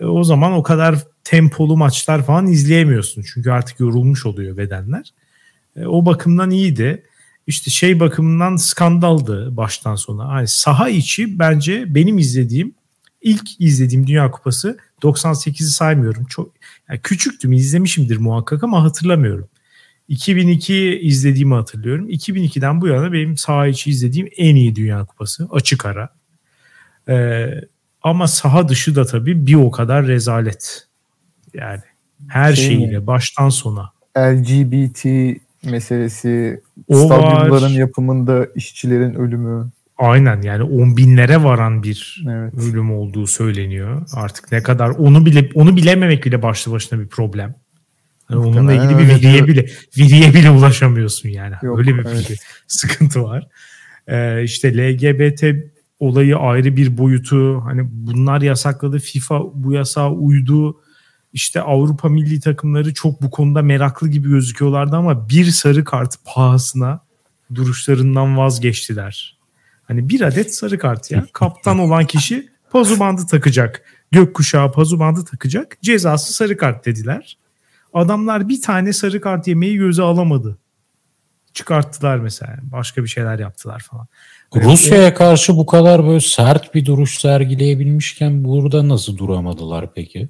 E, 0.00 0.04
o 0.04 0.24
zaman 0.24 0.52
o 0.52 0.62
kadar 0.62 1.04
tempolu 1.24 1.76
maçlar 1.76 2.26
falan 2.26 2.46
izleyemiyorsun. 2.46 3.24
Çünkü 3.34 3.50
artık 3.50 3.80
yorulmuş 3.80 4.26
oluyor 4.26 4.56
bedenler. 4.56 5.14
E, 5.76 5.86
o 5.86 6.06
bakımdan 6.06 6.50
iyiydi 6.50 7.04
işte 7.46 7.70
şey 7.70 8.00
bakımından 8.00 8.56
skandaldı 8.56 9.56
baştan 9.56 9.94
sona. 9.94 10.36
Yani 10.36 10.48
saha 10.48 10.88
içi 10.88 11.38
bence 11.38 11.94
benim 11.94 12.18
izlediğim 12.18 12.74
ilk 13.22 13.60
izlediğim 13.60 14.06
Dünya 14.06 14.30
Kupası 14.30 14.78
98'i 15.02 15.66
saymıyorum. 15.66 16.24
Çok 16.24 16.52
yani 16.88 17.00
küçüktüm 17.02 17.52
izlemişimdir 17.52 18.16
muhakkak 18.16 18.64
ama 18.64 18.84
hatırlamıyorum. 18.84 19.48
2002 20.08 21.00
izlediğimi 21.02 21.54
hatırlıyorum. 21.54 22.08
2002'den 22.10 22.80
bu 22.80 22.88
yana 22.88 23.12
benim 23.12 23.36
saha 23.36 23.66
içi 23.66 23.90
izlediğim 23.90 24.28
en 24.36 24.56
iyi 24.56 24.76
Dünya 24.76 25.04
Kupası 25.04 25.48
açık 25.50 25.86
ara. 25.86 26.08
Ee, 27.08 27.60
ama 28.02 28.28
saha 28.28 28.68
dışı 28.68 28.96
da 28.96 29.04
tabii 29.04 29.46
bir 29.46 29.54
o 29.54 29.70
kadar 29.70 30.06
rezalet. 30.06 30.86
Yani 31.54 31.80
her 32.28 32.52
şey 32.52 32.64
şeyiyle 32.64 32.98
mi? 32.98 33.06
baştan 33.06 33.48
sona. 33.48 33.92
LGBT 34.18 35.04
meselesi, 35.64 36.60
o 36.88 36.96
stadyumların 36.96 37.64
var. 37.64 37.70
yapımında 37.70 38.46
işçilerin 38.54 39.14
ölümü. 39.14 39.70
Aynen 39.98 40.42
yani 40.42 40.62
on 40.62 40.96
binlere 40.96 41.44
varan 41.44 41.82
bir 41.82 42.24
evet. 42.28 42.54
ölüm 42.54 42.92
olduğu 42.92 43.26
söyleniyor. 43.26 44.02
Artık 44.14 44.52
ne 44.52 44.62
kadar 44.62 44.88
onu 44.88 45.26
bile 45.26 45.50
onu 45.54 45.76
bilememek 45.76 46.24
bile 46.24 46.42
başlı 46.42 46.72
başına 46.72 47.00
bir 47.00 47.08
problem. 47.08 47.54
Yani 48.30 48.46
onunla 48.46 48.72
ilgili 48.72 48.98
bir 48.98 49.08
veriye 49.08 49.46
bile 49.46 49.66
veriye 49.98 50.34
bile 50.34 50.50
ulaşamıyorsun 50.50 51.28
yani. 51.28 51.54
Yok, 51.62 51.78
Öyle 51.78 51.94
bir 51.94 52.04
evet. 52.04 52.40
sıkıntı 52.66 53.22
var. 53.22 53.48
Ee, 54.08 54.42
işte 54.42 54.76
LGBT 54.76 55.44
olayı 55.98 56.36
ayrı 56.36 56.76
bir 56.76 56.98
boyutu. 56.98 57.60
Hani 57.64 57.82
bunlar 57.90 58.40
yasakladı. 58.40 58.98
FIFA 58.98 59.40
bu 59.54 59.72
yasağa 59.72 60.10
uydu 60.12 60.80
işte 61.32 61.62
Avrupa 61.62 62.08
milli 62.08 62.40
takımları 62.40 62.94
çok 62.94 63.22
bu 63.22 63.30
konuda 63.30 63.62
meraklı 63.62 64.08
gibi 64.08 64.28
gözüküyorlardı 64.28 64.96
ama 64.96 65.28
bir 65.28 65.44
sarı 65.44 65.84
kart 65.84 66.14
pahasına 66.24 67.00
duruşlarından 67.54 68.36
vazgeçtiler. 68.36 69.38
Hani 69.84 70.08
bir 70.08 70.20
adet 70.20 70.54
sarı 70.54 70.78
kart 70.78 71.10
ya. 71.10 71.26
Kaptan 71.32 71.78
olan 71.78 72.04
kişi 72.04 72.48
pazu 72.70 73.00
bandı 73.00 73.26
takacak. 73.26 73.82
Gökkuşağı 74.10 74.72
pazu 74.72 74.98
bandı 74.98 75.24
takacak. 75.24 75.78
Cezası 75.82 76.32
sarı 76.32 76.56
kart 76.56 76.86
dediler. 76.86 77.38
Adamlar 77.92 78.48
bir 78.48 78.62
tane 78.62 78.92
sarı 78.92 79.20
kart 79.20 79.48
yemeyi 79.48 79.76
göze 79.76 80.02
alamadı. 80.02 80.58
Çıkarttılar 81.52 82.18
mesela. 82.18 82.56
Başka 82.62 83.02
bir 83.02 83.08
şeyler 83.08 83.38
yaptılar 83.38 83.80
falan. 83.90 84.06
Rusya'ya 84.54 85.14
karşı 85.14 85.56
bu 85.56 85.66
kadar 85.66 86.04
böyle 86.06 86.20
sert 86.20 86.74
bir 86.74 86.84
duruş 86.84 87.18
sergileyebilmişken 87.18 88.44
burada 88.44 88.88
nasıl 88.88 89.18
duramadılar 89.18 89.94
peki? 89.94 90.28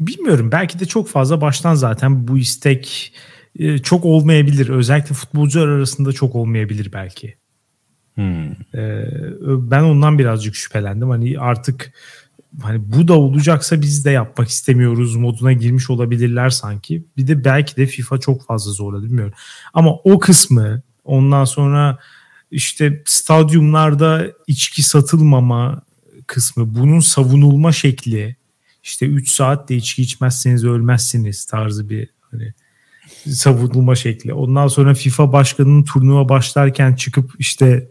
bilmiyorum 0.00 0.52
belki 0.52 0.80
de 0.80 0.84
çok 0.84 1.08
fazla 1.08 1.40
baştan 1.40 1.74
zaten 1.74 2.28
bu 2.28 2.38
istek 2.38 3.12
e, 3.58 3.78
çok 3.78 4.04
olmayabilir. 4.04 4.68
Özellikle 4.68 5.14
futbolcular 5.14 5.68
arasında 5.68 6.12
çok 6.12 6.34
olmayabilir 6.34 6.92
belki. 6.92 7.36
Hmm. 8.14 8.50
Ee, 8.74 9.04
ben 9.46 9.82
ondan 9.82 10.18
birazcık 10.18 10.54
şüphelendim. 10.54 11.10
Hani 11.10 11.38
artık 11.38 11.92
hani 12.62 12.92
bu 12.92 13.08
da 13.08 13.18
olacaksa 13.18 13.82
biz 13.82 14.04
de 14.04 14.10
yapmak 14.10 14.48
istemiyoruz 14.48 15.16
moduna 15.16 15.52
girmiş 15.52 15.90
olabilirler 15.90 16.50
sanki. 16.50 17.04
Bir 17.16 17.26
de 17.26 17.44
belki 17.44 17.76
de 17.76 17.86
FIFA 17.86 18.18
çok 18.18 18.46
fazla 18.46 18.72
zorladı 18.72 19.04
bilmiyorum. 19.04 19.34
Ama 19.74 19.94
o 20.04 20.18
kısmı 20.18 20.82
ondan 21.04 21.44
sonra 21.44 21.98
işte 22.50 23.02
stadyumlarda 23.06 24.26
içki 24.46 24.82
satılmama 24.82 25.82
kısmı 26.26 26.74
bunun 26.74 27.00
savunulma 27.00 27.72
şekli 27.72 28.36
işte 28.82 29.06
3 29.06 29.30
saat 29.30 29.68
de 29.68 29.76
içki 29.76 30.02
içmezseniz 30.02 30.64
ölmezsiniz 30.64 31.44
tarzı 31.44 31.90
bir 31.90 32.08
hani 32.30 32.54
savunulma 33.26 33.94
şekli. 33.94 34.34
Ondan 34.34 34.68
sonra 34.68 34.94
FIFA 34.94 35.32
başkanının 35.32 35.84
turnuva 35.84 36.28
başlarken 36.28 36.94
çıkıp 36.94 37.32
işte 37.38 37.90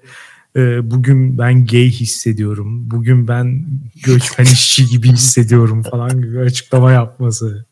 e, 0.56 0.92
bugün 0.92 1.38
ben 1.38 1.66
gay 1.66 1.90
hissediyorum. 1.90 2.92
Bugün 2.92 3.28
ben 3.28 3.66
göçmen 4.04 4.46
işçi 4.46 4.86
gibi 4.86 5.12
hissediyorum 5.12 5.84
falan 5.84 6.22
gibi 6.22 6.40
açıklama 6.40 6.92
yapması. 6.92 7.66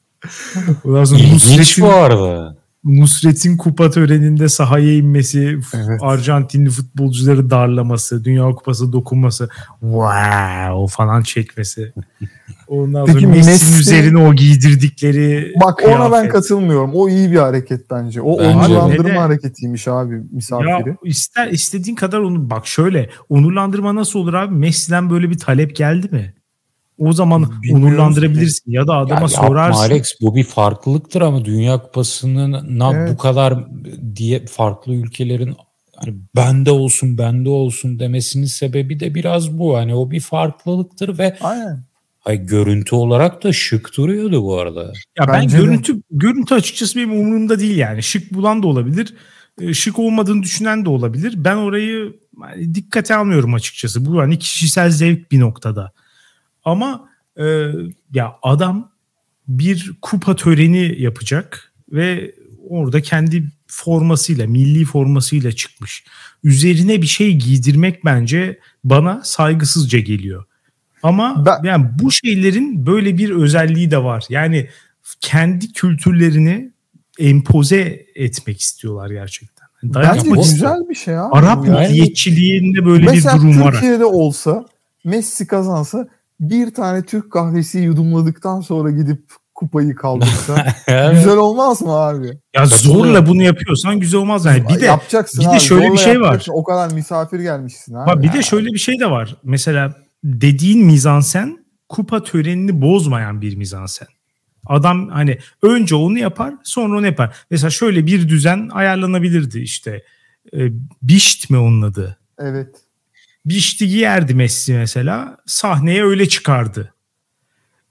Ondan 0.84 1.04
sonra 1.04 1.20
İlginç 1.20 1.48
Nusret'in, 1.48 1.84
bu 1.84 1.94
arada. 1.94 2.58
Nusret'in 2.86 3.58
kupa 3.58 3.90
töreninde 3.90 4.50
sahaya 4.50 4.94
inmesi, 4.94 5.60
Evet. 5.76 6.00
Arjantinli 6.02 6.70
futbolcuları 6.70 7.50
darlaması, 7.50 8.24
Dünya 8.24 8.50
Kupası 8.50 8.94
dokunması, 8.94 9.50
wow 9.82 10.96
falan 10.96 11.22
çekmesi. 11.22 11.94
Ondan 12.68 13.06
Peki 13.06 13.20
sonra 13.20 13.32
Messi'nin 13.32 13.72
Messi- 13.74 13.80
üzerine 13.82 14.18
o 14.28 14.34
giydirdikleri 14.34 15.54
Bak 15.64 15.82
ona 15.86 16.00
ben 16.04 16.10
kıyafet. 16.10 16.32
katılmıyorum. 16.32 16.92
O 16.94 17.10
iyi 17.10 17.32
bir 17.32 17.38
hareket 17.38 17.90
bence. 17.92 18.22
O 18.22 18.40
Bence 18.40 18.50
onurlandırma 18.58 19.10
de- 19.10 19.18
hareketiymiş 19.18 19.88
abi 19.88 20.16
misafiri. 20.32 20.90
Ya 20.90 20.96
ister 21.04 21.48
istediğin 21.48 21.96
kadar 21.96 22.20
onu 22.20 22.50
bak 22.50 22.68
şöyle 22.68 23.10
onurlandırma 23.30 23.96
nasıl 23.96 24.20
olur 24.20 24.34
abi? 24.34 24.56
Messi'den 24.56 25.10
böyle 25.10 25.30
bir 25.30 25.38
talep 25.38 25.76
geldi 25.76 26.08
mi? 26.12 26.34
O 26.98 27.14
zaman 27.14 27.52
Bilmiyoruz 27.64 27.86
onurlandırabilirsin 27.94 28.72
ya 28.72 28.88
da 28.88 28.94
Ya 28.94 29.00
adama 29.00 29.14
yapma 29.14 29.30
sorarsın. 29.30 29.80
Alex 29.82 30.14
bu 30.22 30.36
bir 30.36 30.44
farklılıktır 30.44 31.22
ama 31.22 31.46
Dünya 31.46 31.78
Kupası'nın 31.82 32.80
na- 32.80 32.94
Evet. 32.96 33.12
bu 33.14 33.18
kadar 33.18 33.66
diye 34.16 34.46
farklı 34.46 34.94
ülkelerin 34.94 35.56
hani 35.96 36.14
bende 36.36 36.72
olsun 36.72 37.18
bende 37.18 37.50
olsun 37.50 38.00
demesinin 38.00 38.46
sebebi 38.46 39.00
de 39.00 39.16
biraz 39.16 39.58
bu. 39.58 39.78
Hani 39.78 39.96
o 39.96 40.12
bir 40.12 40.20
farklılıktır 40.20 41.18
ve 41.18 41.38
Aynen. 41.42 41.84
ay 42.26 42.46
görüntü 42.46 42.96
olarak 42.96 43.44
da 43.44 43.54
şık 43.54 43.98
duruyordu 43.98 44.44
bu 44.44 44.60
arada. 44.60 44.82
Ya 45.20 45.28
ben 45.28 45.34
Bence 45.34 45.58
de. 45.58 45.62
görüntü 45.62 46.02
görüntü 46.12 46.56
açıkçası 46.56 46.96
benim 47.00 47.12
umurumda 47.12 47.60
değil 47.60 47.78
yani. 47.78 48.04
Şık 48.04 48.34
bulan 48.34 48.64
da 48.64 48.68
olabilir. 48.68 49.14
e, 49.62 49.74
Şık 49.74 50.00
olmadığını 50.00 50.44
düşünen 50.44 50.86
de 50.86 50.90
olabilir. 50.90 51.34
Ben 51.38 51.56
orayı 51.56 52.14
hani 52.42 52.76
dikkate 52.76 53.16
almıyorum 53.16 53.54
açıkçası. 53.54 54.06
Bu 54.06 54.20
hani 54.20 54.40
kişisel 54.40 54.90
zevk 54.90 55.32
bir 55.32 55.40
noktada. 55.40 55.92
Ama 56.66 57.10
e, 57.38 57.44
ya 58.14 58.36
adam 58.44 58.92
bir 59.48 59.92
kupa 60.02 60.36
töreni 60.36 61.02
yapacak 61.02 61.74
ve 61.92 62.36
orada 62.70 63.02
kendi 63.02 63.52
formasıyla, 63.68 64.48
milli 64.48 64.86
formasıyla 64.86 65.52
çıkmış. 65.52 66.04
Üzerine 66.44 67.02
bir 67.02 67.08
şey 67.08 67.36
giydirmek 67.36 68.06
bence 68.06 68.60
bana 68.84 69.22
saygısızca 69.24 70.00
geliyor. 70.00 70.46
Ama 71.04 71.46
Ben- 71.46 71.68
yani 71.68 71.86
bu 72.02 72.12
şeylerin 72.12 72.86
böyle 72.86 73.18
bir 73.18 73.30
özelliği 73.30 73.92
de 73.92 74.04
var. 74.04 74.24
Yani 74.30 74.70
kendi 75.22 75.74
kültürlerini 75.74 76.72
empoze 77.20 78.06
etmek 78.16 78.62
istiyorlar 78.62 79.10
gerçekten. 79.10 79.66
Yani 79.84 79.94
Bence 79.96 80.30
güzel 80.30 80.90
bir 80.90 80.96
şey 80.96 81.18
abi. 81.18 81.36
Arap 81.36 81.68
Yani 81.68 81.88
milliyetçiliğinde 81.88 82.86
böyle 82.86 83.06
Mesela 83.06 83.36
bir 83.36 83.42
durum 83.42 83.62
var. 83.62 83.72
Türkiye'de 83.72 84.06
olsa 84.06 84.66
Messi 85.04 85.48
kazansa 85.48 86.08
bir 86.40 86.74
tane 86.74 87.04
Türk 87.04 87.32
kahvesi 87.32 87.80
yudumladıktan 87.80 88.62
sonra 88.62 88.92
gidip 88.92 89.32
kupayı 89.56 89.96
kaldırsa 89.96 90.66
güzel 91.12 91.38
olmaz 91.38 91.82
mı 91.82 91.92
abi? 91.92 92.40
Ya 92.56 92.66
zorla 92.66 93.28
bunu 93.28 93.44
yapıyorsan 93.44 94.00
güzel 94.00 94.20
olmaz 94.22 94.46
yani. 94.46 94.70
Bir 94.70 94.82
de 94.82 94.86
yapacaksın 94.86 95.40
bir 95.40 95.46
de 95.46 95.50
abi. 95.50 95.60
şöyle 95.60 95.92
bir 95.94 95.98
şey 95.98 96.22
var. 96.22 96.46
O 96.50 96.64
kadar 96.64 96.92
misafir 96.92 97.40
gelmişsin 97.40 97.94
abi. 97.94 98.08
Bak 98.08 98.24
bir 98.24 98.34
de 98.34 98.42
şöyle 98.42 98.68
bir 98.68 98.80
şey 98.80 99.00
de 99.00 99.12
var. 99.12 99.36
Mesela 99.44 99.94
dediğin 100.24 100.86
mizansen 100.86 101.66
kupa 101.90 102.24
törenini 102.24 102.82
bozmayan 102.82 103.42
bir 103.42 103.56
mizansen. 103.56 104.08
Adam 104.68 105.10
hani 105.10 105.38
önce 105.62 105.96
onu 105.96 106.20
yapar 106.20 106.54
sonra 106.64 106.98
onu 106.98 107.06
yapar. 107.06 107.36
Mesela 107.52 107.70
şöyle 107.70 108.06
bir 108.06 108.30
düzen 108.30 108.70
ayarlanabilirdi 108.74 109.60
işte. 109.60 110.04
E, 110.54 110.60
Bişt 111.02 111.50
mi 111.50 111.58
onun 111.58 111.82
adı? 111.82 112.18
Evet. 112.40 112.85
Bişti 113.46 113.88
giyerdi 113.88 114.34
Messi 114.36 114.74
mesela. 114.74 115.38
Sahneye 115.46 116.04
öyle 116.04 116.30
çıkardı. 116.30 116.94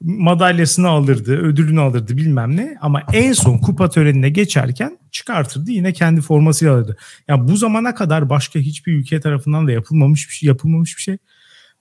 Madalyasını 0.00 0.88
alırdı, 0.88 1.36
ödülünü 1.36 1.80
alırdı 1.80 2.16
bilmem 2.16 2.56
ne. 2.56 2.76
Ama 2.80 3.02
en 3.12 3.32
son 3.32 3.58
kupa 3.58 3.90
törenine 3.90 4.28
geçerken 4.30 4.98
çıkartırdı. 5.10 5.70
Yine 5.70 5.92
kendi 5.92 6.20
formasıyla 6.20 6.74
alırdı. 6.74 6.96
Ya 7.28 7.48
bu 7.48 7.56
zamana 7.56 7.94
kadar 7.94 8.30
başka 8.30 8.58
hiçbir 8.58 8.92
ülke 8.92 9.20
tarafından 9.20 9.66
da 9.66 9.72
yapılmamış 9.72 10.28
bir 10.28 10.34
şey, 10.34 10.46
yapılmamış 10.46 10.96
bir 10.96 11.02
şey. 11.02 11.16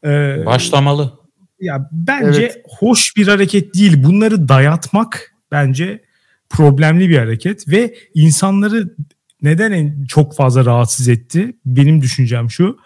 Ee, 0.06 0.46
Başlamalı. 0.46 1.14
ya 1.60 1.90
bence 1.92 2.42
Evet. 2.42 2.64
hoş 2.80 3.18
bir 3.18 3.28
hareket 3.28 3.76
değil. 3.76 4.04
Bunları 4.04 4.50
dayatmak 4.50 5.32
bence 5.52 6.04
problemli 6.50 7.10
bir 7.10 7.18
hareket 7.18 7.68
ve 7.68 7.96
insanları 8.14 8.96
neden 9.42 9.72
en 9.72 10.06
çok 10.06 10.36
fazla 10.36 10.66
rahatsız 10.66 11.08
etti? 11.08 11.58
Benim 11.66 12.02
düşüncem 12.02 12.50
şu. 12.52 12.78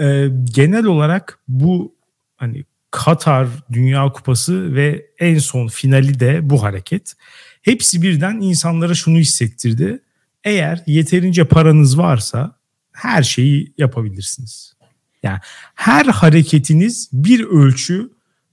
Ee, 0.00 0.28
genel 0.54 0.84
olarak 0.84 1.38
bu 1.48 1.94
hani 2.36 2.64
Katar 2.90 3.48
Dünya 3.72 4.12
Kupası 4.12 4.74
ve 4.74 5.06
en 5.18 5.38
son 5.38 5.68
finali 5.68 6.20
de 6.20 6.50
bu 6.50 6.62
hareket. 6.62 7.14
Hepsi 7.62 8.02
birden 8.02 8.40
insanlara 8.40 8.94
şunu 8.94 9.18
hissettirdi. 9.18 10.02
Eğer 10.44 10.82
yeterince 10.86 11.44
paranız 11.44 11.98
varsa 11.98 12.56
her 12.92 13.22
şeyi 13.22 13.74
yapabilirsiniz. 13.78 14.74
Yani 15.22 15.38
her 15.74 16.06
hareketiniz 16.06 17.08
bir 17.12 17.44
ölçü 17.44 18.10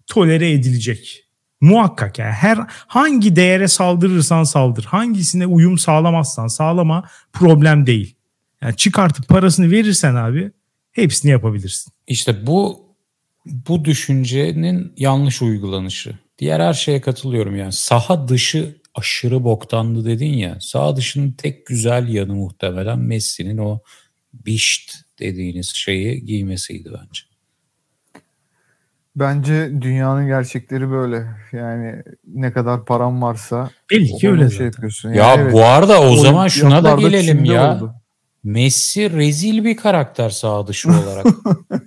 tolere 0.08 0.52
edilecek. 0.52 1.24
Muhakkak 1.62 2.20
yani 2.20 2.32
her 2.32 2.60
hangi 2.70 3.36
değere 3.36 3.68
saldırırsan 3.68 4.44
saldır, 4.44 4.84
hangisine 4.84 5.46
uyum 5.46 5.78
sağlamazsan 5.78 6.48
sağlama 6.48 7.10
problem 7.34 7.86
değil. 7.86 8.16
Yani 8.62 8.76
çıkartıp 8.76 9.28
parasını 9.28 9.72
verirsen 9.72 10.16
abi 10.16 10.52
hepsini 11.02 11.32
yapabilirsin. 11.32 11.94
İşte 12.08 12.48
bu 12.48 12.88
bu 13.46 13.86
düşüncenin 13.86 14.94
yanlış 14.98 15.42
uygulanışı. 15.42 16.14
Diğer 16.40 16.60
her 16.60 16.74
şeye 16.74 17.02
katılıyorum 17.02 17.56
yani. 17.56 17.72
Saha 17.72 18.28
dışı 18.28 18.76
aşırı 18.96 19.44
boktandı 19.44 20.06
dedin 20.06 20.34
ya. 20.34 20.58
Saha 20.62 20.96
dışının 20.96 21.32
tek 21.32 21.66
güzel 21.66 22.08
yanı 22.08 22.36
muhtemelen 22.36 23.00
Messi'nin 23.00 23.58
o 23.58 23.80
bişt 24.34 24.92
dediğiniz 25.20 25.72
şeyi 25.76 26.26
giymesiydi 26.26 26.90
bence. 26.90 27.22
Bence 29.16 29.72
dünyanın 29.82 30.28
gerçekleri 30.28 30.90
böyle. 30.90 31.28
Yani 31.52 32.04
ne 32.28 32.52
kadar 32.54 32.86
param 32.86 33.22
varsa 33.22 33.70
Belli 33.92 34.08
ki 34.08 34.30
onu 34.30 34.36
öyle 34.36 34.42
şey 34.42 34.52
zaten. 34.52 34.66
yapıyorsun. 34.66 35.10
Ya 35.10 35.16
Yani 35.16 35.42
evet, 35.42 35.54
bu 35.54 35.64
arada 35.66 36.02
o 36.02 36.16
zaman 36.16 36.48
şuna 36.48 36.84
da 36.84 36.94
gelelim 36.96 37.46
ya. 37.46 37.76
oldu. 37.76 37.94
Messi 38.48 39.12
rezil 39.14 39.64
bir 39.64 39.78
karakter 39.78 40.30
saha 40.30 40.68
dışı 40.68 40.90
olarak. 40.90 41.26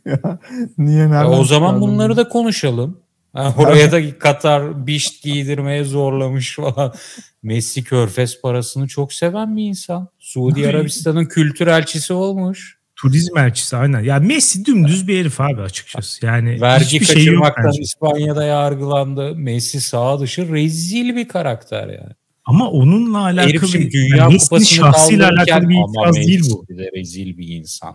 Ya, 0.04 0.38
Niye 0.78 1.11
nereden 1.11 1.38
o 1.38 1.44
zaman 1.44 1.80
bunları 1.80 2.16
da 2.16 2.28
konuşalım. 2.28 3.00
Ha, 3.32 3.54
oraya 3.58 3.92
da 3.92 4.18
Katar 4.18 4.86
bişt 4.86 5.22
giydirmeye 5.22 5.84
zorlamış 5.84 6.56
falan. 6.56 6.94
Messi 7.42 7.84
körfez 7.84 8.40
parasını 8.40 8.88
çok 8.88 9.12
seven 9.12 9.56
bir 9.56 9.62
insan. 9.62 10.08
Suudi. 10.18 10.68
Arabistan'ın 10.68 11.24
kültür 11.24 11.66
elçisi 11.66 12.12
olmuş. 12.12 12.78
Turizm 12.96 13.38
elçisi 13.38 13.76
aynen. 13.76 14.00
Ya 14.00 14.18
Messi 14.18 14.64
dümdüz 14.64 15.08
bir 15.08 15.20
herif 15.20 15.40
abi 15.40 15.61
açıkçası. 15.61 16.26
Yani 16.26 16.61
Vergi 16.61 17.04
şey 17.04 17.16
kaçırmaktan 17.16 17.64
bence. 17.66 17.82
İspanya'da 17.82 18.44
yargılandı. 18.44 19.34
Messi 19.34 19.80
sağ 19.80 20.20
dışı 20.20 20.52
rezil 20.52 21.16
bir 21.16 21.28
karakter 21.28 21.88
yani. 21.88 22.12
Ama 22.45 22.70
onunla 22.70 23.18
alakalı 23.18 23.49
Herif 23.49 23.70
şimdi 23.72 23.91
Dünya 23.91 24.16
yani 24.16 24.38
Kupası'nı 24.38 24.66
şahsıyla 24.66 25.28
kaldırırken 25.28 25.55
alakalı 25.55 25.68
bir 25.68 25.74
itiraz 25.74 26.16
değil 26.16 26.51
bu. 26.51 26.66
De 26.68 26.91
rezil 26.95 27.38
bir 27.38 27.49
insan. 27.49 27.95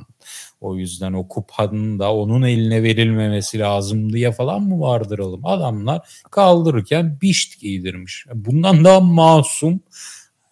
O 0.62 0.76
yüzden 0.76 1.14
o 1.14 1.28
kupanın 1.28 2.00
da 2.00 2.14
onun 2.14 2.42
eline 2.42 2.84
verilmemesi 2.84 3.60
lazım 3.60 4.14
diye 4.14 4.32
falan 4.32 4.62
mı 4.62 4.80
vardıralım? 4.80 5.46
Adamlar 5.46 6.22
kaldırırken 6.32 7.18
bişt 7.22 7.62
giydirmiş. 7.62 8.26
Bundan 8.34 8.86
daha 8.86 9.00
masum 9.00 9.80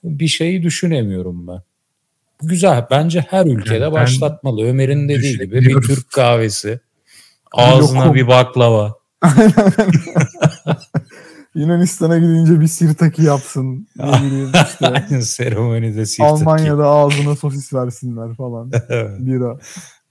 bir 0.04 0.28
şey 0.28 0.64
düşünemiyorum 0.64 1.48
ben. 1.48 1.62
Bu 2.42 2.48
güzel. 2.48 2.86
Bence 2.92 3.26
her 3.30 3.46
ülkede 3.46 3.84
Yani 3.84 3.94
başlatmalı. 3.94 4.64
Ömer'in 4.64 5.10
dediği 5.10 5.38
gibi 5.38 5.62
bir. 5.62 5.82
Türk 5.82 6.12
kahvesi. 6.12 6.80
Ağzına 7.52 8.00
Lokum. 8.00 8.16
bir 8.16 8.28
baklava. 8.28 8.94
Yunanistan'a 11.56 12.18
gidince 12.18 12.62
bir 12.62 12.68
sirtaki 12.68 13.24
yapsın. 13.24 13.88
Ne 13.98 14.22
bileyim 14.26 14.52
işte. 14.66 14.88
Aynen 14.88 15.20
seremonide 15.20 16.06
sirtaki. 16.06 16.30
Almanya'da 16.30 16.86
ağzına 16.86 17.36
sosis 17.36 17.74
versinler 17.74 18.36
falan. 18.36 18.72
Bira. 19.20 19.60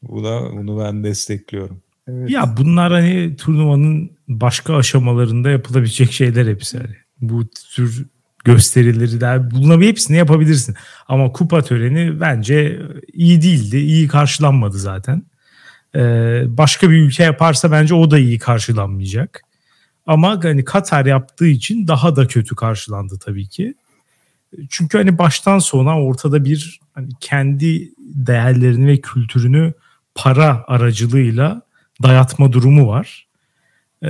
Buna, 0.02 0.52
bunu 0.52 0.80
ben 0.80 1.04
destekliyorum. 1.04 1.82
Evet. 2.08 2.30
Ya 2.30 2.54
bunlar 2.56 2.92
hani 2.92 3.36
turnuvanın 3.36 4.10
başka 4.28 4.76
aşamalarında 4.76 5.50
yapılabilecek 5.50 6.12
şeyler 6.12 6.46
hepsi. 6.46 6.78
Hani. 6.78 6.96
Bu 7.20 7.46
tür 7.74 8.06
gösterileri 8.44 9.20
de 9.20 9.50
bunların 9.50 9.82
hepsini 9.82 10.16
yapabilirsin. 10.16 10.74
Ama 11.08 11.32
kupa 11.32 11.62
töreni 11.62 12.20
bence 12.20 12.82
iyi 13.12 13.42
değildi. 13.42 13.76
iyi 13.76 14.08
karşılanmadı 14.08 14.78
zaten. 14.78 15.22
Ee, 15.94 16.42
başka 16.46 16.90
bir 16.90 16.96
ülke 16.96 17.22
yaparsa 17.22 17.70
bence 17.70 17.94
o 17.94 18.10
da 18.10 18.18
iyi 18.18 18.38
karşılanmayacak. 18.38 19.42
Ama 20.06 20.44
hani 20.44 20.64
Katar 20.64 21.06
yaptığı 21.06 21.46
için 21.46 21.88
daha 21.88 22.16
da 22.16 22.26
kötü 22.26 22.56
karşılandı 22.56 23.18
tabii 23.18 23.46
ki. 23.46 23.74
Çünkü 24.70 24.98
hani 24.98 25.18
baştan 25.18 25.58
sona 25.58 26.02
ortada 26.02 26.44
bir 26.44 26.80
hani 26.94 27.08
kendi 27.20 27.92
değerlerini 27.98 28.86
ve 28.86 29.00
kültürünü 29.00 29.72
para 30.14 30.64
aracılığıyla 30.66 31.62
dayatma 32.02 32.52
durumu 32.52 32.88
var. 32.88 33.26
Ee, 34.02 34.08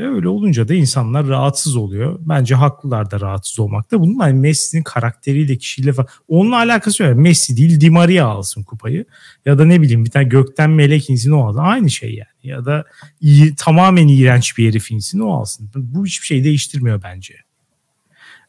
öyle 0.00 0.28
olunca 0.28 0.68
da 0.68 0.74
insanlar 0.74 1.26
rahatsız 1.26 1.76
oluyor. 1.76 2.18
Bence 2.20 2.54
haklılar 2.54 3.10
da 3.10 3.20
rahatsız 3.20 3.58
olmakta. 3.58 4.00
Bunun 4.00 4.18
hani 4.18 4.40
Messi'nin 4.40 4.82
karakteriyle, 4.82 5.56
kişiliğiyle 5.56 5.92
falan 5.92 6.08
onunla 6.28 6.56
alakası 6.56 7.02
yok. 7.02 7.16
Messi 7.16 7.56
değil 7.56 7.80
Di 7.80 7.90
Maria 7.90 8.26
alsın 8.26 8.62
kupayı. 8.62 9.04
Ya 9.46 9.58
da 9.58 9.64
ne 9.64 9.82
bileyim 9.82 10.04
bir 10.04 10.10
tane 10.10 10.24
gökten 10.24 10.70
melek 10.70 11.10
insin 11.10 11.30
o 11.30 11.46
alsın. 11.46 11.58
Aynı 11.58 11.90
şey 11.90 12.14
yani. 12.14 12.28
Ya 12.42 12.64
da 12.64 12.84
iyi, 13.20 13.54
tamamen 13.54 14.08
iğrenç 14.08 14.58
bir 14.58 14.68
herif 14.68 14.90
insin 14.90 15.18
o 15.18 15.34
alsın. 15.34 15.70
Bu 15.74 16.06
hiçbir 16.06 16.26
şey 16.26 16.44
değiştirmiyor 16.44 17.02
bence. 17.02 17.34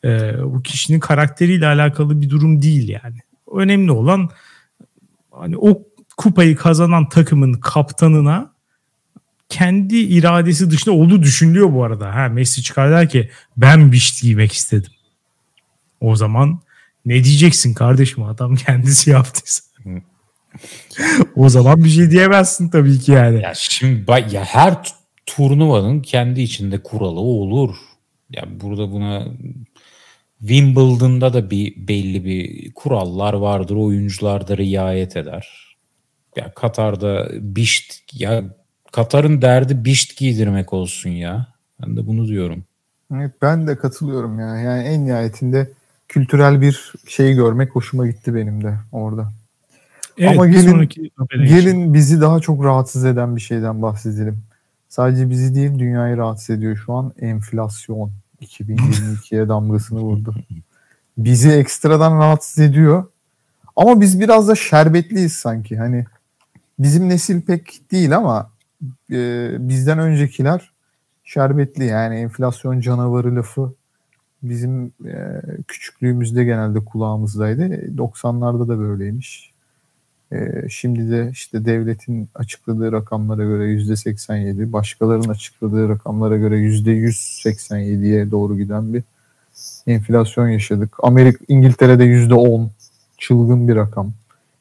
Ee, 0.05 0.33
bu 0.43 0.61
kişinin 0.61 0.99
karakteriyle 0.99 1.67
alakalı 1.67 2.21
bir 2.21 2.29
durum 2.29 2.61
değil 2.61 2.89
yani. 2.89 3.17
Önemli 3.53 3.91
olan 3.91 4.29
hani 5.31 5.57
o 5.57 5.83
kupayı 6.17 6.55
kazanan 6.55 7.09
takımın 7.09 7.53
kaptanına 7.53 8.54
kendi 9.49 9.97
iradesi 9.97 10.71
dışında 10.71 10.95
olduğu 10.95 11.21
düşünülüyor 11.21 11.73
bu 11.73 11.83
arada. 11.83 12.15
Ha 12.15 12.29
Messi 12.29 12.63
çıkar 12.63 12.91
der 12.91 13.09
ki 13.09 13.29
ben 13.57 13.91
bişt 13.91 14.21
giymek 14.21 14.51
istedim. 14.51 14.91
O 16.01 16.15
zaman 16.15 16.59
ne 17.05 17.23
diyeceksin 17.23 17.73
kardeşim 17.73 18.23
adam 18.23 18.55
kendisi 18.55 19.09
yaptıysa. 19.09 19.63
o 21.35 21.49
zaman 21.49 21.83
bir 21.83 21.89
şey 21.89 22.11
diyemezsin 22.11 22.69
tabii 22.69 22.99
ki 22.99 23.11
yani. 23.11 23.41
Ya 23.41 23.53
şimdi 23.55 24.11
ya 24.31 24.43
her 24.45 24.77
turnuvanın 25.25 26.01
kendi 26.01 26.41
içinde 26.41 26.83
kuralı 26.83 27.19
olur. 27.19 27.75
Ya 28.29 28.43
burada 28.61 28.91
buna 28.91 29.27
Wimbledon'da 30.39 31.33
da 31.33 31.51
bir 31.51 31.87
belli 31.87 32.25
bir 32.25 32.73
kurallar 32.73 33.33
vardır. 33.33 33.75
Oyuncular 33.75 34.47
da 34.47 34.57
riayet 34.57 35.17
eder. 35.17 35.75
Ya 36.35 36.53
Katar'da 36.53 37.29
bişt 37.55 38.13
ya 38.13 38.43
Katar'ın 38.95 39.41
derdi 39.41 39.85
bişt 39.85 40.17
giydirmek 40.17 40.73
olsun 40.73 41.09
ya. 41.09 41.47
Ben 41.81 41.97
de 41.97 42.07
bunu 42.07 42.27
diyorum. 42.27 42.63
Evet, 43.13 43.31
ben 43.41 43.67
de 43.67 43.77
katılıyorum 43.77 44.39
ya. 44.39 44.55
Yani 44.55 44.83
en 44.83 45.05
nihayetinde 45.05 45.71
kültürel 46.07 46.61
bir 46.61 46.93
şeyi 47.07 47.35
görmek 47.35 47.75
hoşuma 47.75 48.07
gitti 48.07 48.35
benim 48.35 48.63
de 48.63 48.73
orada. 48.91 49.31
Evet, 50.17 50.31
Ama 50.31 50.47
bir 50.47 50.51
gelin-. 50.51 50.89
Gelin 51.29 51.93
bizi 51.93 52.21
daha 52.21 52.39
çok 52.39 52.65
rahatsız 52.65 53.05
eden 53.05 53.35
bir 53.35 53.41
şeyden 53.41 53.81
bahsedelim. 53.81 54.43
Sadece 54.89 55.29
bizi 55.29 55.55
değil 55.55 55.79
dünyayı 55.79 56.17
rahatsız 56.17 56.49
ediyor 56.49 56.77
şu 56.85 56.93
an 56.93 57.13
enflasyon. 57.19 58.11
2022'ye 58.41 59.47
damgasını 59.49 59.99
vurdu. 59.99 60.35
Bizi 61.17 61.51
ekstradan 61.51 62.19
rahatsız 62.19 62.59
ediyor. 62.59 63.05
Ama 63.75 64.01
biz 64.01 64.19
biraz 64.19 64.47
da 64.47 64.55
şerbetliyiz 64.55 65.33
sanki. 65.33 65.77
Hani 65.77 66.05
bizim 66.79 67.09
nesil 67.09 67.41
pek 67.41 67.91
değil 67.91 68.17
ama 68.17 68.54
e, 69.11 69.49
bizden 69.59 69.99
öncekiler 69.99 70.71
şerbetli. 71.23 71.86
Yani 71.86 72.15
enflasyon 72.15 72.79
canavarı 72.79 73.36
lafı 73.36 73.73
bizim 74.43 74.86
e, 75.05 75.41
küçüklüğümüzde 75.67 76.43
genelde 76.43 76.86
kulağımızdaydı. 76.86 77.63
90'larda 77.97 78.67
da 78.67 78.79
böyleymiş. 78.79 79.51
E, 80.31 80.69
şimdi 80.69 81.11
de 81.11 81.29
işte 81.31 81.65
devletin 81.65 82.29
açıkladığı 82.36 82.91
rakamlara 82.91 83.43
göre 83.43 83.63
%87, 83.63 84.73
başkalarının 84.73 85.29
açıkladığı 85.29 85.89
rakamlara 85.89 86.38
göre 86.38 86.55
%187'ye 86.55 88.31
doğru 88.31 88.57
giden 88.57 88.93
bir 88.93 89.03
enflasyon 89.88 90.49
yaşadık. 90.49 90.95
Amerika, 91.03 91.45
İngiltere'de 91.47 92.03
%10 92.03 92.69
çılgın 93.17 93.67
bir 93.67 93.75
rakam. 93.75 94.13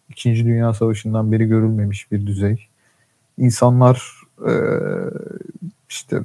İkinci 0.09 0.45
Dünya 0.45 0.75
Savaşı'ndan 0.75 1.33
beri 1.33 1.49
görülmemiş 1.49 2.13
bir 2.13 2.27
düzey. 2.27 2.69
İnsanlar 3.39 4.13
e, 4.49 4.53
işte 5.89 6.21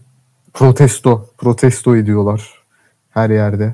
protesto, 0.54 1.30
protesto 1.38 1.96
ediyorlar 1.96 2.64
her 3.10 3.30
yerde. 3.30 3.74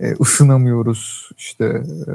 E, 0.00 0.12
ısınamıyoruz, 0.20 1.30
işte 1.38 1.64
e, 1.64 2.12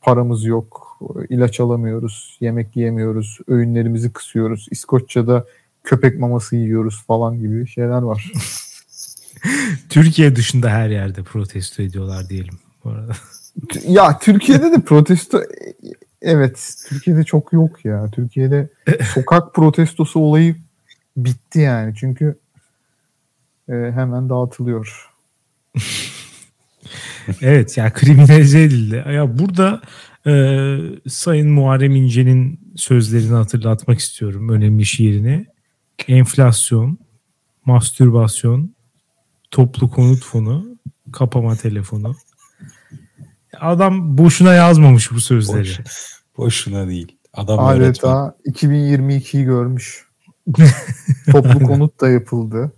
paramız 0.00 0.44
yok, 0.44 0.98
ilaç 1.28 1.60
alamıyoruz, 1.60 2.38
yemek 2.40 2.76
yiyemiyoruz, 2.76 3.38
öğünlerimizi 3.48 4.12
kısıyoruz. 4.12 4.66
İskoçya'da 4.70 5.46
köpek 5.84 6.18
maması 6.18 6.56
yiyoruz 6.56 7.04
falan 7.06 7.38
gibi 7.38 7.66
şeyler 7.66 8.02
var. 8.02 8.32
Türkiye 9.88 10.36
dışında 10.36 10.70
her 10.70 10.88
yerde 10.88 11.22
protesto 11.22 11.82
ediyorlar 11.82 12.28
diyelim 12.28 12.58
bu 12.84 12.90
arada. 12.90 13.12
ya 13.86 14.18
Türkiye'de 14.18 14.72
de 14.72 14.80
protesto 14.80 15.42
evet 16.22 16.84
Türkiye'de 16.88 17.24
çok 17.24 17.52
yok 17.52 17.84
ya. 17.84 18.08
Türkiye'de 18.12 18.68
sokak 19.14 19.54
protestosu 19.54 20.20
olayı 20.20 20.56
bitti 21.16 21.58
yani. 21.58 21.94
Çünkü 21.94 22.38
e, 23.68 23.72
hemen 23.72 24.28
dağıtılıyor. 24.28 25.10
Evet 27.40 27.76
ya 27.76 27.92
kriminalize 27.92 28.62
edildi. 28.62 29.04
Ya 29.12 29.38
burada 29.38 29.80
e, 30.26 30.32
Sayın 31.08 31.50
Muharrem 31.50 31.96
İnce'nin 31.96 32.60
sözlerini 32.76 33.34
hatırlatmak 33.34 33.98
istiyorum. 33.98 34.48
Önemli 34.48 34.84
şiirini. 34.84 35.46
Enflasyon, 36.08 36.98
mastürbasyon, 37.64 38.74
toplu 39.50 39.90
konut 39.90 40.24
fonu, 40.24 40.78
kapama 41.12 41.56
telefonu. 41.56 42.16
Adam 43.60 44.18
boşuna 44.18 44.54
yazmamış 44.54 45.12
bu 45.12 45.20
sözleri. 45.20 45.68
Boş, 45.68 45.78
boşuna 46.36 46.88
değil. 46.88 47.16
Adam 47.32 47.58
öğretmen. 47.58 48.10
Adeta 48.10 48.36
2022'yi 48.46 49.44
görmüş. 49.44 50.08
Toplu 51.32 51.66
konut 51.66 52.00
da 52.00 52.08
yapıldı. 52.08 52.72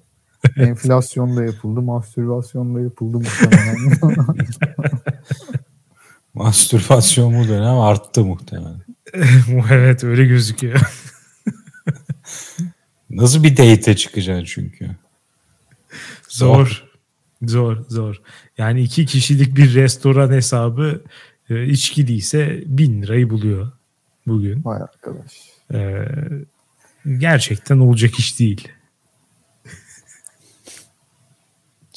Enflasyon 0.56 1.36
da 1.36 1.44
yapıldı. 1.44 1.82
Mastürbasyon 1.82 2.74
da 2.74 2.80
yapıldı 2.80 3.16
muhtemelen. 3.16 3.76
Mastürbasyon 6.34 7.38
bu 7.38 7.48
dönem 7.48 7.78
arttı 7.78 8.24
muhtemelen. 8.24 8.80
evet 9.70 10.04
öyle 10.04 10.26
gözüküyor. 10.26 10.80
Nasıl 13.10 13.42
bir 13.42 13.56
date 13.56 13.96
çıkacaksın 13.96 14.44
çünkü? 14.44 14.90
Zor. 16.28 16.89
Zor 17.42 17.76
zor. 17.88 18.20
Yani 18.58 18.82
iki 18.82 19.06
kişilik 19.06 19.56
bir 19.56 19.74
restoran 19.74 20.30
hesabı 20.32 21.02
e, 21.50 21.66
içki 21.66 22.08
değilse 22.08 22.62
bin 22.66 23.02
lirayı 23.02 23.30
buluyor 23.30 23.72
bugün. 24.26 24.64
Vay 24.64 24.82
arkadaş. 24.82 25.32
Ee, 25.74 26.08
gerçekten 27.18 27.78
olacak 27.78 28.14
iş 28.18 28.38
değil. 28.40 28.68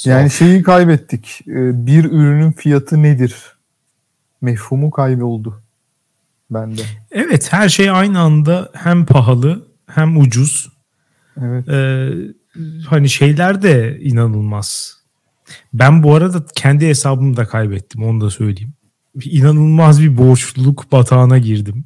Yani 0.06 0.30
şeyi 0.32 0.64
kaybettik. 0.64 1.41
Ee, 1.48 1.88
Bir 1.88 2.06
ürünün 2.06 2.52
fiyatı 2.52 3.04
nedir? 3.04 3.36
Mefhumu 4.41 4.91
kayboldu 4.91 5.62
bende. 6.50 6.82
Evet 7.12 7.54
her 7.54 7.70
şey 7.70 7.89
aynı 7.89 8.20
anda 8.20 8.70
hem 8.74 9.06
pahalı 9.06 9.68
hem 9.88 10.18
ucuz. 10.18 10.72
Evet. 11.41 11.70
Ee, 11.70 12.10
hani 12.88 13.10
şeyler 13.10 13.62
de 13.62 14.00
inanılmaz. 14.00 14.98
Ben 15.74 16.04
bu 16.04 16.16
arada 16.16 16.46
kendi 16.56 16.88
hesabımı 16.88 17.38
da 17.38 17.46
kaybettim 17.46 18.04
onu 18.04 18.22
da 18.22 18.30
söyleyeyim. 18.30 18.74
İnanılmaz 19.24 20.02
bir 20.02 20.18
borçluluk 20.18 20.91
batağına 20.91 21.38
girdim. 21.38 21.86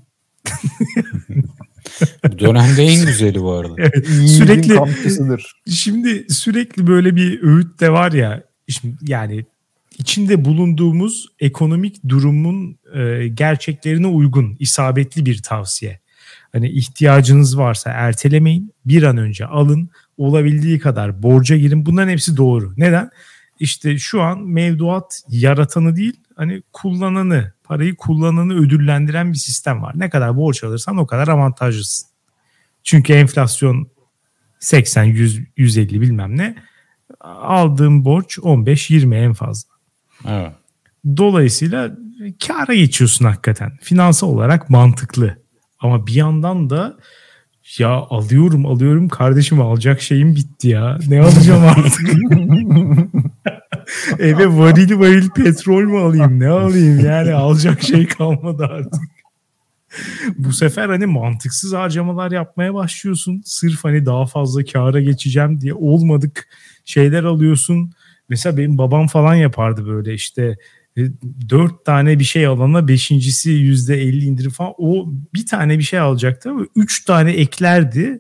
Bu 2.32 2.40
dönemde 2.40 2.84
en 2.84 3.06
güzeli 3.06 3.42
bu 3.42 3.52
arada. 3.52 3.74
Yiğidin 4.10 4.28
sürekli- 4.28 4.76
kampçısıdır. 4.76 5.62
Şimdi 5.70 6.26
sürekli 6.30 6.88
böyle 6.88 7.16
bir 7.16 7.44
öğüt 7.44 7.80
de 7.80 7.92
var 7.92 8.12
ya 8.12 8.44
şimdi 8.70 8.96
yani 9.02 9.46
içinde 10.00 10.46
bulunduğumuz 10.46 11.26
ekonomik 11.40 12.10
durumun 12.10 12.78
e, 12.96 13.28
gerçeklerine 13.28 14.08
uygun 14.08 14.56
isabetli 14.60 15.26
bir 15.26 15.42
tavsiye. 15.42 16.00
Hani 16.52 16.70
ihtiyacınız 16.70 17.58
varsa 17.58 17.90
ertelemeyin 17.90 18.74
bir 18.86 19.04
an 19.04 19.18
önce 19.18 19.46
alın 19.46 19.90
olabildiği 20.18 20.80
kadar 20.80 21.24
borca 21.24 21.58
girin 21.58 21.86
bunların 21.86 22.12
hepsi 22.12 22.38
doğru. 22.38 22.74
Neden? 22.78 23.10
İşte 23.60 23.98
şu 23.98 24.22
an 24.22 24.40
mevduat 24.40 25.22
yaratanı 25.30 25.96
değil 25.96 26.20
hani 26.36 26.64
kullananı 26.74 27.54
parayı 27.64 27.96
kullananı 27.96 28.54
ödüllendiren 28.54 29.34
bir 29.34 29.38
sistem 29.38 29.82
var. 29.82 29.94
Ne 29.96 30.10
kadar 30.10 30.38
borç 30.38 30.64
alırsan 30.64 30.98
o 30.98 31.08
kadar 31.08 31.28
avantajlısın. 31.28 32.08
Çünkü 32.84 33.14
enflasyon 33.14 33.88
80, 34.60 35.04
100, 35.04 35.42
150 35.58 36.02
bilmem 36.02 36.38
ne. 36.38 36.56
Aldığım 37.22 38.06
borç 38.06 38.40
15, 38.42 38.90
20 38.90 39.16
en 39.16 39.34
fazla. 39.34 39.70
Evet. 40.28 40.52
Dolayısıyla 41.18 41.98
kâra 42.48 42.74
geçiyorsun 42.76 43.26
hakikaten. 43.26 43.78
Finansal 43.82 44.28
olarak 44.28 44.70
mantıklı. 44.70 45.38
Ama 45.80 46.08
bir 46.08 46.14
yandan 46.14 46.70
da 46.70 46.98
ya 47.80 47.90
alıyorum 47.90 48.66
alıyorum 48.66 49.10
kardeşim 49.10 49.62
alacak 49.62 50.02
şeyim 50.02 50.36
bitti 50.36 50.68
ya. 50.68 51.00
Ne 51.08 51.22
alacağım 51.22 51.64
artık? 51.64 52.08
Eve 54.20 54.58
varil 54.58 55.00
varil 55.00 55.30
petrol 55.30 55.84
mü 55.84 55.98
alayım 55.98 56.40
ne 56.40 56.48
alayım 56.48 57.06
yani 57.06 57.34
alacak 57.34 57.84
şey 57.84 58.08
kalmadı 58.08 58.66
artık. 58.66 59.02
Bu 60.38 60.54
sefer 60.54 60.90
hani 60.90 61.06
mantıksız 61.06 61.74
harcamalar 61.74 62.32
yapmaya 62.32 62.74
başlıyorsun. 62.74 63.42
Sırf 63.46 63.84
hani 63.84 64.06
daha 64.06 64.26
fazla 64.26 64.66
kâra 64.66 65.02
geçeceğim 65.02 65.62
diye 65.62 65.74
olmadık 65.74 66.48
şeyler 66.86 67.24
alıyorsun. 67.24 67.92
Mesela 68.30 68.58
benim 68.58 68.78
babam 68.78 69.08
falan 69.08 69.36
yapardı 69.36 69.88
böyle 69.88 70.14
işte 70.14 70.58
e, 70.98 71.02
dört 71.50 71.86
tane 71.86 72.20
bir 72.20 72.24
şey 72.24 72.46
alana 72.46 72.88
beşincisi 72.88 73.52
yüzde 73.52 74.02
elli 74.02 74.26
indirim 74.26 74.52
falan. 74.52 74.74
O 74.78 75.14
bir 75.34 75.46
tane 75.46 75.78
bir 75.78 75.84
şey 75.84 76.00
alacaktı 76.00 76.50
ama 76.50 76.66
üç 76.76 77.06
tane 77.06 77.32
eklerdi. 77.32 78.20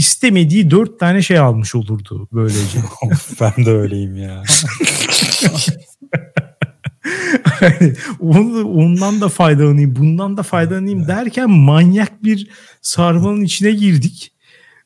İstemediği 0.00 0.70
dört 0.70 1.00
tane 1.00 1.22
şey 1.22 1.38
almış 1.38 1.74
olurdu 1.74 2.28
böylece. 2.32 2.78
ben 3.40 3.66
de 3.66 3.70
öyleyim 3.70 4.16
ya. 4.16 4.42
Onu, 8.20 8.64
ondan 8.64 9.20
da 9.20 9.28
faydalanayım, 9.28 9.96
bundan 9.96 10.36
da 10.36 10.42
faydalanayım 10.42 11.08
derken 11.08 11.50
manyak 11.50 12.24
bir 12.24 12.48
sarmanın 12.82 13.40
içine 13.40 13.70
girdik. 13.70 14.32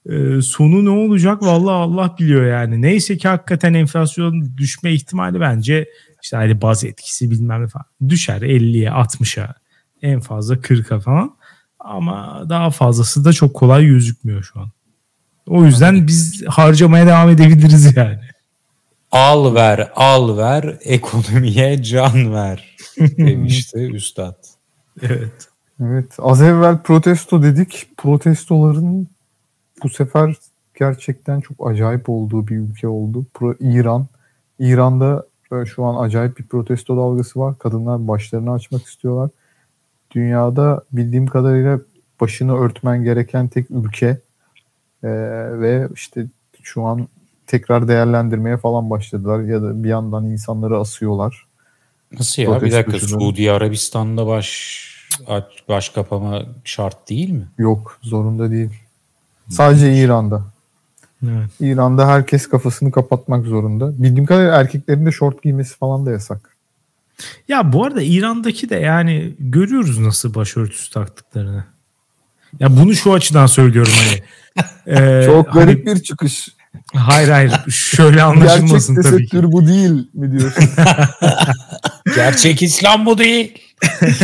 Ee, 0.06 0.42
sonu 0.42 0.84
ne 0.84 0.90
olacak 0.90 1.42
vallahi 1.42 1.74
Allah 1.74 2.16
biliyor 2.18 2.46
yani. 2.46 2.82
Neyse 2.82 3.16
ki 3.16 3.28
hakikaten 3.28 3.74
enflasyon 3.74 4.56
düşme 4.56 4.92
ihtimali 4.92 5.40
bence 5.40 5.88
işte 6.22 6.36
hani 6.36 6.62
baz 6.62 6.84
etkisi 6.84 7.30
bilmem 7.30 7.62
ne 7.62 7.66
falan 7.68 7.86
düşer 8.08 8.40
50'ye 8.40 8.88
60'a 8.88 9.54
en 10.02 10.20
fazla 10.20 10.54
40'a 10.54 11.00
falan. 11.00 11.36
Ama 11.78 12.46
daha 12.48 12.70
fazlası 12.70 13.24
da 13.24 13.32
çok 13.32 13.54
kolay 13.54 13.86
gözükmüyor 13.86 14.42
şu 14.42 14.60
an. 14.60 14.70
O 15.49 15.64
yüzden 15.64 16.07
biz 16.07 16.42
harcamaya 16.47 17.07
devam 17.07 17.30
edebiliriz 17.30 17.97
yani. 17.97 18.18
Al 19.11 19.55
ver, 19.55 19.92
al 19.97 20.36
ver, 20.36 20.78
ekonomiye 20.80 21.82
can 21.82 22.34
ver 22.34 22.76
demişti 22.99 23.78
üstad. 23.78 24.36
Evet. 25.03 25.49
Evet. 25.82 26.16
Az 26.18 26.42
evvel 26.42 26.78
protesto 26.78 27.42
dedik. 27.42 27.88
Protestoların 27.97 29.09
bu 29.82 29.88
sefer 29.88 30.36
gerçekten 30.74 31.40
çok 31.40 31.70
acayip 31.70 32.09
olduğu 32.09 32.49
bir 32.49 32.57
ülke 32.57 32.88
oldu. 32.88 33.26
Pro 33.34 33.55
İran. 33.61 34.07
İran'da 34.59 35.26
e, 35.53 35.66
şu 35.66 35.84
an 35.84 36.05
acayip 36.05 36.38
bir 36.38 36.45
protesto 36.45 36.97
dalgası 36.97 37.40
var. 37.40 37.59
Kadınlar 37.59 38.09
başlarını 38.09 38.53
açmak 38.53 38.86
istiyorlar. 38.86 39.30
Dünyada 40.11 40.82
bildiğim 40.92 41.26
kadarıyla 41.26 41.80
başını 42.20 42.57
örtmen 42.59 43.05
gereken 43.05 43.49
tek 43.49 43.70
ülke 43.70 44.18
Ee, 45.05 45.09
ve 45.61 45.88
işte 45.94 46.26
şu 46.62 46.82
an 46.84 47.09
tekrar 47.46 47.88
değerlendirmeye 47.88 48.57
falan 48.57 48.90
başladılar 48.90 49.40
ya 49.40 49.62
da 49.62 49.84
bir 49.84 49.88
yandan 49.88 50.24
insanları 50.24 50.78
asıyorlar. 50.78 51.46
Nasıl 52.18 52.42
ya? 52.42 52.48
Bir 52.48 52.52
Protesto 52.55 52.78
dakika 52.78 52.98
şunu- 52.98 53.20
Suudi 53.20 53.50
Arabistan'da 53.52 54.26
baş 54.26 54.84
baş 55.68 55.88
kapama 55.88 56.42
şart 56.64 57.11
değil 57.11 57.30
mi? 57.30 57.48
Yok 57.59 57.98
zorunda 58.02 58.50
değil. 58.50 58.70
Sadece 59.48 59.96
İran'da. 59.96 60.44
Evet. 61.24 61.50
İran'da 61.61 62.09
herkes 62.09 62.48
kafasını 62.48 62.90
kapatmak 62.90 63.46
zorunda. 63.46 64.02
Bildiğim 64.02 64.26
kadarıyla 64.26 64.57
erkeklerin 64.61 65.07
de 65.07 65.12
şort 65.12 65.42
giymesi 65.42 65.76
falan 65.76 66.07
da 66.07 66.11
yasak. 66.11 66.57
Ya 67.48 67.72
bu 67.72 67.84
arada 67.84 68.02
İran'daki 68.02 68.70
de 68.70 68.76
yani 68.76 69.34
görüyoruz 69.38 69.98
nasıl 69.98 70.34
başörtüsü 70.34 70.92
taktıklarını. 70.92 71.64
Ya 72.61 72.76
bunu 72.76 72.94
şu 72.94 73.12
açıdan 73.12 73.46
söylüyorum 73.46 73.92
hani. 74.09 74.22
Ee, 74.86 75.22
Çok 75.26 75.55
hani- 75.55 75.64
garip 75.64 75.86
bir 75.86 76.02
çıkış. 76.02 76.48
hayır 76.94 77.28
hayır 77.28 77.52
şöyle 77.70 78.16
Gerçek 78.16 78.22
anlaşılmasın 78.24 78.94
tabii 78.94 79.05
ki. 79.05 79.12
tesettür 79.30 79.52
bu 79.52 79.66
değil 79.66 79.90
mi 80.14 80.32
diyorsun? 80.38 80.64
Gerçek 82.16 82.62
İslam 82.62 83.07
bu 83.07 83.18
değil. 83.18 83.59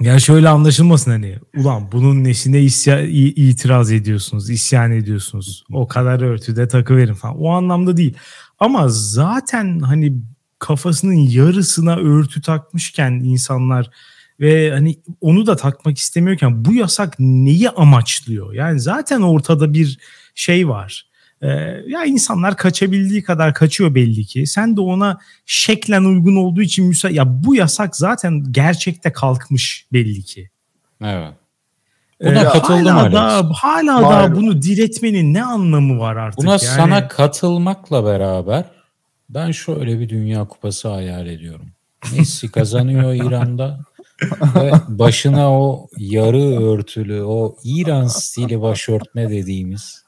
Ya 0.00 0.18
şöyle 0.20 0.48
anlaşılmasın 0.48 1.10
hani 1.10 1.38
ulan 1.56 1.92
bunun 1.92 2.24
nesine 2.24 2.60
isya, 2.60 3.00
itiraz 3.06 3.92
ediyorsunuz, 3.92 4.50
isyan 4.50 4.92
ediyorsunuz. 4.92 5.64
O 5.72 5.88
kadar 5.88 6.20
örtüde 6.20 6.68
takıverin 6.68 7.14
falan. 7.14 7.36
O 7.40 7.50
anlamda 7.50 7.96
değil. 7.96 8.14
Ama 8.58 8.88
zaten 8.88 9.80
hani 9.80 10.12
kafasının 10.58 11.12
yarısına 11.14 11.96
örtü 11.96 12.42
takmışken 12.42 13.10
insanlar 13.12 13.90
ve 14.40 14.70
hani 14.70 14.98
onu 15.20 15.46
da 15.46 15.56
takmak 15.56 15.98
istemiyorken 15.98 16.64
bu 16.64 16.74
yasak 16.74 17.14
neyi 17.18 17.70
amaçlıyor? 17.70 18.54
Yani 18.54 18.80
zaten 18.80 19.20
ortada 19.20 19.72
bir 19.74 19.98
şey 20.34 20.68
var. 20.68 21.06
Ee, 21.42 21.48
ya 21.86 22.04
insanlar 22.04 22.56
kaçabildiği 22.56 23.22
kadar 23.22 23.54
kaçıyor 23.54 23.94
belli 23.94 24.24
ki. 24.24 24.46
Sen 24.46 24.76
de 24.76 24.80
ona 24.80 25.18
şeklen 25.46 26.04
uygun 26.04 26.36
olduğu 26.36 26.62
için 26.62 26.86
müsa 26.86 27.10
ya 27.10 27.44
bu 27.44 27.54
yasak 27.54 27.96
zaten 27.96 28.44
gerçekte 28.52 29.12
kalkmış 29.12 29.86
belli 29.92 30.22
ki. 30.22 30.50
Evet. 31.02 31.32
Buna 32.24 32.40
Ee, 32.40 32.44
katıldım 32.44 32.86
hala 32.86 33.12
da 33.12 33.50
hala 33.54 34.02
Var. 34.02 34.30
da 34.32 34.36
bunu 34.36 34.62
diretmenin 34.62 35.34
ne 35.34 35.44
anlamı 35.44 35.98
var 35.98 36.16
artık 36.16 36.38
Buna 36.38 36.50
yani? 36.50 36.58
sana 36.60 37.08
katılmakla 37.08 38.04
beraber 38.04 38.64
ben 39.30 39.50
şöyle 39.50 40.00
bir 40.00 40.08
dünya 40.08 40.44
kupası 40.44 40.88
hayal 40.88 41.26
ediyorum. 41.26 41.66
Messi 42.18 42.50
kazanıyor 42.50 43.14
İran'da 43.14 43.80
başına 44.88 45.60
o 45.60 45.88
yarı 45.98 46.62
örtülü 46.62 47.22
o 47.22 47.56
İran 47.64 48.06
stili 48.06 48.60
başörtme 48.60 49.30
dediğimiz 49.30 50.04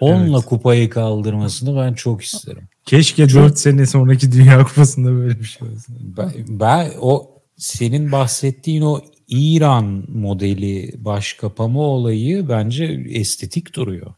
onunla 0.00 0.40
kupayı 0.40 0.90
kaldırmasını 0.90 1.76
ben 1.76 1.94
çok 1.94 2.22
isterim. 2.22 2.68
Keşke 2.84 3.28
4 3.28 3.58
sene 3.58 3.86
sonraki 3.86 4.32
Dünya 4.32 4.64
Kupası'nda 4.64 5.12
böyle 5.12 5.40
bir 5.40 5.44
şey 5.44 5.68
olsa. 5.68 5.92
Ben, 6.00 6.32
ben 6.48 6.92
o 7.00 7.30
senin 7.56 8.12
bahsettiğin 8.12 8.82
o 8.82 9.00
İran 9.28 10.04
modeli 10.08 10.94
baş 10.96 11.32
kapama 11.32 11.80
olayı 11.80 12.48
bence 12.48 12.84
estetik 13.08 13.74
duruyor. 13.74 14.14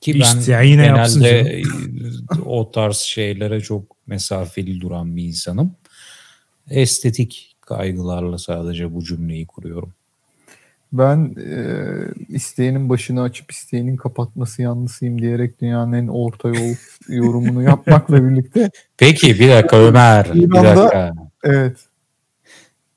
Ki 0.00 0.14
ben 0.14 0.38
İşte 0.38 0.66
yine 0.66 0.86
genelde 0.86 1.62
o 2.46 2.70
tarz 2.70 2.96
şeylere 2.96 3.60
çok 3.60 3.96
mesafeli 4.06 4.80
duran 4.80 5.16
bir 5.16 5.24
insanım. 5.24 5.76
Estetik 6.70 7.55
kaygılarla 7.66 8.38
sadece 8.38 8.94
bu 8.94 9.04
cümleyi 9.04 9.46
kuruyorum. 9.46 9.92
Ben 10.92 11.34
e, 11.46 11.58
isteğinin 12.28 12.88
başını 12.88 13.22
açıp 13.22 13.50
isteğinin 13.52 13.96
kapatması 13.96 14.62
yanlısıyım 14.62 15.22
diyerek 15.22 15.60
dünyanın 15.60 15.92
en 15.92 16.08
orta 16.08 16.48
yol 16.48 16.74
yorumunu 17.08 17.62
yapmakla 17.62 18.30
birlikte 18.30 18.70
Peki 18.98 19.40
bir 19.40 19.50
dakika 19.50 19.76
Ömer. 19.76 20.30
Bir 20.34 20.42
İran'da- 20.48 20.76
dakika. 20.76 21.12
evet 21.44 21.76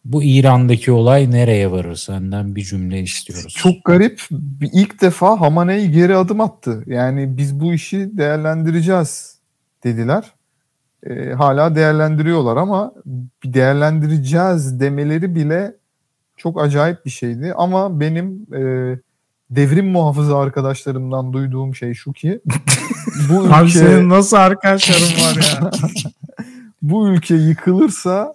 Bu 0.05 0.23
İran'daki 0.23 0.91
olay 0.91 1.31
nereye 1.31 1.71
varır? 1.71 1.95
Senden 1.95 2.55
bir 2.55 2.61
cümle 2.63 2.99
istiyoruz. 3.01 3.53
çok 3.57 3.85
garip 3.85 4.21
bir 4.31 4.69
ilk 4.73 5.01
defa 5.01 5.39
Hamaney 5.41 5.87
geri 5.91 6.15
adım 6.15 6.41
attı. 6.41 6.83
Yani 6.87 7.37
biz 7.37 7.59
bu 7.59 7.73
işi 7.73 8.17
değerlendireceğiz 8.17 9.37
dediler. 9.83 10.33
E, 11.03 11.33
hala 11.33 11.75
değerlendiriyorlar 11.75 12.57
ama 12.57 12.93
bir 13.43 13.53
değerlendireceğiz 13.53 14.79
demeleri 14.79 15.35
bile 15.35 15.75
çok 16.37 16.61
acayip 16.61 17.05
bir 17.05 17.09
şeydi. 17.09 17.53
Ama 17.55 17.99
benim 17.99 18.47
e, 18.53 18.61
devrim 19.49 19.91
muhafızı 19.91 20.37
arkadaşlarımdan 20.37 21.33
duyduğum 21.33 21.75
şey 21.75 21.93
şu 21.93 22.13
ki 22.13 22.41
bu 23.29 23.43
Abi 23.53 23.69
ülke 23.69 23.79
senin 23.79 24.09
nasıl 24.09 24.37
arkadaşların 24.37 25.25
var 25.25 25.35
ya? 25.35 25.71
bu 26.81 27.09
ülke 27.09 27.35
yıkılırsa 27.35 28.33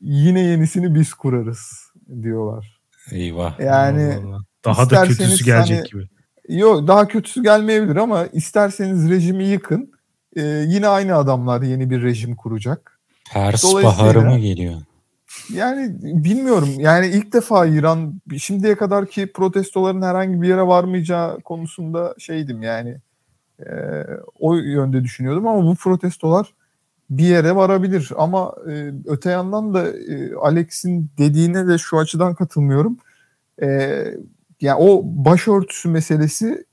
yine 0.00 0.40
yenisini 0.40 0.94
biz 0.94 1.14
kurarız 1.14 1.92
diyorlar. 2.22 2.80
Eyvah. 3.12 3.60
Yani 3.60 4.14
Allah 4.20 4.28
Allah. 4.28 4.40
Daha 4.64 4.90
da 4.90 5.02
kötüsü 5.02 5.44
gelecek 5.44 5.78
hani- 5.78 5.88
gibi. 5.88 6.08
Yok 6.48 6.88
daha 6.88 7.08
kötüsü 7.08 7.42
gelmeyebilir 7.42 7.96
ama 7.96 8.26
isterseniz 8.26 9.10
rejimi 9.10 9.44
yıkın. 9.44 9.90
Ee, 10.36 10.42
yine 10.42 10.88
aynı 10.88 11.14
adamlar 11.14 11.62
yeni 11.62 11.90
bir 11.90 12.02
rejim 12.02 12.36
kuracak. 12.36 13.00
Pers 13.32 13.64
baharı 13.74 14.20
mı 14.20 14.38
geliyor? 14.38 14.74
Yani 15.54 15.96
bilmiyorum. 16.02 16.68
Yani 16.78 17.06
ilk 17.06 17.32
defa 17.32 17.66
İran 17.66 18.20
şimdiye 18.38 18.76
kadarki 18.76 19.32
protestoların 19.32 20.02
herhangi 20.02 20.42
bir 20.42 20.48
yere 20.48 20.62
varmayacağı 20.62 21.40
konusunda 21.40 22.14
şeydim 22.18 22.62
yani. 22.62 22.96
E, 23.60 23.70
o 24.38 24.54
yönde 24.54 25.04
düşünüyordum 25.04 25.46
ama 25.46 25.66
bu 25.66 25.74
protestolar 25.74 26.54
bir 27.10 27.24
yere 27.24 27.56
varabilir. 27.56 28.10
Ama 28.16 28.54
e, 28.70 28.92
öte 29.06 29.30
yandan 29.30 29.74
da 29.74 29.88
e, 29.88 30.34
Alex'in 30.34 31.10
dediğine 31.18 31.68
de 31.68 31.78
şu 31.78 31.98
açıdan 31.98 32.34
katılmıyorum. 32.34 32.96
E, 33.62 33.68
yani 34.60 34.78
o 34.80 35.02
başörtüsü 35.04 35.88
meselesi 35.88 36.64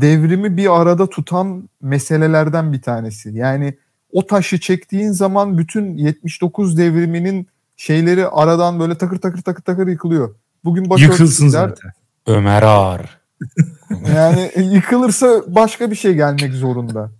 devrimi 0.00 0.56
bir 0.56 0.80
arada 0.80 1.08
tutan 1.08 1.68
meselelerden 1.82 2.72
bir 2.72 2.82
tanesi. 2.82 3.30
Yani 3.34 3.74
o 4.12 4.26
taşı 4.26 4.60
çektiğin 4.60 5.10
zaman 5.10 5.58
bütün 5.58 5.96
79 5.96 6.78
devriminin 6.78 7.48
şeyleri 7.76 8.28
aradan 8.28 8.80
böyle 8.80 8.98
takır 8.98 9.16
takır 9.16 9.42
takır 9.42 9.62
takır 9.62 9.86
yıkılıyor. 9.86 10.34
Bugün 10.64 10.82
Yıkılsın 10.82 11.10
başörtüsüler 11.10 11.50
zaten. 11.50 11.92
Ömer 12.26 12.62
Ağar. 12.62 13.20
yani 14.16 14.50
yıkılırsa 14.74 15.42
başka 15.48 15.90
bir 15.90 15.96
şey 15.96 16.14
gelmek 16.14 16.52
zorunda. 16.52 17.10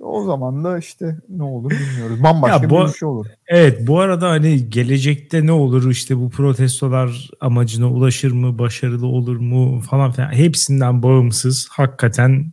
O 0.00 0.24
zaman 0.24 0.64
da 0.64 0.78
işte 0.78 1.16
ne 1.28 1.42
olur 1.42 1.70
bilmiyoruz. 1.70 2.22
Bambaşka 2.22 2.62
Ya 2.64 2.70
bu- 2.70 2.86
bir 2.88 2.92
şey 2.92 3.08
olur. 3.08 3.26
Evet 3.46 3.86
bu 3.86 4.00
arada 4.00 4.28
hani 4.28 4.70
gelecekte 4.70 5.46
ne 5.46 5.52
olur 5.52 5.90
işte 5.90 6.16
bu 6.16 6.30
protestolar 6.30 7.30
amacına 7.40 7.90
ulaşır 7.90 8.32
mı, 8.32 8.58
başarılı 8.58 9.06
olur 9.06 9.36
mu 9.36 9.80
falan 9.80 10.12
filan 10.12 10.32
hepsinden 10.32 11.02
bağımsız 11.02 11.68
hakikaten 11.70 12.52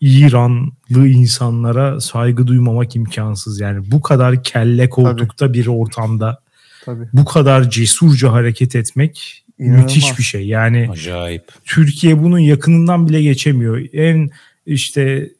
İranlı 0.00 1.08
insanlara 1.08 2.00
saygı 2.00 2.46
duymamak 2.46 2.96
imkansız. 2.96 3.60
Yani 3.60 3.90
bu 3.90 4.02
kadar 4.02 4.42
kelle 4.42 4.90
koltukta 4.90 5.52
bir 5.52 5.66
ortamda 5.66 6.38
Tabii. 6.84 7.08
bu 7.12 7.24
kadar 7.24 7.70
cesurca 7.70 8.32
hareket 8.32 8.76
etmek 8.76 9.44
İnanılmaz. 9.58 9.82
müthiş 9.82 10.18
bir 10.18 10.22
şey. 10.22 10.46
Yani 10.46 10.88
Acayip. 10.92 11.52
Türkiye 11.64 12.22
bunun 12.22 12.38
yakınından 12.38 13.08
bile 13.08 13.22
geçemiyor. 13.22 13.82
En 13.92 14.30
işte 14.66 15.30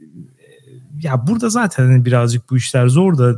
ya 1.02 1.26
burada 1.26 1.48
zaten 1.50 1.84
hani 1.86 2.04
birazcık 2.04 2.50
bu 2.50 2.56
işler 2.56 2.86
zor 2.86 3.18
da 3.18 3.36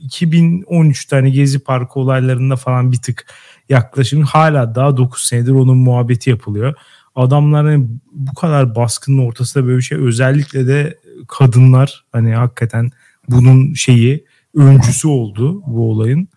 2013'te 0.00 1.16
hani 1.16 1.32
Gezi 1.32 1.58
Parkı 1.58 2.00
olaylarında 2.00 2.56
falan 2.56 2.92
bir 2.92 2.96
tık 2.96 3.26
yaklaşım 3.68 4.22
hala 4.22 4.74
daha 4.74 4.96
9 4.96 5.22
senedir 5.22 5.52
onun 5.52 5.78
muhabbeti 5.78 6.30
yapılıyor. 6.30 6.74
Adamlar 7.14 7.66
hani 7.66 7.86
bu 8.12 8.34
kadar 8.34 8.74
baskının 8.74 9.26
ortasında 9.26 9.66
böyle 9.66 9.76
bir 9.76 9.82
şey 9.82 9.98
özellikle 9.98 10.66
de 10.66 10.98
kadınlar 11.28 12.04
hani 12.12 12.34
hakikaten 12.34 12.90
bunun 13.28 13.74
şeyi 13.74 14.24
öncüsü 14.54 15.08
oldu 15.08 15.62
bu 15.66 15.90
olayın. 15.90 16.28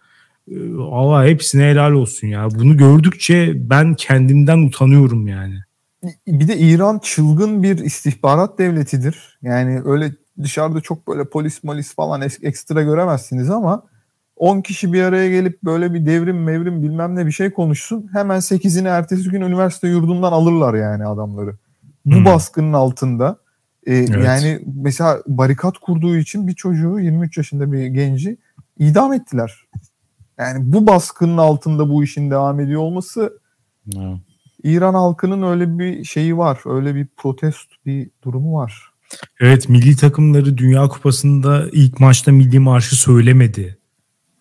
Ee, 0.51 0.73
Allah 0.91 1.25
hepsine 1.25 1.63
helal 1.63 1.91
olsun 1.91 2.27
ya. 2.27 2.47
Bunu 2.51 2.77
gördükçe 2.77 3.53
ben 3.69 3.93
kendimden 3.95 4.57
utanıyorum 4.57 5.27
yani. 5.27 5.55
Bir 6.27 6.47
de 6.47 6.57
İran 6.57 6.99
çılgın 6.99 7.63
bir 7.63 7.77
istihbarat 7.77 8.59
devletidir. 8.59 9.39
Yani 9.41 9.81
öyle 9.85 10.11
dışarıda 10.43 10.81
çok 10.81 11.07
böyle 11.07 11.29
polis 11.29 11.63
molis 11.63 11.95
falan 11.95 12.21
ekstra 12.41 12.81
göremezsiniz 12.83 13.49
ama 13.49 13.83
10 14.35 14.61
kişi 14.61 14.93
bir 14.93 15.01
araya 15.03 15.29
gelip 15.29 15.63
böyle 15.63 15.93
bir 15.93 16.05
devrim 16.05 16.43
mevrim 16.43 16.83
bilmem 16.83 17.15
ne 17.15 17.25
bir 17.25 17.31
şey 17.31 17.51
konuşsun. 17.51 18.09
Hemen 18.13 18.39
8'ini 18.39 18.87
ertesi 18.87 19.29
gün 19.29 19.41
üniversite 19.41 19.87
yurdundan 19.87 20.31
alırlar 20.31 20.73
yani 20.73 21.05
adamları. 21.05 21.55
Bu 22.05 22.15
Hmm. 22.15 22.25
baskının 22.25 22.73
altında. 22.73 23.37
e, 23.87 23.95
Evet. 23.95 24.09
Yani 24.25 24.59
mesela 24.83 25.19
barikat 25.27 25.77
kurduğu 25.77 26.17
için 26.17 26.47
bir 26.47 26.53
çocuğu 26.53 26.99
23 26.99 27.37
yaşında 27.37 27.71
bir 27.71 27.85
genci 27.85 28.37
idam 28.79 29.13
ettiler. 29.13 29.65
Yani 30.39 30.73
bu 30.73 30.87
baskının 30.87 31.37
altında 31.37 31.89
bu 31.89 32.03
işin 32.03 32.31
devam 32.31 32.59
ediyor 32.59 32.81
olması 32.81 33.39
Ha. 33.95 34.19
İran 34.63 34.93
halkının 34.93 35.41
öyle 35.51 35.79
bir 35.79 36.03
şeyi 36.03 36.37
var. 36.37 36.59
Öyle 36.65 36.95
bir 36.95 37.07
protest 37.17 37.67
bir 37.85 38.09
durumu 38.23 38.57
var. 38.57 38.89
Evet 39.39 39.69
milli 39.69 39.95
takımları 39.95 40.57
Dünya 40.57 40.87
Kupası'nda 40.87 41.65
ilk 41.71 41.99
maçta 41.99 42.31
milli 42.31 42.59
marşı 42.59 42.95
söylemedi 42.95 43.77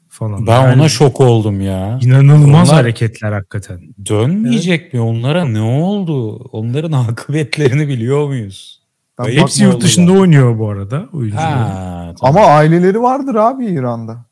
falan. 0.08 0.46
Ben 0.46 0.62
Yani 0.62 0.80
ona 0.80 0.88
şok 0.88 1.20
oldum 1.20 1.60
ya. 1.60 1.98
inanılmaz 2.02 2.68
Onlar- 2.68 2.80
hareketler 2.82 3.32
hakikaten. 3.32 3.80
Dönmeyecek 4.08 4.94
mi? 4.94 5.00
Onlara 5.00 5.44
ne 5.44 5.60
oldu? 5.60 6.36
Onların 6.36 6.92
akıbetlerini 7.10 7.88
biliyor 7.88 8.26
muyuz? 8.26 8.82
Ben 9.18 9.24
Hepsi 9.24 9.64
yurt 9.64 9.82
dışında 9.82 10.12
oynuyor 10.12 10.58
bu 10.58 10.68
arada 10.70 11.08
oyuncular. 11.12 11.42
Ha, 11.52 12.14
tamam. 12.20 12.36
Ama 12.36 12.46
aileleri 12.46 13.02
vardır 13.02 13.34
abi 13.34 13.66
İran'da. 13.66 14.24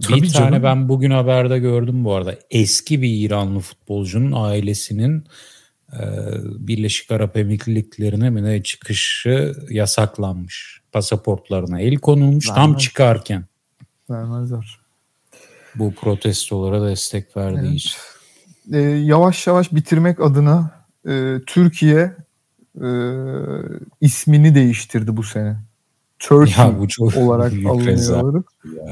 Tabii 0.00 0.22
bir 0.22 0.32
tane 0.32 0.50
canım. 0.50 0.62
ben 0.62 0.88
bugün 0.88 1.10
haberde 1.10 1.58
gördüm 1.58 2.04
bu 2.04 2.14
arada. 2.14 2.34
Eski 2.50 3.02
bir 3.02 3.26
İranlı 3.26 3.60
futbolcunun 3.60 4.32
ailesinin 4.34 5.24
e, 5.92 6.00
Birleşik 6.44 7.10
Arap 7.10 7.36
Emirlikleri'ne 7.36 8.30
mi 8.30 8.44
ne 8.44 8.62
çıkışı 8.62 9.54
yasaklanmış. 9.70 10.80
Pasaportlarına 10.92 11.80
el 11.80 11.96
konulmuş 11.96 12.46
tam 12.46 12.56
Vermez. 12.56 12.82
çıkarken. 12.82 13.44
Vermezler. 14.10 14.78
Bu 15.74 15.94
protestolara 15.94 16.88
destek 16.88 17.36
verdiği 17.36 17.68
Evet. 17.68 17.74
için. 17.74 17.96
Ee, 18.72 18.78
yavaş 18.80 19.46
yavaş 19.46 19.72
bitirmek 19.72 20.20
adına 20.20 20.70
e, 21.08 21.34
Türkiye 21.46 22.16
e, 22.82 22.88
ismini 24.00 24.54
değiştirdi 24.54 25.16
bu 25.16 25.22
sene. 25.22 25.56
Turkey 26.18 26.64
Ya 26.64 26.78
bu 26.78 26.88
çok 26.88 27.16
olarak 27.16 27.52
alınıyor. 27.52 28.44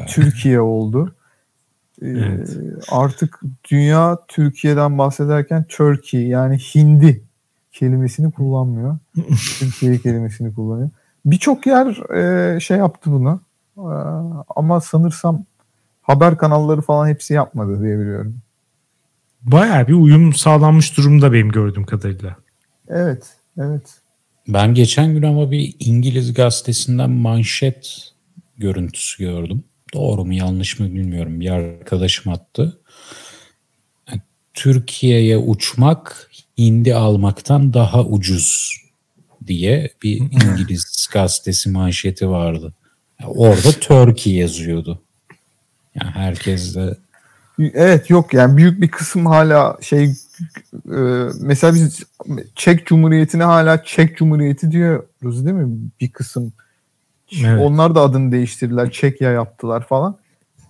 Türkiye 0.08 0.60
oldu. 0.60 1.14
Ee, 2.02 2.08
Evet. 2.08 2.58
Artık 2.90 3.40
dünya 3.70 4.18
Türkiye'den 4.28 4.98
bahsederken 4.98 5.64
Turkey 5.68 6.26
yani 6.26 6.58
Hindi 6.58 7.22
kelimesini 7.72 8.32
kullanmıyor. 8.32 8.98
Türkiye 9.58 9.98
kelimesini 9.98 10.54
kullanıyor. 10.54 10.90
Birçok 11.24 11.66
yer 11.66 12.14
e, 12.16 12.60
şey 12.60 12.76
yaptı 12.78 13.12
bunu. 13.12 13.40
Ee, 13.78 13.82
ama 14.56 14.80
sanırsam 14.80 15.44
haber 16.02 16.38
kanalları 16.38 16.80
falan 16.80 17.08
hepsi 17.08 17.34
yapmadı 17.34 17.82
diye 17.82 17.98
biliyorum. 17.98 18.36
Bayağı 19.42 19.88
bir 19.88 19.92
uyum 19.92 20.32
sağlanmış 20.32 20.96
durumda 20.96 21.32
benim 21.32 21.48
gördüğüm 21.48 21.86
kadarıyla. 21.86 22.36
Evet, 22.88 23.36
evet. 23.58 24.00
Ben 24.48 24.74
geçen 24.74 25.14
gün 25.14 25.22
ama 25.22 25.50
bir 25.50 25.74
İngiliz 25.80 26.34
gazetesinden 26.34 27.10
manşet 27.10 28.12
görüntüsü 28.56 29.24
gördüm. 29.24 29.64
Doğru 29.94 30.24
mu 30.24 30.34
yanlış 30.34 30.80
mı 30.80 30.94
bilmiyorum. 30.94 31.40
Bir 31.40 31.50
arkadaşım 31.50 32.32
attı. 32.32 32.80
Yani 34.08 34.22
Türkiye'ye 34.54 35.38
uçmak 35.38 36.30
hindi 36.58 36.94
almaktan 36.94 37.74
daha 37.74 38.04
ucuz 38.04 38.76
diye 39.46 39.90
bir 40.02 40.16
İngiliz 40.20 41.08
gazetesi 41.12 41.70
manşeti 41.70 42.28
vardı. 42.28 42.74
Yani 43.20 43.32
orada 43.32 43.72
Turkey 43.72 44.34
yazıyordu. 44.34 45.02
Yani 45.94 46.10
herkes 46.10 46.74
de 46.74 46.96
Evet 47.58 48.10
yok 48.10 48.34
yani 48.34 48.56
büyük 48.56 48.80
bir 48.80 48.90
kısım 48.90 49.26
hala 49.26 49.78
şey 49.82 50.10
mesela 51.40 51.74
biz 51.74 52.02
Çek 52.54 52.86
Cumhuriyeti'ne 52.86 53.44
hala 53.44 53.84
Çek 53.84 54.16
Cumhuriyeti 54.16 54.70
diyoruz 54.70 55.46
değil 55.46 55.56
mi? 55.56 55.78
Bir 56.00 56.10
kısım. 56.10 56.52
Evet. 57.44 57.60
Onlar 57.60 57.94
da 57.94 58.00
adını 58.00 58.32
değiştirdiler. 58.32 58.90
Çekya 58.90 59.30
yaptılar 59.30 59.86
falan. 59.86 60.16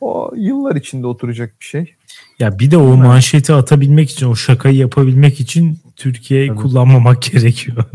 O 0.01 0.33
yıllar 0.37 0.77
içinde 0.77 1.07
oturacak 1.07 1.55
bir 1.61 1.65
şey. 1.65 1.95
Ya 2.39 2.59
bir 2.59 2.71
de 2.71 2.77
o 2.77 2.97
manşeti 2.97 3.53
atabilmek 3.53 4.11
için, 4.11 4.27
o 4.27 4.37
şakayı 4.37 4.77
yapabilmek 4.77 5.41
için 5.41 5.79
Türkiye'yi 5.97 6.49
Tabii. 6.49 6.59
kullanmamak 6.59 7.23
gerekiyor. 7.23 7.85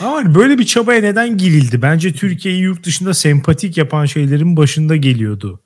Ama 0.00 0.16
hani 0.16 0.34
böyle 0.34 0.58
bir 0.58 0.66
çabaya 0.66 1.00
neden 1.00 1.36
girildi? 1.36 1.82
Bence 1.82 2.12
Türkiye'yi 2.12 2.60
yurt 2.60 2.84
dışında 2.84 3.14
sempatik 3.14 3.76
yapan 3.76 4.04
şeylerin 4.04 4.56
başında 4.56 4.96
geliyordu. 4.96 5.60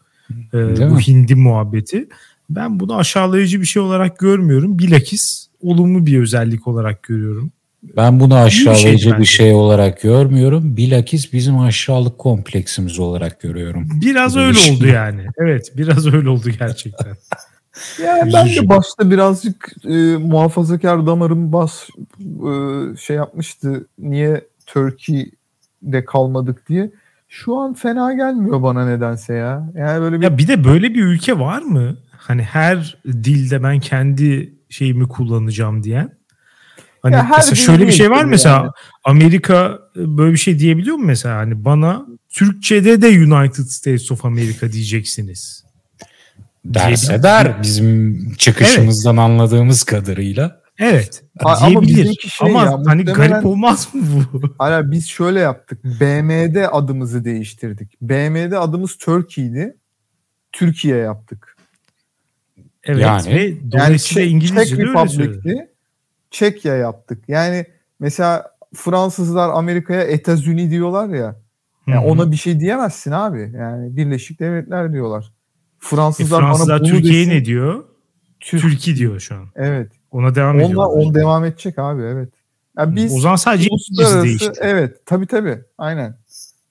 Ee, 0.54 0.90
bu 0.90 0.94
mi? 0.94 1.06
hindi 1.06 1.34
muhabbeti. 1.34 2.08
Ben 2.50 2.80
bunu 2.80 2.96
aşağılayıcı 2.96 3.60
bir 3.60 3.66
şey 3.66 3.82
olarak 3.82 4.18
görmüyorum. 4.18 4.78
Bilakis 4.78 5.46
olumlu 5.60 6.06
bir 6.06 6.20
özellik 6.20 6.66
olarak 6.66 7.02
görüyorum. 7.02 7.52
Ben 7.96 8.20
bunu 8.20 8.34
aşağılayıcı 8.34 9.08
bir 9.08 9.14
bence. 9.14 9.24
şey 9.24 9.52
olarak 9.52 10.02
görmüyorum. 10.02 10.76
Bilakis 10.76 11.32
bizim 11.32 11.58
aşağılık 11.58 12.18
kompleksimiz 12.18 12.98
olarak 12.98 13.40
görüyorum. 13.40 13.88
Biraz 14.02 14.36
öyle 14.36 14.50
bir 14.50 14.54
şey. 14.54 14.74
oldu 14.76 14.86
yani. 14.86 15.26
Evet 15.38 15.72
biraz 15.76 16.14
öyle 16.14 16.28
oldu 16.28 16.50
gerçekten. 16.58 17.12
Yani 18.04 18.32
ben 18.32 18.46
de 18.46 18.68
başta 18.68 19.10
birazcık 19.10 19.72
e, 19.84 20.16
muhafazakar 20.16 21.06
damarım 21.06 21.52
bas 21.52 21.88
e, 22.20 22.52
şey 22.96 23.16
yapmıştı. 23.16 23.86
Niye 23.98 24.44
Turkey'de 24.66 26.04
kalmadık 26.04 26.68
diye. 26.68 26.90
Şu 27.28 27.56
an 27.56 27.74
fena 27.74 28.12
gelmiyor 28.12 28.62
bana 28.62 28.86
nedense 28.86 29.34
ya. 29.34 29.72
Yani 29.76 30.00
böyle 30.00 30.20
bir 30.20 30.24
Ya 30.24 30.38
bir 30.38 30.48
de 30.48 30.64
böyle 30.64 30.94
bir 30.94 31.02
ülke 31.02 31.38
var 31.38 31.62
mı? 31.62 31.96
Hani 32.30 32.42
her 32.42 32.96
dilde 33.06 33.62
ben 33.62 33.80
kendi 33.80 34.54
şeyimi 34.68 35.08
kullanacağım 35.08 35.82
diyen. 35.82 36.18
Hani 37.02 37.14
Ya 37.14 37.24
her 37.24 37.36
mesela 37.36 37.54
şöyle 37.54 37.86
bir 37.86 37.92
şey 37.92 38.10
var 38.10 38.20
tabii 38.20 38.30
mesela 38.30 38.56
yani. 38.56 38.70
Amerika 39.04 39.78
e, 39.96 40.18
böyle 40.18 40.32
bir 40.32 40.38
şey 40.38 40.58
diyebiliyor 40.58 40.96
mu 40.96 41.04
mesela? 41.06 41.36
Hani 41.36 41.64
bana 41.64 42.06
Türkçe'de 42.28 43.02
de 43.02 43.08
United 43.08 43.64
States 43.64 44.12
of 44.12 44.24
America 44.24 44.72
diyeceksiniz. 44.72 45.64
Derse 46.64 47.22
der 47.22 47.62
bizim 47.62 48.32
çıkışımızdan 48.34 49.16
anladığımız 49.16 49.82
kadarıyla. 49.82 50.60
Evet. 50.78 51.22
Ha, 51.38 51.56
ama 51.60 51.68
diyebilir. 51.68 52.02
bizimki 52.02 52.30
şey 52.30 52.50
ama 52.50 52.64
ya, 52.64 52.72
hani 52.86 53.02
muhtemelen- 53.02 53.30
garip 53.30 53.46
olmaz 53.46 53.88
mı 53.94 54.02
bu? 54.32 54.54
Hala 54.58 54.90
biz 54.90 55.06
şöyle 55.06 55.40
yaptık. 55.40 55.84
BM'de 55.84 56.68
adımızı 56.68 57.24
değiştirdik. 57.24 58.00
BM'de 58.02 58.58
adımız 58.58 58.96
Turkey'di. 58.98 59.76
Türkiye 60.52 60.96
yaptık. 60.96 61.56
Evet 62.84 63.00
Yani- 63.02 63.26
ve 63.34 63.42
Yani 63.44 63.72
dolayısıyla 63.72 64.22
Çek, 64.24 64.32
İngilizce 64.32 64.64
Çek. 64.66 64.78
Republic'ti. 64.78 65.68
Çekya 66.30 66.76
yaptık. 66.76 67.24
Yani 67.28 67.64
mesela 68.00 68.50
Fransızlar 68.74 69.48
Amerika'ya 69.48 70.02
Etazuni 70.02 70.70
diyorlar 70.70 71.08
ya. 71.08 71.36
Yani 71.86 71.98
ona 72.06 72.30
bir 72.32 72.36
şey 72.36 72.60
diyemezsin 72.60 73.10
abi. 73.10 73.52
Yani 73.56 73.96
Birleşik 73.96 74.40
Devletler 74.40 74.92
diyorlar. 74.92 75.24
E, 75.24 75.32
Fransızlar, 75.78 76.40
Fransızlar 76.40 76.80
bana 76.80 76.84
bunu 76.88 76.90
Türkiye'ye 76.96 77.28
ne 77.28 77.44
diyor? 77.44 77.84
Türk- 78.40 78.62
Türkiye 78.62 78.96
diyor 78.96 79.20
şu 79.20 79.34
an. 79.34 79.46
Evet. 79.56 79.92
Ona 80.10 80.34
devam 80.34 80.56
Onunla 80.56 80.66
ediyor. 80.66 80.86
on 80.86 81.14
devam 81.14 81.44
edecek 81.44 81.78
abi 81.78 82.02
evet. 82.02 82.28
Yani 82.78 82.96
biz 82.96 83.14
o 83.16 83.20
zaman 83.20 83.36
sadece 83.36 83.68
İngilizce 83.70 84.02
uluslararası 84.02 84.24
değişti. 84.26 84.50
evet 84.60 85.06
tabi 85.06 85.26
tabi 85.26 85.58
aynen. 85.78 86.16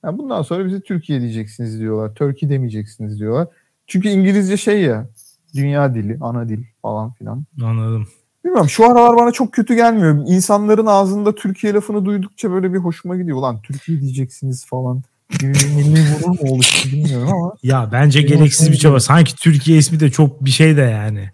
Yani 0.05 0.17
bundan 0.17 0.41
sonra 0.41 0.65
bize 0.65 0.81
Türkiye 0.81 1.21
diyeceksiniz 1.21 1.79
diyorlar. 1.79 2.15
Türkiye 2.15 2.51
demeyeceksiniz 2.51 3.19
diyorlar. 3.19 3.47
Çünkü 3.87 4.09
İngilizce 4.09 4.57
şey 4.57 4.81
ya 4.81 5.09
dünya 5.55 5.95
dili, 5.95 6.17
ana 6.21 6.49
dil 6.49 6.63
falan 6.81 7.11
filan. 7.11 7.45
Anladım. 7.63 8.07
Bilmiyorum 8.45 8.69
şu 8.69 8.91
aralar 8.91 9.17
bana 9.17 9.31
çok 9.31 9.53
kötü 9.53 9.75
gelmiyor. 9.75 10.23
İnsanların 10.27 10.85
ağzında 10.85 11.35
Türkiye 11.35 11.73
lafını 11.73 12.05
duydukça 12.05 12.51
böyle 12.51 12.73
bir 12.73 12.77
hoşuma 12.77 13.17
gidiyor. 13.17 13.37
Ulan 13.37 13.61
Türkiye 13.61 14.01
diyeceksiniz 14.01 14.65
falan. 14.65 15.01
Milli 15.41 16.01
gurur 16.23 16.27
mu 16.27 16.51
oluştu 16.51 16.89
bilmiyorum 16.91 17.29
ama. 17.33 17.53
Ya 17.63 17.89
bence 17.91 18.21
gereksiz 18.21 18.71
bir 18.71 18.77
çaba. 18.77 18.99
Sanki 18.99 19.35
Türkiye 19.35 19.77
ismi 19.77 19.99
de 19.99 20.09
çok 20.09 20.45
bir 20.45 20.49
şey 20.49 20.77
de 20.77 20.81
yani. 20.81 21.29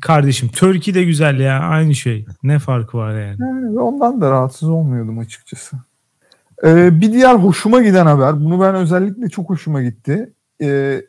Kardeşim 0.00 0.48
Türkiye 0.48 0.94
de 0.94 1.04
güzel 1.04 1.40
ya 1.40 1.60
aynı 1.60 1.94
şey. 1.94 2.26
Ne 2.42 2.58
farkı 2.58 2.98
var 2.98 3.20
yani? 3.20 3.36
Yani 3.40 3.80
ondan 3.80 4.20
da 4.20 4.30
rahatsız 4.30 4.68
olmuyordum 4.68 5.18
açıkçası. 5.18 5.76
Ee, 6.64 7.00
bir 7.00 7.12
diğer 7.12 7.34
hoşuma 7.34 7.82
giden 7.82 8.06
haber. 8.06 8.40
Bunu 8.40 8.60
ben 8.60 8.74
özellikle 8.74 9.28
çok 9.28 9.50
hoşuma 9.50 9.82
gitti. 9.82 10.32
Ee, 10.62 11.02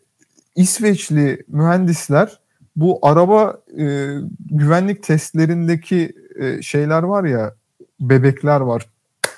İsveçli 0.58 1.44
mühendisler 1.48 2.40
bu 2.76 3.00
araba 3.02 3.62
e, 3.80 4.16
güvenlik 4.52 5.04
testlerindeki 5.04 6.16
e, 6.40 6.62
şeyler 6.62 7.04
var 7.04 7.24
ya 7.24 7.54
bebekler 8.00 8.60
var 8.60 8.86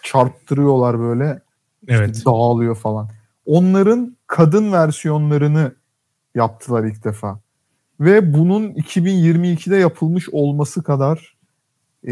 çarptırıyorlar 0.01 0.99
böyle 0.99 1.41
Evet. 1.87 2.15
işte 2.15 2.25
dağılıyor 2.25 2.75
falan. 2.75 3.09
Onların 3.45 4.17
kadın 4.27 4.71
versiyonlarını 4.71 5.71
yaptılar 6.35 6.83
ilk 6.83 7.03
defa. 7.03 7.39
Ve 7.99 8.33
bunun 8.33 8.69
2022'de 8.71 9.75
yapılmış 9.75 10.29
olması 10.29 10.83
kadar 10.83 11.37
e, 12.07 12.11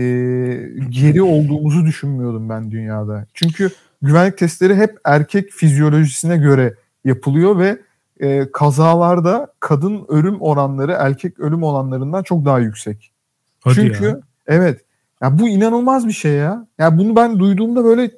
geri 0.89 1.21
olduğumuzu 1.21 1.85
düşünmüyordum 1.85 2.49
ben 2.49 2.71
dünyada. 2.71 3.27
Çünkü 3.33 3.71
güvenlik 4.01 4.37
testleri 4.37 4.75
hep 4.75 4.97
erkek 5.05 5.51
fizyolojisine 5.51 6.37
göre 6.37 6.75
yapılıyor 7.05 7.59
ve 7.59 7.79
e, 8.19 8.51
kazalarda 8.51 9.53
kadın 9.59 10.05
ölüm 10.07 10.41
oranları 10.41 10.91
erkek 10.91 11.39
ölüm 11.39 11.63
oranlarından 11.63 12.23
çok 12.23 12.45
daha 12.45 12.59
yüksek. 12.59 13.11
Hadi 13.59 13.75
Çünkü 13.75 14.05
ya. 14.05 14.19
evet 14.47 14.81
ya 15.21 15.39
bu 15.39 15.49
inanılmaz 15.49 16.07
bir 16.07 16.13
şey 16.13 16.31
ya. 16.33 16.67
Ya 16.79 16.97
bunu 16.97 17.15
ben 17.15 17.39
duyduğumda 17.39 17.83
böyle 17.83 18.11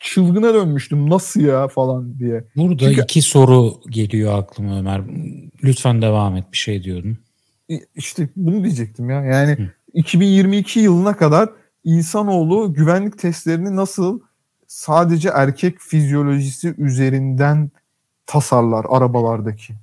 çılgına 0.00 0.54
dönmüştüm. 0.54 1.10
Nasıl 1.10 1.40
ya 1.40 1.68
falan 1.68 2.18
diye. 2.18 2.44
Burada 2.56 2.78
Çünkü- 2.88 3.02
iki 3.02 3.22
soru 3.22 3.72
geliyor 3.90 4.38
aklıma 4.38 4.78
Ömer. 4.78 5.02
Lütfen 5.64 6.02
devam 6.02 6.36
et 6.36 6.44
bir 6.52 6.56
şey 6.56 6.82
diyordun. 6.84 7.18
İşte 7.94 8.28
bunu 8.36 8.64
diyecektim 8.64 9.10
ya. 9.10 9.24
Yani 9.24 9.52
Hı. 9.52 9.62
2022 9.94 10.80
yılına 10.80 11.16
kadar 11.16 11.48
insanoğlu 11.84 12.74
güvenlik 12.74 13.18
testlerini 13.18 13.76
nasıl 13.76 14.20
sadece 14.66 15.28
erkek 15.34 15.80
fizyolojisi 15.80 16.74
üzerinden 16.78 17.70
tasarlar 18.26 18.86
arabalardaki. 18.88 19.74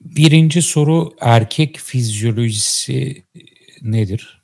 Birinci 0.00 0.62
soru 0.62 1.12
erkek 1.20 1.76
fizyolojisi 1.78 3.22
nedir? 3.82 4.42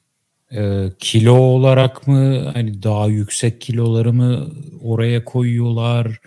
Ee, 0.52 0.84
kilo 0.98 1.32
olarak 1.32 2.06
mı 2.06 2.50
hani 2.54 2.82
daha 2.82 3.06
yüksek 3.06 3.60
kiloları 3.60 4.12
mı 4.12 4.46
oraya 4.82 5.24
koyuyorlar? 5.24 6.20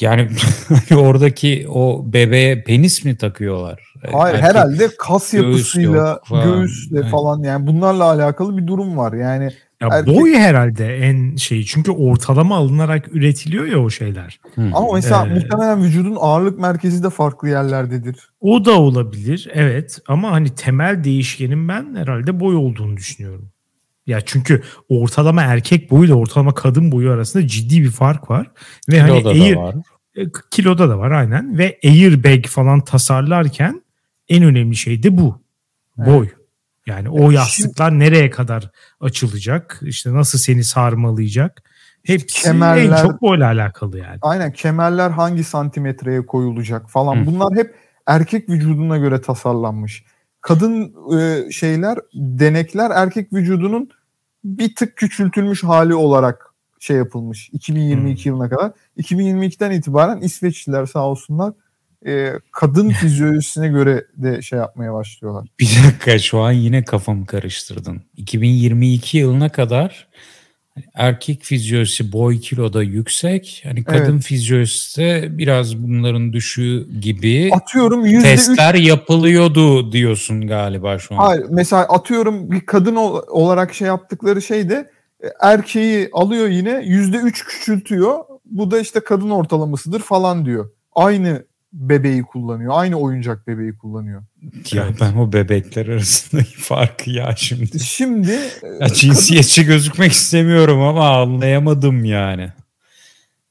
Yani 0.00 0.28
hani 0.68 1.00
oradaki 1.00 1.66
o 1.68 2.02
bebeğe 2.06 2.62
penis 2.62 3.04
mi 3.04 3.16
takıyorlar? 3.16 3.94
Hayır 4.12 4.34
Erkek- 4.34 4.48
herhalde 4.48 4.88
kas 4.98 5.32
göğüs 5.32 5.44
yapısıyla, 5.44 6.08
yok 6.08 6.26
falan. 6.26 6.44
göğüsle 6.44 6.98
Evet. 7.00 7.10
falan 7.10 7.42
yani 7.42 7.66
bunlarla 7.66 8.04
alakalı 8.04 8.56
bir 8.58 8.66
durum 8.66 8.96
var. 8.96 9.12
Yani 9.12 9.50
Ya 9.80 9.88
erkek- 9.88 10.16
boy 10.16 10.34
herhalde 10.34 10.96
en 10.96 11.36
şeyi. 11.36 11.66
Çünkü 11.66 11.90
ortalama 11.90 12.56
alınarak 12.56 13.14
üretiliyor 13.14 13.66
ya 13.66 13.78
o 13.78 13.90
şeyler. 13.90 14.40
Hı. 14.54 14.70
ama 14.74 14.92
mesela 14.94 15.26
Ee, 15.26 15.34
muhtemelen 15.34 15.82
vücudun 15.82 16.16
ağırlık 16.20 16.58
merkezi 16.58 17.02
de 17.02 17.10
farklı 17.10 17.48
yerlerdedir. 17.48 18.16
O 18.40 18.64
da 18.64 18.80
olabilir 18.80 19.48
evet 19.52 19.98
ama 20.08 20.30
hani 20.32 20.54
temel 20.54 21.04
değişkenin 21.04 21.68
ben 21.68 21.94
herhalde 21.96 22.40
boy 22.40 22.56
olduğunu 22.56 22.96
düşünüyorum. 22.96 23.50
Ya 24.06 24.20
çünkü 24.20 24.62
ortalama 24.88 25.42
erkek 25.42 25.90
boyu 25.90 26.04
ile 26.04 26.14
ortalama 26.14 26.54
kadın 26.54 26.92
boyu 26.92 27.10
arasında 27.10 27.46
ciddi 27.46 27.82
bir 27.82 27.90
fark 27.90 28.30
var. 28.30 28.50
Ve 28.90 29.00
hani 29.00 29.18
Kiloda 29.22 29.28
air, 29.44 29.56
da 29.56 29.60
var. 29.60 29.74
e, 30.16 30.22
kiloda 30.50 30.88
da 30.88 30.98
var 30.98 31.10
aynen 31.10 31.58
ve 31.58 31.78
airbag 31.84 32.46
falan 32.46 32.80
tasarlarken 32.80 33.82
en 34.28 34.42
önemli 34.42 34.76
şey 34.76 35.02
de 35.02 35.16
bu. 35.18 35.42
Boy. 35.96 36.28
Yani 36.88 37.10
o 37.10 37.18
Şimdi- 37.18 37.34
yastıklar 37.34 37.98
nereye 37.98 38.30
kadar 38.30 38.70
açılacak? 39.00 39.80
İşte 39.82 40.14
nasıl 40.14 40.38
seni 40.38 40.64
sarmalayacak? 40.64 41.62
Hepsi 42.02 42.48
en 42.48 42.52
kemerler- 42.52 43.02
çok 43.02 43.22
boyla 43.22 43.46
alakalı 43.46 43.98
yani. 43.98 44.18
Aynen 44.22 44.52
kemerler 44.52 45.10
hangi 45.10 45.44
santimetreye 45.44 46.26
koyulacak 46.26 46.90
falan. 46.90 47.16
Hı. 47.16 47.26
Bunlar 47.26 47.54
hep 47.56 47.74
erkek 48.06 48.48
vücuduna 48.48 48.96
göre 48.96 49.20
tasarlanmış. 49.20 50.04
Kadın 50.40 50.94
e, 51.18 51.50
şeyler, 51.50 51.98
denekler 52.14 52.90
erkek 52.94 53.32
vücudunun 53.32 53.90
bir 54.44 54.74
tık 54.74 54.96
küçültülmüş 54.96 55.64
hali 55.64 55.94
olarak 55.94 56.54
şey 56.80 56.96
yapılmış 56.96 57.50
2022 57.52 58.28
yılına 58.28 58.48
kadar. 58.48 58.72
2022'den 58.96 59.70
itibaren 59.70 60.18
İsveçliler 60.20 60.86
sağ 60.86 61.06
olsunlar 61.06 61.52
e, 62.06 62.32
kadın 62.52 62.90
fizyolojisine 62.90 63.68
göre 63.68 64.04
de 64.16 64.42
şey 64.42 64.58
yapmaya 64.58 64.94
başlıyorlar. 64.94 65.48
Bir 65.60 65.70
dakika 65.86 66.18
şu 66.18 66.40
an 66.40 66.52
yine 66.52 66.84
kafamı 66.84 67.26
karıştırdın. 67.26 68.02
2022 68.16 69.18
yılına 69.18 69.48
kadar 69.48 70.08
erkek 70.94 71.42
fizyolojisi 71.42 72.12
boy 72.12 72.40
kiloda 72.40 72.82
yüksek. 72.82 73.62
Hani 73.64 73.84
kadın 73.84 74.12
Evet. 74.12 74.22
fizyolojisi 74.22 75.00
de 75.00 75.38
biraz 75.38 75.76
bunların 75.76 76.32
düşüğü 76.32 77.00
gibi 77.00 77.50
Atıyorum 77.52 78.06
yüzde 78.06 78.18
üç 78.18 78.46
testler 78.46 78.74
yapılıyordu 78.74 79.92
diyorsun 79.92 80.46
galiba 80.46 80.98
şu 80.98 81.14
an. 81.14 81.18
Hayır 81.18 81.46
mesela 81.50 81.82
atıyorum 81.82 82.50
bir 82.50 82.66
kadın 82.66 82.96
ol- 82.96 83.22
olarak 83.28 83.74
şey 83.74 83.86
yaptıkları 83.86 84.42
şey 84.42 84.68
de 84.68 84.90
e, 85.24 85.26
erkeği 85.40 86.08
alıyor 86.12 86.48
yine 86.48 86.82
yüzde 86.84 87.16
üç 87.16 87.44
küçültüyor. 87.44 88.18
Bu 88.44 88.70
da 88.70 88.80
işte 88.80 89.00
kadın 89.00 89.30
ortalamasıdır 89.30 90.00
falan 90.00 90.44
diyor. 90.46 90.70
Aynı 90.94 91.44
bebeği 91.72 92.22
kullanıyor. 92.22 92.72
Aynı 92.74 92.96
oyuncak 92.96 93.46
bebeği 93.46 93.78
kullanıyor. 93.78 94.22
Ya 94.72 94.88
ben 95.00 95.16
o 95.16 95.32
bebekler 95.32 95.86
arasındaki 95.86 96.56
farkı 96.58 97.10
ya 97.10 97.34
şimdi. 97.36 97.80
Şimdi 97.80 98.32
e, 98.62 98.68
Ya 98.80 98.88
cinsiyetçi 98.88 99.64
gözükmek 99.64 100.12
istemiyorum 100.12 100.80
ama 100.80 101.22
anlayamadım 101.22 102.04
yani. 102.04 102.52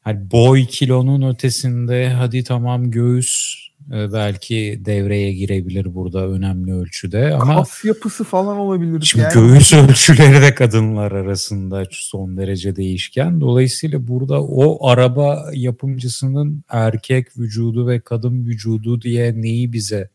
Hani 0.01 0.31
boy 0.31 0.65
kilonun 0.65 1.33
ötesinde 1.33 2.09
hadi 2.09 2.43
tamam 2.43 2.91
göğüs 2.91 3.66
e, 3.91 4.13
belki 4.13 4.81
devreye 4.85 5.33
girebilir 5.33 5.95
burada 5.95 6.27
önemli 6.27 6.73
ölçüde 6.73 7.33
ama 7.33 7.55
kas 7.55 7.85
yapısı 7.85 8.23
falan 8.23 8.57
olabilir. 8.57 9.01
Şimdi 9.01 9.23
Yani 9.23 9.33
göğüs 9.33 9.73
ölçüleri 9.89 10.41
de 10.41 10.55
kadınlar 10.55 11.11
arasında 11.11 11.83
son 11.91 12.37
derece 12.37 12.75
değişken. 12.75 13.41
Dolayısıyla 13.41 14.07
burada 14.07 14.43
o 14.43 14.87
araba 14.87 15.49
yapımcısının 15.53 16.63
erkek 16.69 17.37
vücudu 17.37 17.87
ve 17.87 17.99
kadın 17.99 18.45
vücudu 18.45 19.01
diye 19.01 19.41
neyi 19.41 19.73
bize 19.73 20.09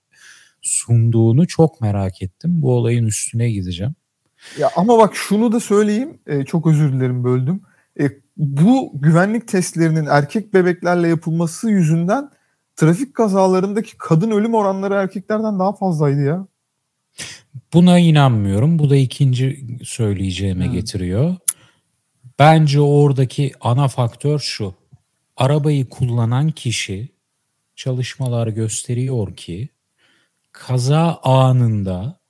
sunduğunu 0.63 1.47
çok 1.47 1.81
merak 1.81 2.23
ettim. 2.23 2.63
Bu 2.63 2.75
olayın 2.75 3.07
üstüne 3.07 3.51
gideceğim. 3.51 3.95
Ya 4.59 4.71
ama 4.77 4.99
bak 4.99 5.17
şunu 5.17 5.53
da 5.53 5.61
söyleyeyim. 5.61 6.19
e, 6.27 6.45
çok 6.45 6.67
özür 6.67 6.93
dilerim 6.93 7.25
böldüm. 7.25 7.61
E, 8.01 8.11
bu 8.37 8.93
güvenlik 8.95 9.49
testlerinin 9.49 10.07
erkek 10.07 10.55
bebeklerle 10.55 11.09
yapılması 11.09 11.71
yüzünden 11.71 12.31
trafik 12.83 13.15
kazalarındaki 13.15 13.99
kadın 13.99 14.31
ölüm 14.31 14.55
oranları 14.55 14.95
erkeklerden 14.95 15.59
daha 15.59 15.73
fazlaydı 15.73 16.21
ya. 16.21 16.47
Buna 17.73 17.99
inanmıyorum. 17.99 18.79
Bu 18.79 18.91
da 18.91 18.97
ikinci 18.97 19.67
söyleyeceğime 19.85 20.67
Hmm. 20.67 20.73
getiriyor. 20.73 21.37
Bence 22.39 22.81
oradaki 22.81 23.53
ana 23.61 23.89
faktör 23.89 24.39
şu. 24.39 24.75
Arabayı 25.37 25.89
kullanan 25.89 26.51
kişi 26.51 27.09
çalışmalar 27.77 28.47
gösteriyor 28.47 29.37
ki 29.37 29.69
kaza 30.53 31.21
anında 31.23 32.21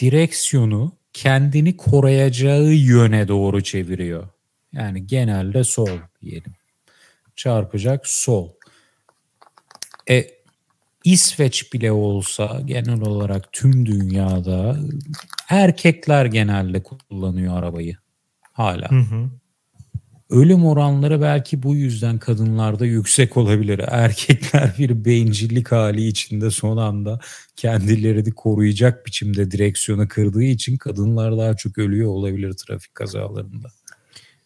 direksiyonu 0.00 0.92
kendini 1.12 1.76
koruyacağı 1.76 2.64
yöne 2.64 3.28
doğru 3.28 3.62
çeviriyor. 3.62 4.28
Yani 4.72 5.06
genelde 5.06 5.64
sol 5.64 5.88
diyelim. 6.22 6.52
Çarpacak 7.36 8.06
sol. 8.06 8.48
E, 10.10 10.26
İsveç 11.04 11.72
bile 11.72 11.92
olsa 11.92 12.60
genel 12.64 13.00
olarak 13.00 13.52
tüm 13.52 13.86
dünyada 13.86 14.76
erkekler 15.48 16.26
genelde 16.26 16.82
kullanıyor 16.82 17.58
arabayı 17.58 17.96
hala. 18.52 18.90
Hı 18.90 19.00
hı. 19.00 19.30
Ölüm 20.30 20.66
oranları 20.66 21.20
belki 21.20 21.62
bu 21.62 21.74
yüzden 21.74 22.18
kadınlarda 22.18 22.86
yüksek 22.86 23.36
olabilir. 23.36 23.80
Erkekler 23.88 24.74
bir 24.78 25.04
bencillik 25.04 25.72
hali 25.72 26.06
içinde 26.06 26.50
son 26.50 26.76
anda 26.76 27.20
kendilerini 27.56 28.32
koruyacak 28.32 29.06
biçimde 29.06 29.50
direksiyonu 29.50 30.08
kırdığı 30.08 30.42
için 30.42 30.76
kadınlar 30.76 31.38
daha 31.38 31.56
çok 31.56 31.78
ölüyor 31.78 32.08
olabilir 32.08 32.52
trafik 32.52 32.94
kazalarında. 32.94 33.68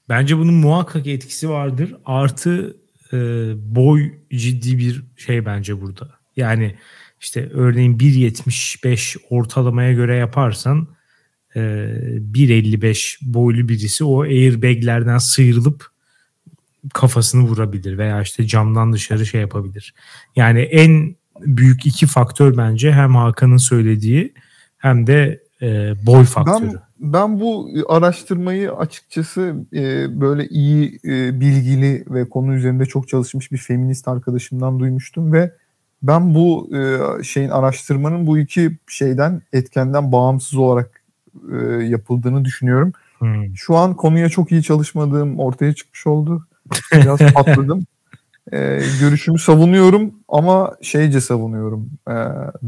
Bence 0.08 0.38
bunun 0.38 0.54
muhakkak 0.54 1.06
etkisi 1.06 1.48
vardır. 1.50 1.94
Artı 2.04 2.76
e, 3.12 3.16
boy 3.56 4.12
ciddi 4.30 4.78
bir 4.78 5.04
şey 5.16 5.46
bence 5.46 5.80
burada. 5.80 6.10
Yani 6.36 6.74
işte 7.20 7.48
örneğin 7.52 7.98
1.75 7.98 9.16
ortalamaya 9.30 9.92
göre 9.92 10.16
yaparsan 10.16 10.88
e, 11.54 11.60
1.55 11.60 13.18
boylu 13.22 13.68
birisi 13.68 14.04
o 14.04 14.22
airbaglerden 14.22 15.18
sıyrılıp 15.18 15.86
kafasını 16.94 17.42
vurabilir 17.42 17.98
veya 17.98 18.22
işte 18.22 18.46
camdan 18.46 18.92
dışarı 18.92 19.26
şey 19.26 19.40
yapabilir. 19.40 19.94
Yani 20.36 20.60
en 20.60 21.16
büyük 21.40 21.86
iki 21.86 22.06
faktör 22.06 22.56
bence 22.56 22.92
hem 22.92 23.14
Hakan'ın 23.14 23.56
söylediği 23.56 24.34
hem 24.78 25.06
de 25.06 25.42
e, 25.62 25.94
boy 26.06 26.24
faktörü. 26.24 26.66
Ben, 26.66 26.87
ben 27.00 27.40
bu 27.40 27.70
araştırmayı 27.88 28.72
açıkçası 28.72 29.54
e, 29.72 30.20
böyle 30.20 30.48
iyi 30.48 31.00
e, 31.04 31.40
bilgili 31.40 32.04
ve 32.10 32.28
konu 32.28 32.54
üzerinde 32.54 32.86
çok 32.86 33.08
çalışmış 33.08 33.52
bir 33.52 33.58
feminist 33.58 34.08
arkadaşımdan 34.08 34.80
duymuştum 34.80 35.32
ve 35.32 35.52
ben 36.02 36.34
bu 36.34 36.70
e, 36.76 36.98
şeyin 37.22 37.48
araştırmanın 37.48 38.26
bu 38.26 38.38
iki 38.38 38.78
şeyden 38.88 39.42
etkenden 39.52 40.12
bağımsız 40.12 40.58
olarak 40.58 41.02
e, 41.52 41.56
yapıldığını 41.84 42.44
düşünüyorum. 42.44 42.92
Hmm. 43.18 43.56
Şu 43.56 43.76
an 43.76 43.94
konuya 43.94 44.28
çok 44.28 44.52
iyi 44.52 44.62
çalışmadığım 44.62 45.38
ortaya 45.38 45.74
çıkmış 45.74 46.06
oldu. 46.06 46.46
Biraz 46.92 47.18
patladım. 47.34 47.86
E, 48.52 48.80
görüşümü 49.00 49.38
savunuyorum 49.38 50.14
ama 50.28 50.76
şeyce 50.82 51.20
savunuyorum. 51.20 51.90
E, 52.08 52.14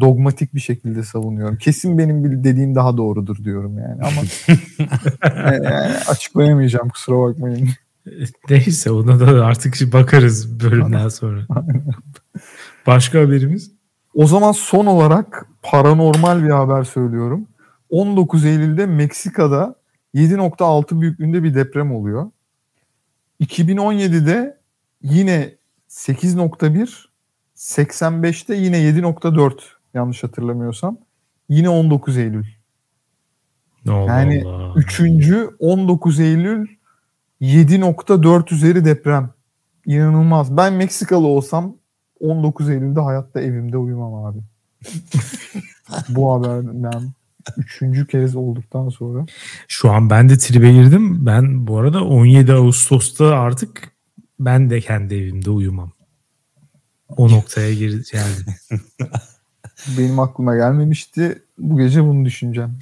dogmatik 0.01 0.55
bir 0.55 0.61
şekilde 0.61 1.03
savunuyorum. 1.03 1.57
Kesin 1.57 1.99
benim 1.99 2.45
dediğim 2.45 2.75
daha 2.75 2.97
doğrudur 2.97 3.45
diyorum 3.45 3.79
yani 3.79 4.03
ama 4.03 4.23
e, 5.51 5.55
yani 5.55 5.97
açıklayamayacağım 6.09 6.89
kusura 6.89 7.19
bakmayın. 7.19 7.69
Neyse 8.51 8.91
ona 8.91 9.21
da 9.21 9.45
artık 9.45 9.93
bakarız 9.93 10.61
bölümden 10.61 11.09
sonra. 11.09 11.47
Başka 12.87 13.21
haberimiz? 13.21 13.71
O 14.15 14.27
zaman 14.27 14.53
son 14.53 14.87
olarak 14.87 15.47
paranormal 15.63 16.45
bir 16.45 16.51
haber 16.51 16.85
söylüyorum. 16.85 17.47
19 17.91 18.45
Eylül'de 18.45 18.87
Meksika'da 18.87 19.75
7.6 20.15 21.01
büyüklüğünde 21.01 21.43
bir 21.43 21.55
deprem 21.55 21.93
oluyor. 21.93 22.31
2017'de 23.41 24.61
yine 25.03 25.60
8.1, 25.91 27.05
85'te 27.57 28.55
yine 28.55 28.77
7.4 28.77 29.53
yanlış 29.95 30.23
hatırlamıyorsam. 30.23 30.99
Yine 31.49 31.69
19 31.69 32.17
Eylül. 32.17 32.45
Allah 33.89 34.07
Yani 34.07 34.43
Allah. 34.47 34.75
Üçüncü 34.77 35.51
19 35.59 36.21
Eylül 36.21 36.69
7.4 37.41 38.55
üzeri 38.55 38.85
deprem. 38.85 39.31
İnanılmaz. 39.87 40.57
Ben 40.57 40.73
Meksikalı 40.73 41.27
olsam 41.27 41.77
19 42.21 42.71
Eylül'de 42.71 43.01
hayatta 43.01 43.41
evimde 43.41 43.77
uyumam 43.77 44.15
abi. 44.15 44.39
Bu 46.09 46.33
haberden 46.35 47.13
üçüncü 47.57 48.07
kez 48.07 48.37
olduktan 48.37 48.89
sonra. 48.89 49.27
Şu 49.69 49.91
an 49.91 50.11
ben 50.11 50.29
de 50.29 50.39
tribe 50.39 50.73
girdim. 50.73 51.27
Ben 51.27 51.67
bu 51.67 51.79
arada 51.79 52.05
17 52.05 52.53
Ağustos'ta 52.53 53.27
artık 53.27 54.00
ben 54.41 54.71
de 54.71 54.81
kendi 54.81 55.15
evimde 55.15 55.51
uyumam. 55.51 55.93
O 57.09 57.31
noktaya 57.31 57.75
gir 57.75 57.91
geldim. 58.13 58.55
Benim 59.99 60.19
aklıma 60.19 60.57
gelmemişti. 60.57 61.43
Bu 61.59 61.79
gece 61.79 62.05
bunu 62.05 62.25
düşüneceğim. 62.25 62.79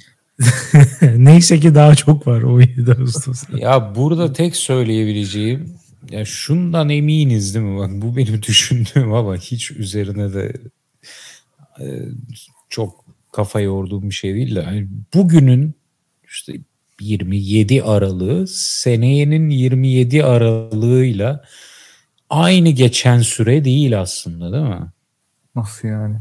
Neyse 1.17 1.59
ki 1.59 1.75
daha 1.75 1.95
çok 1.95 2.27
var 2.27 2.41
17 2.41 2.91
Ağustos'ta. 2.91 3.57
Ya 3.57 3.95
burada 3.95 4.33
tek 4.33 4.55
söyleyebileceğim 4.55 5.75
ya 6.11 6.25
şundan 6.25 6.89
eminiz 6.89 7.55
değil 7.55 7.65
mi? 7.65 7.79
Bak 7.79 7.89
bu 7.93 8.17
benim 8.17 8.41
düşündüğüm 8.41 9.13
ama 9.13 9.35
hiç 9.35 9.71
üzerine 9.71 10.33
de 10.33 10.53
e, 11.79 11.85
çok 12.69 13.05
kafa 13.31 13.59
yorduğum 13.59 14.09
bir 14.09 14.15
şey 14.15 14.35
değil 14.35 14.55
de 14.55 14.61
hani 14.61 14.87
bugünün 15.13 15.73
işte 16.27 16.53
27 17.01 17.83
Aralığı 17.83 18.47
seneyenin 18.47 19.49
27 19.49 20.23
Aralığıyla 20.23 21.43
aynı 22.29 22.69
geçen 22.69 23.19
süre 23.19 23.65
değil 23.65 23.99
aslında 23.99 24.53
değil 24.53 24.63
mi? 24.63 24.91
Nasıl 25.55 25.87
yani? 25.87 26.17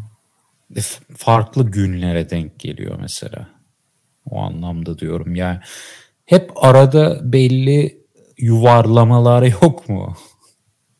E, 0.77 0.81
farklı 1.17 1.71
günlere 1.71 2.31
denk 2.31 2.61
geliyor 2.61 2.99
mesela. 3.01 3.49
O 4.31 4.41
anlamda 4.41 4.99
diyorum. 4.99 5.35
Yani 5.35 5.59
hep 6.25 6.51
arada 6.57 7.33
belli 7.33 8.05
yuvarlamalar 8.39 9.43
yok 9.63 9.89
mu? 9.89 10.17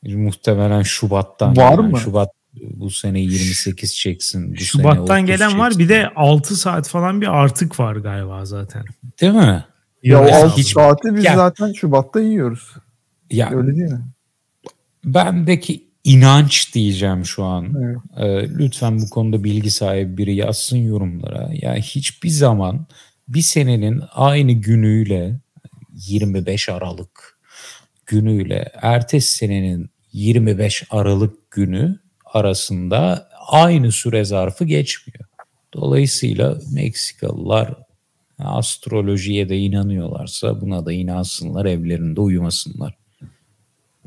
Muhtemelen 0.03 0.83
Şubat'tan. 0.83 1.57
Var 1.57 1.77
gelen. 1.77 1.91
mı? 1.91 1.99
Şubat 1.99 2.38
bu 2.55 2.91
sene 2.91 3.21
28 3.21 3.95
çeksin. 3.97 4.43
Bu 4.53 4.57
sene 4.57 4.65
Şubat'tan 4.83 5.23
30 5.23 5.27
gelen 5.27 5.59
var 5.59 5.71
çeksin. 5.71 5.79
bir 5.85 5.89
de 5.89 6.09
6 6.17 6.57
saat 6.57 6.89
falan 6.89 7.21
bir 7.21 7.27
artık 7.43 7.81
var 7.81 7.97
galiba 7.97 8.45
zaten. 8.45 8.85
Değil 9.21 9.33
mi? 9.33 9.65
Ya 10.03 10.21
o 10.21 10.25
Yarı 10.25 10.35
6 10.35 10.45
hesabı. 10.47 10.61
hiç- 10.61 10.73
saati 10.73 11.15
biz 11.15 11.25
Ya- 11.25 11.37
zaten 11.37 11.73
Şubat'ta 11.73 12.21
yiyoruz. 12.21 12.71
Ya 13.31 13.51
Öyle 13.51 13.77
değil 13.77 13.91
mi? 13.93 14.01
bendeki 15.05 15.89
inanç 16.05 16.75
diyeceğim 16.75 17.25
şu 17.25 17.45
an. 17.45 17.75
Evet. 17.83 17.97
Ee, 18.17 18.49
lütfen 18.59 19.01
bu 19.01 19.11
konuda 19.11 19.45
bilgi 19.45 19.71
sahibi 19.71 20.17
biri 20.17 20.35
yazsın 20.35 20.77
yorumlara. 20.77 21.51
Yani 21.63 21.81
hiçbir 21.81 22.29
zaman 22.29 22.87
bir 23.29 23.41
senenin 23.41 24.03
aynı 24.15 24.53
günüyle 24.53 25.41
25 25.93 26.69
Aralık 26.69 27.39
günüyle 28.07 28.73
ertesi 28.83 29.33
senenin 29.33 29.91
25 30.13 30.85
Aralık 30.91 31.51
günü 31.51 31.99
arasında 32.33 33.29
aynı 33.49 33.93
süre 33.93 34.25
zarfı 34.25 34.65
geçmiyor. 34.65 35.25
Dolayısıyla 35.75 36.59
Meksikalılar 36.73 37.75
astrolojiye 38.39 39.49
de 39.49 39.57
inanıyorlarsa 39.59 40.61
buna 40.61 40.87
da 40.87 40.93
inansınlar, 40.93 41.65
evlerinde 41.65 42.21
uyumasınlar. 42.21 42.95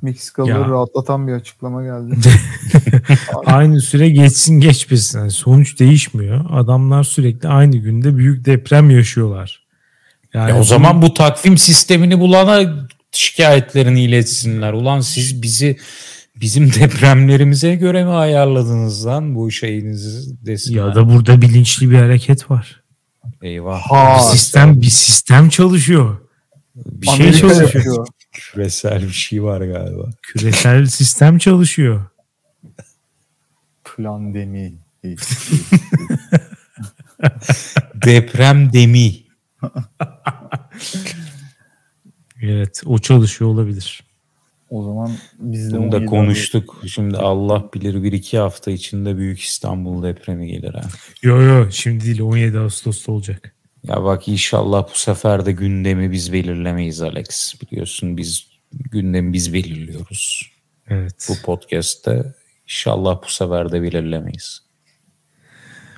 Meksikalıları 0.01 0.59
Ya. 0.59 0.67
rahatlatan 0.69 1.27
bir 1.27 1.33
açıklama 1.33 1.83
geldi. 1.83 2.15
Aynı 3.45 3.81
süre 3.81 4.09
geçsin 4.09 4.59
geçmesin. 4.59 5.19
Yani 5.19 5.31
sonuç 5.31 5.79
değişmiyor. 5.79 6.45
Adamlar 6.49 7.03
sürekli 7.03 7.49
aynı 7.49 7.77
günde 7.77 8.17
büyük 8.17 8.45
deprem 8.45 8.89
yaşıyorlar. 8.89 9.63
Yani 10.33 10.49
Ya 10.49 10.59
o 10.59 10.63
zaman 10.63 11.01
bu 11.01 11.13
takvim 11.13 11.57
sistemini 11.57 12.19
bulana 12.19 12.87
şikayetlerini 13.11 14.03
iletsinler. 14.03 14.73
Ulan 14.73 14.99
siz 14.99 15.41
bizi 15.41 15.77
bizim 16.41 16.73
depremlerimize 16.73 17.75
göre 17.75 18.03
mi 18.03 18.11
ayarladınız 18.11 19.05
lan 19.05 19.35
bu 19.35 19.51
şeyinizi 19.51 20.45
desinler. 20.45 20.87
ya 20.87 20.95
da 20.95 21.09
burada 21.09 21.41
bilinçli 21.41 21.91
bir 21.91 21.95
hareket 21.97 22.51
var. 22.51 22.83
Eyvah. 23.41 23.81
Ha. 23.81 24.17
Bir 24.17 24.23
sistem 24.37 24.81
bir 24.81 24.89
sistem 24.89 25.49
çalışıyor. 25.49 26.17
Bir 26.75 27.07
şey 27.07 27.15
Amerika 27.15 27.39
çalışıyor. 27.39 27.73
yapıyor. 27.73 28.07
küresel 28.31 29.01
bir 29.01 29.11
şey 29.11 29.43
var 29.43 29.61
galiba. 29.61 30.09
Küresel 30.21 30.85
sistem 30.85 31.37
çalışıyor. 31.37 32.05
Plandemi. 33.83 34.73
Deprem 38.05 38.73
demi. 38.73 39.13
Evet 42.41 42.81
o 42.85 42.99
çalışıyor 42.99 43.49
olabilir. 43.49 44.03
O 44.71 44.83
zaman 44.83 45.11
biz 45.39 45.73
de 45.73 45.77
Bunu 45.77 45.91
da 45.91 45.97
17 45.97 46.09
konuştuk. 46.09 46.83
Şimdi 46.87 47.17
Allah 47.17 47.69
bilir 47.73 48.03
bir 48.03 48.11
iki 48.11 48.37
hafta 48.37 48.71
içinde 48.71 49.17
Büyük 49.17 49.39
İstanbul 49.39 50.03
depremi 50.03 50.47
gelir 50.47 50.73
ha. 50.73 50.81
Yo 51.21 51.41
yo 51.41 51.71
şimdi 51.71 52.05
değil 52.05 52.21
17 52.21 52.59
Ağustos'ta 52.59 53.11
olacak. 53.11 53.55
Ya 53.83 54.03
bak 54.03 54.27
inşallah 54.27 54.83
bu 54.83 54.97
sefer 54.97 55.45
de 55.45 55.51
gündemi 55.51 56.11
biz 56.11 56.33
belirlemeyiz 56.33 57.01
Alex. 57.01 57.53
Biliyorsun 57.61 58.17
biz 58.17 58.47
gündemi 58.71 59.33
biz 59.33 59.53
belirliyoruz. 59.53 60.51
Evet. 60.87 61.27
bu 61.29 61.33
podcast'te. 61.45 62.33
İnşallah 62.63 63.21
bu 63.23 63.29
sefer 63.29 63.71
de 63.71 63.81
belirlemeyiz. 63.81 64.59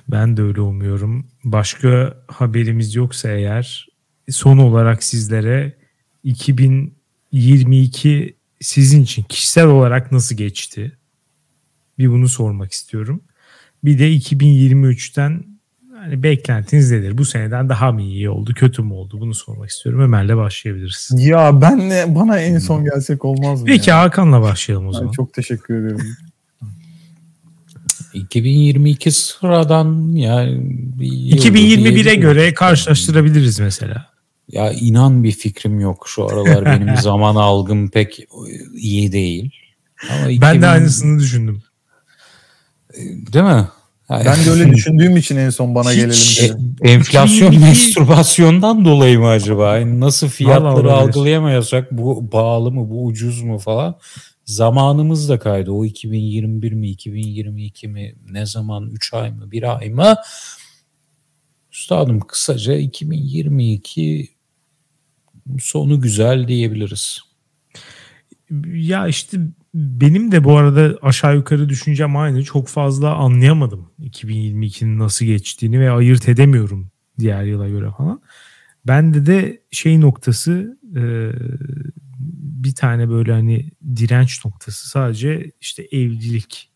Ben 0.08 0.36
de 0.36 0.42
öyle 0.42 0.60
umuyorum. 0.60 1.26
Başka 1.44 2.16
haberimiz 2.28 2.94
yoksa 2.94 3.28
eğer 3.28 3.86
son 4.28 4.58
olarak 4.58 5.02
sizlere 5.02 5.76
2022 6.24 8.36
sizin 8.60 9.02
için 9.02 9.22
kişisel 9.22 9.66
olarak 9.66 10.12
nasıl 10.12 10.36
geçti? 10.36 10.92
Bir 11.98 12.10
bunu 12.10 12.28
sormak 12.28 12.72
istiyorum. 12.72 13.20
Bir 13.84 13.98
de 13.98 14.12
2023'ten 14.12 15.44
hani 15.98 16.22
beklentiniz 16.22 16.90
nedir? 16.90 17.18
Bu 17.18 17.24
seneden 17.24 17.68
daha 17.68 17.92
mı 17.92 18.02
iyi 18.02 18.30
oldu, 18.30 18.54
kötü 18.54 18.82
mü 18.82 18.92
oldu? 18.92 19.20
Bunu 19.20 19.34
sormak 19.34 19.70
istiyorum. 19.70 20.00
Ömer'le 20.00 20.36
başlayabiliriz. 20.36 21.10
Ya 21.18 21.60
benle 21.60 22.14
bana 22.14 22.38
en 22.40 22.58
son 22.58 22.84
gelsek 22.84 23.24
olmaz 23.24 23.60
mı? 23.60 23.66
Peki 23.66 23.90
ya? 23.90 24.00
Hakan'la 24.00 24.42
başlayalım 24.42 24.86
o 24.86 24.92
zaman. 24.92 25.12
çok 25.12 25.32
teşekkür 25.32 25.74
ederim. 25.74 26.16
2022 28.14 29.10
sıradan 29.10 30.12
yani 30.16 30.60
bir 31.00 31.06
yıl 31.06 31.38
2021'e 31.38 31.78
diyebilirim. 31.78 32.20
göre 32.20 32.54
karşılaştırabiliriz 32.54 33.60
mesela. 33.60 34.13
Ya 34.48 34.72
inan 34.72 35.24
bir 35.24 35.32
fikrim 35.32 35.80
yok. 35.80 36.04
Şu 36.08 36.24
aralar 36.26 36.64
benim 36.64 36.96
zaman 37.02 37.36
algım 37.36 37.90
pek 37.90 38.18
iyi 38.76 39.12
değil. 39.12 39.50
Ama 40.10 40.26
Ben 40.26 40.30
2000 40.30 40.62
de 40.62 40.66
aynısını 40.66 41.20
düşündüm. 41.20 41.62
Değil 43.32 43.44
mi? 43.44 43.68
Yani 44.10 44.24
Ben 44.24 44.44
de 44.46 44.50
öyle 44.50 44.72
düşündüğüm 44.72 45.16
için 45.16 45.36
en 45.36 45.50
son 45.50 45.74
bana 45.74 45.94
gelelim 45.94 46.10
hiç 46.10 46.42
dedim. 46.42 46.76
enflasyon 46.82 47.52
2022 47.52 47.68
mastürbasyondan 48.00 48.84
dolayı 48.84 49.18
mı 49.20 49.28
acaba? 49.28 49.78
Yani 49.78 50.00
nasıl 50.00 50.28
fiyatları 50.28 50.92
algılayamıyorsak 50.92 51.92
bu 51.92 52.30
pahalı 52.30 52.72
mı 52.72 52.90
bu 52.90 53.04
ucuz 53.04 53.42
mu 53.42 53.58
falan. 53.58 53.98
Zamanımız 54.44 55.28
da 55.28 55.38
kaydı. 55.38 55.70
O 55.70 55.84
2021 55.84 56.72
mi 56.72 56.88
2022 56.90 57.88
mi 57.88 58.14
ne 58.30 58.46
zaman 58.46 58.90
3 58.90 59.14
ay 59.14 59.30
mı 59.30 59.50
1 59.50 59.78
ay 59.78 59.90
mı? 59.90 60.14
Üstadım 61.72 62.20
kısaca 62.20 62.74
2022 62.74 64.33
sonu 65.58 66.00
güzel 66.00 66.48
diyebiliriz. 66.48 67.20
Ya 68.66 69.08
işte 69.08 69.38
benim 69.74 70.32
de 70.32 70.44
bu 70.44 70.56
arada 70.56 70.98
aşağı 71.02 71.36
yukarı 71.36 71.68
düşüncem 71.68 72.16
aynı. 72.16 72.44
Çok 72.44 72.68
fazla 72.68 73.14
anlayamadım 73.14 73.90
2022'nin 74.00 74.98
nasıl 74.98 75.26
geçtiğini 75.26 75.80
ve 75.80 75.90
ayırt 75.90 76.28
edemiyorum 76.28 76.90
diğer 77.18 77.44
yıla 77.44 77.68
göre 77.68 77.90
falan. 77.96 78.22
Bende 78.86 79.26
de 79.26 79.62
şey 79.70 80.00
noktası 80.00 80.78
e, 80.96 81.30
bir 82.64 82.74
tane 82.74 83.08
böyle 83.08 83.32
hani 83.32 83.70
direnç 83.96 84.44
noktası 84.44 84.88
sadece 84.88 85.50
işte 85.60 85.82
evlilik. 85.92 86.70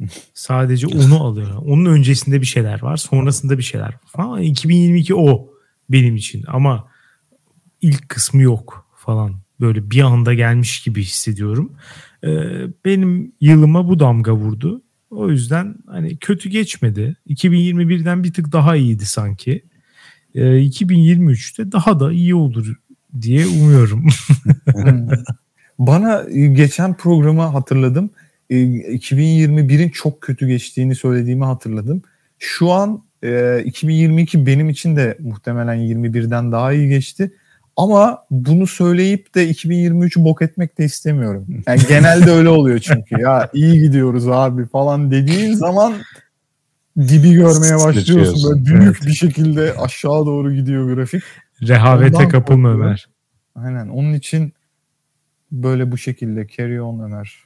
Sadece 0.34 0.86
onu 0.86 1.24
alıyor. 1.24 1.56
Onun 1.56 1.84
öncesinde 1.86 2.40
bir 2.40 2.46
şeyler 2.46 2.82
var. 2.82 2.96
Sonrasında 2.96 3.58
bir 3.58 3.62
şeyler 3.62 3.86
var 3.86 4.00
falan. 4.06 4.42
2022 4.42 5.14
o 5.14 5.50
benim 5.90 6.16
için 6.16 6.44
ama 6.46 6.88
ilk 7.80 8.08
kısmı 8.08 8.42
yok 8.42 8.86
falan. 8.96 9.34
Böyle 9.60 9.90
bir 9.90 10.00
anda 10.00 10.34
gelmiş 10.34 10.82
gibi 10.82 11.02
hissediyorum. 11.02 11.72
Ee, 12.24 12.28
benim 12.84 13.32
yılıma 13.40 13.88
bu 13.88 13.98
damga 13.98 14.32
vurdu. 14.32 14.82
O 15.10 15.30
yüzden 15.30 15.74
hani 15.86 16.16
kötü 16.16 16.48
geçmedi. 16.48 17.16
2021'den 17.28 18.24
bir 18.24 18.32
tık 18.32 18.52
daha 18.52 18.76
iyiydi 18.76 19.06
sanki. 19.06 19.64
Ee, 20.34 20.40
2023'te 20.40 21.72
daha 21.72 22.00
da 22.00 22.12
iyi 22.12 22.34
olur 22.34 22.76
diye 23.20 23.46
umuyorum. 23.46 24.08
Bana 25.78 26.22
e, 26.30 26.46
geçen 26.46 26.96
programı 26.96 27.42
hatırladım. 27.42 28.10
E, 28.50 28.56
2021'in 28.56 29.88
çok 29.88 30.20
kötü 30.20 30.46
geçtiğini 30.46 30.94
söylediğimi 30.94 31.44
hatırladım. 31.44 32.02
Şu 32.38 32.70
an 32.70 33.04
e, 33.22 33.62
2022 33.64 34.46
benim 34.46 34.70
için 34.70 34.96
de 34.96 35.18
muhtemelen 35.20 35.76
21'den 35.76 36.52
daha 36.52 36.72
iyi 36.72 36.88
geçti. 36.88 37.32
Ama 37.76 38.24
bunu 38.30 38.66
söyleyip 38.66 39.34
de 39.34 39.50
2023'ü 39.50 40.24
bok 40.24 40.42
etmek 40.42 40.78
de 40.78 40.84
istemiyorum. 40.84 41.46
Yani 41.66 41.80
genelde 41.88 42.30
öyle 42.30 42.48
oluyor 42.48 42.78
çünkü. 42.78 43.20
Ya 43.20 43.50
iyi 43.54 43.80
gidiyoruz 43.80 44.28
abi 44.28 44.66
falan 44.66 45.10
dediğin 45.10 45.54
zaman 45.54 45.94
dibi 46.98 47.32
görmeye 47.32 47.74
başlıyorsun. 47.74 48.50
Böyle 48.50 48.64
büyük 48.64 49.06
bir 49.06 49.12
şekilde 49.12 49.74
aşağı 49.78 50.26
doğru 50.26 50.54
gidiyor 50.54 50.94
grafik. 50.94 51.22
Rehavete 51.62 52.16
Ondan 52.16 52.28
kapılma 52.28 52.68
korkuyorum. 52.68 52.86
Ömer. 52.86 53.08
Aynen. 53.54 53.88
Onun 53.88 54.12
için 54.12 54.52
böyle 55.52 55.92
bu 55.92 55.98
şekilde 55.98 56.48
carry 56.56 56.80
on 56.80 57.00
Ömer. 57.00 57.38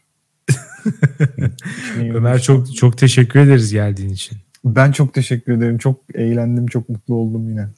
Ömer 2.14 2.38
çok 2.42 2.76
çok 2.76 2.98
teşekkür 2.98 3.40
ederiz 3.40 3.72
geldiğin 3.72 4.10
için. 4.10 4.38
Ben 4.64 4.92
çok 4.92 5.14
teşekkür 5.14 5.52
ederim. 5.52 5.78
Çok 5.78 6.00
eğlendim. 6.14 6.66
Çok 6.66 6.88
mutlu 6.88 7.14
oldum 7.14 7.48
yine. 7.48 7.68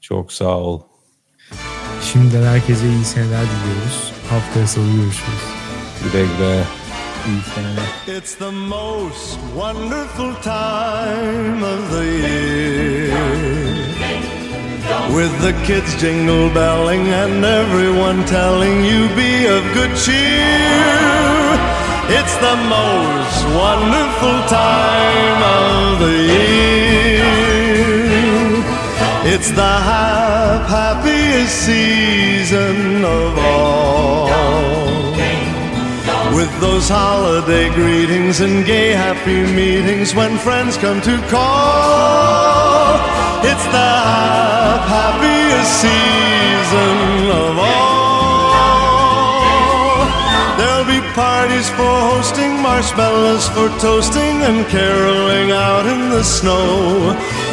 Çok 0.00 0.32
sağ 0.32 0.58
ol. 0.58 0.80
Şimdiden 2.12 2.46
herkese 2.46 2.86
iyi 2.88 3.04
seneler 3.04 3.44
diliyoruz. 3.52 4.12
Haftaya 4.30 4.66
salı 4.66 4.86
görüşürüz. 4.86 5.44
Güle 6.04 6.22
güle. 6.22 6.62
İyi 7.26 7.42
seneler. 7.54 8.18
It's 8.18 8.34
the 8.34 8.50
most 8.50 9.38
wonderful 9.54 10.34
time 10.42 11.64
of 11.64 11.90
the 11.90 12.04
year. 12.04 13.10
With 15.08 15.32
the 15.42 15.54
kids 15.66 16.00
jingle 16.00 16.54
belling 16.54 17.08
and 17.12 17.44
everyone 17.44 18.26
telling 18.26 18.86
you 18.86 19.08
be 19.16 19.56
of 19.56 19.62
good 19.74 19.96
cheer. 20.04 21.58
It's 22.18 22.36
the 22.40 22.56
most 22.56 23.44
wonderful 23.54 24.48
time 24.48 25.42
of 25.42 25.98
the 26.00 26.32
year. 26.32 26.89
It's 29.22 29.50
the 29.50 29.62
hap- 29.62 30.66
happiest 30.66 31.54
season 31.66 33.04
of 33.04 33.38
all. 33.38 34.30
With 36.34 36.52
those 36.60 36.88
holiday 36.88 37.68
greetings 37.74 38.40
and 38.40 38.64
gay 38.64 38.92
happy 38.92 39.42
meetings 39.42 40.14
when 40.14 40.38
friends 40.38 40.78
come 40.78 41.00
to 41.02 41.18
call. 41.28 42.96
It's 43.44 43.66
the 43.76 43.90
hap- 44.10 44.88
happiest 44.88 45.72
season 45.84 47.30
of 47.44 47.58
all. 47.58 48.50
There'll 50.56 50.86
be 50.86 51.00
parties 51.14 51.68
for 51.70 51.94
hosting, 52.12 52.60
marshmallows 52.62 53.48
for 53.50 53.68
toasting, 53.78 54.42
and 54.48 54.66
caroling 54.68 55.50
out 55.52 55.84
in 55.86 56.08
the 56.08 56.24
snow. 56.24 57.16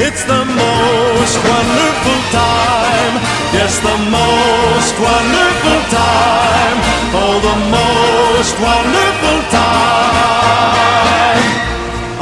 It's 0.00 0.22
the 0.22 0.44
most 0.44 1.36
wonderful 1.42 2.20
time. 2.30 3.14
Yes, 3.50 3.80
the 3.82 3.98
most 4.06 4.94
wonderful 4.94 5.80
time. 5.90 6.78
Oh, 7.18 7.34
the 7.42 7.56
most 7.66 8.54
wonderful 8.62 9.38
time 9.50 10.38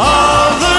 of 0.00 0.75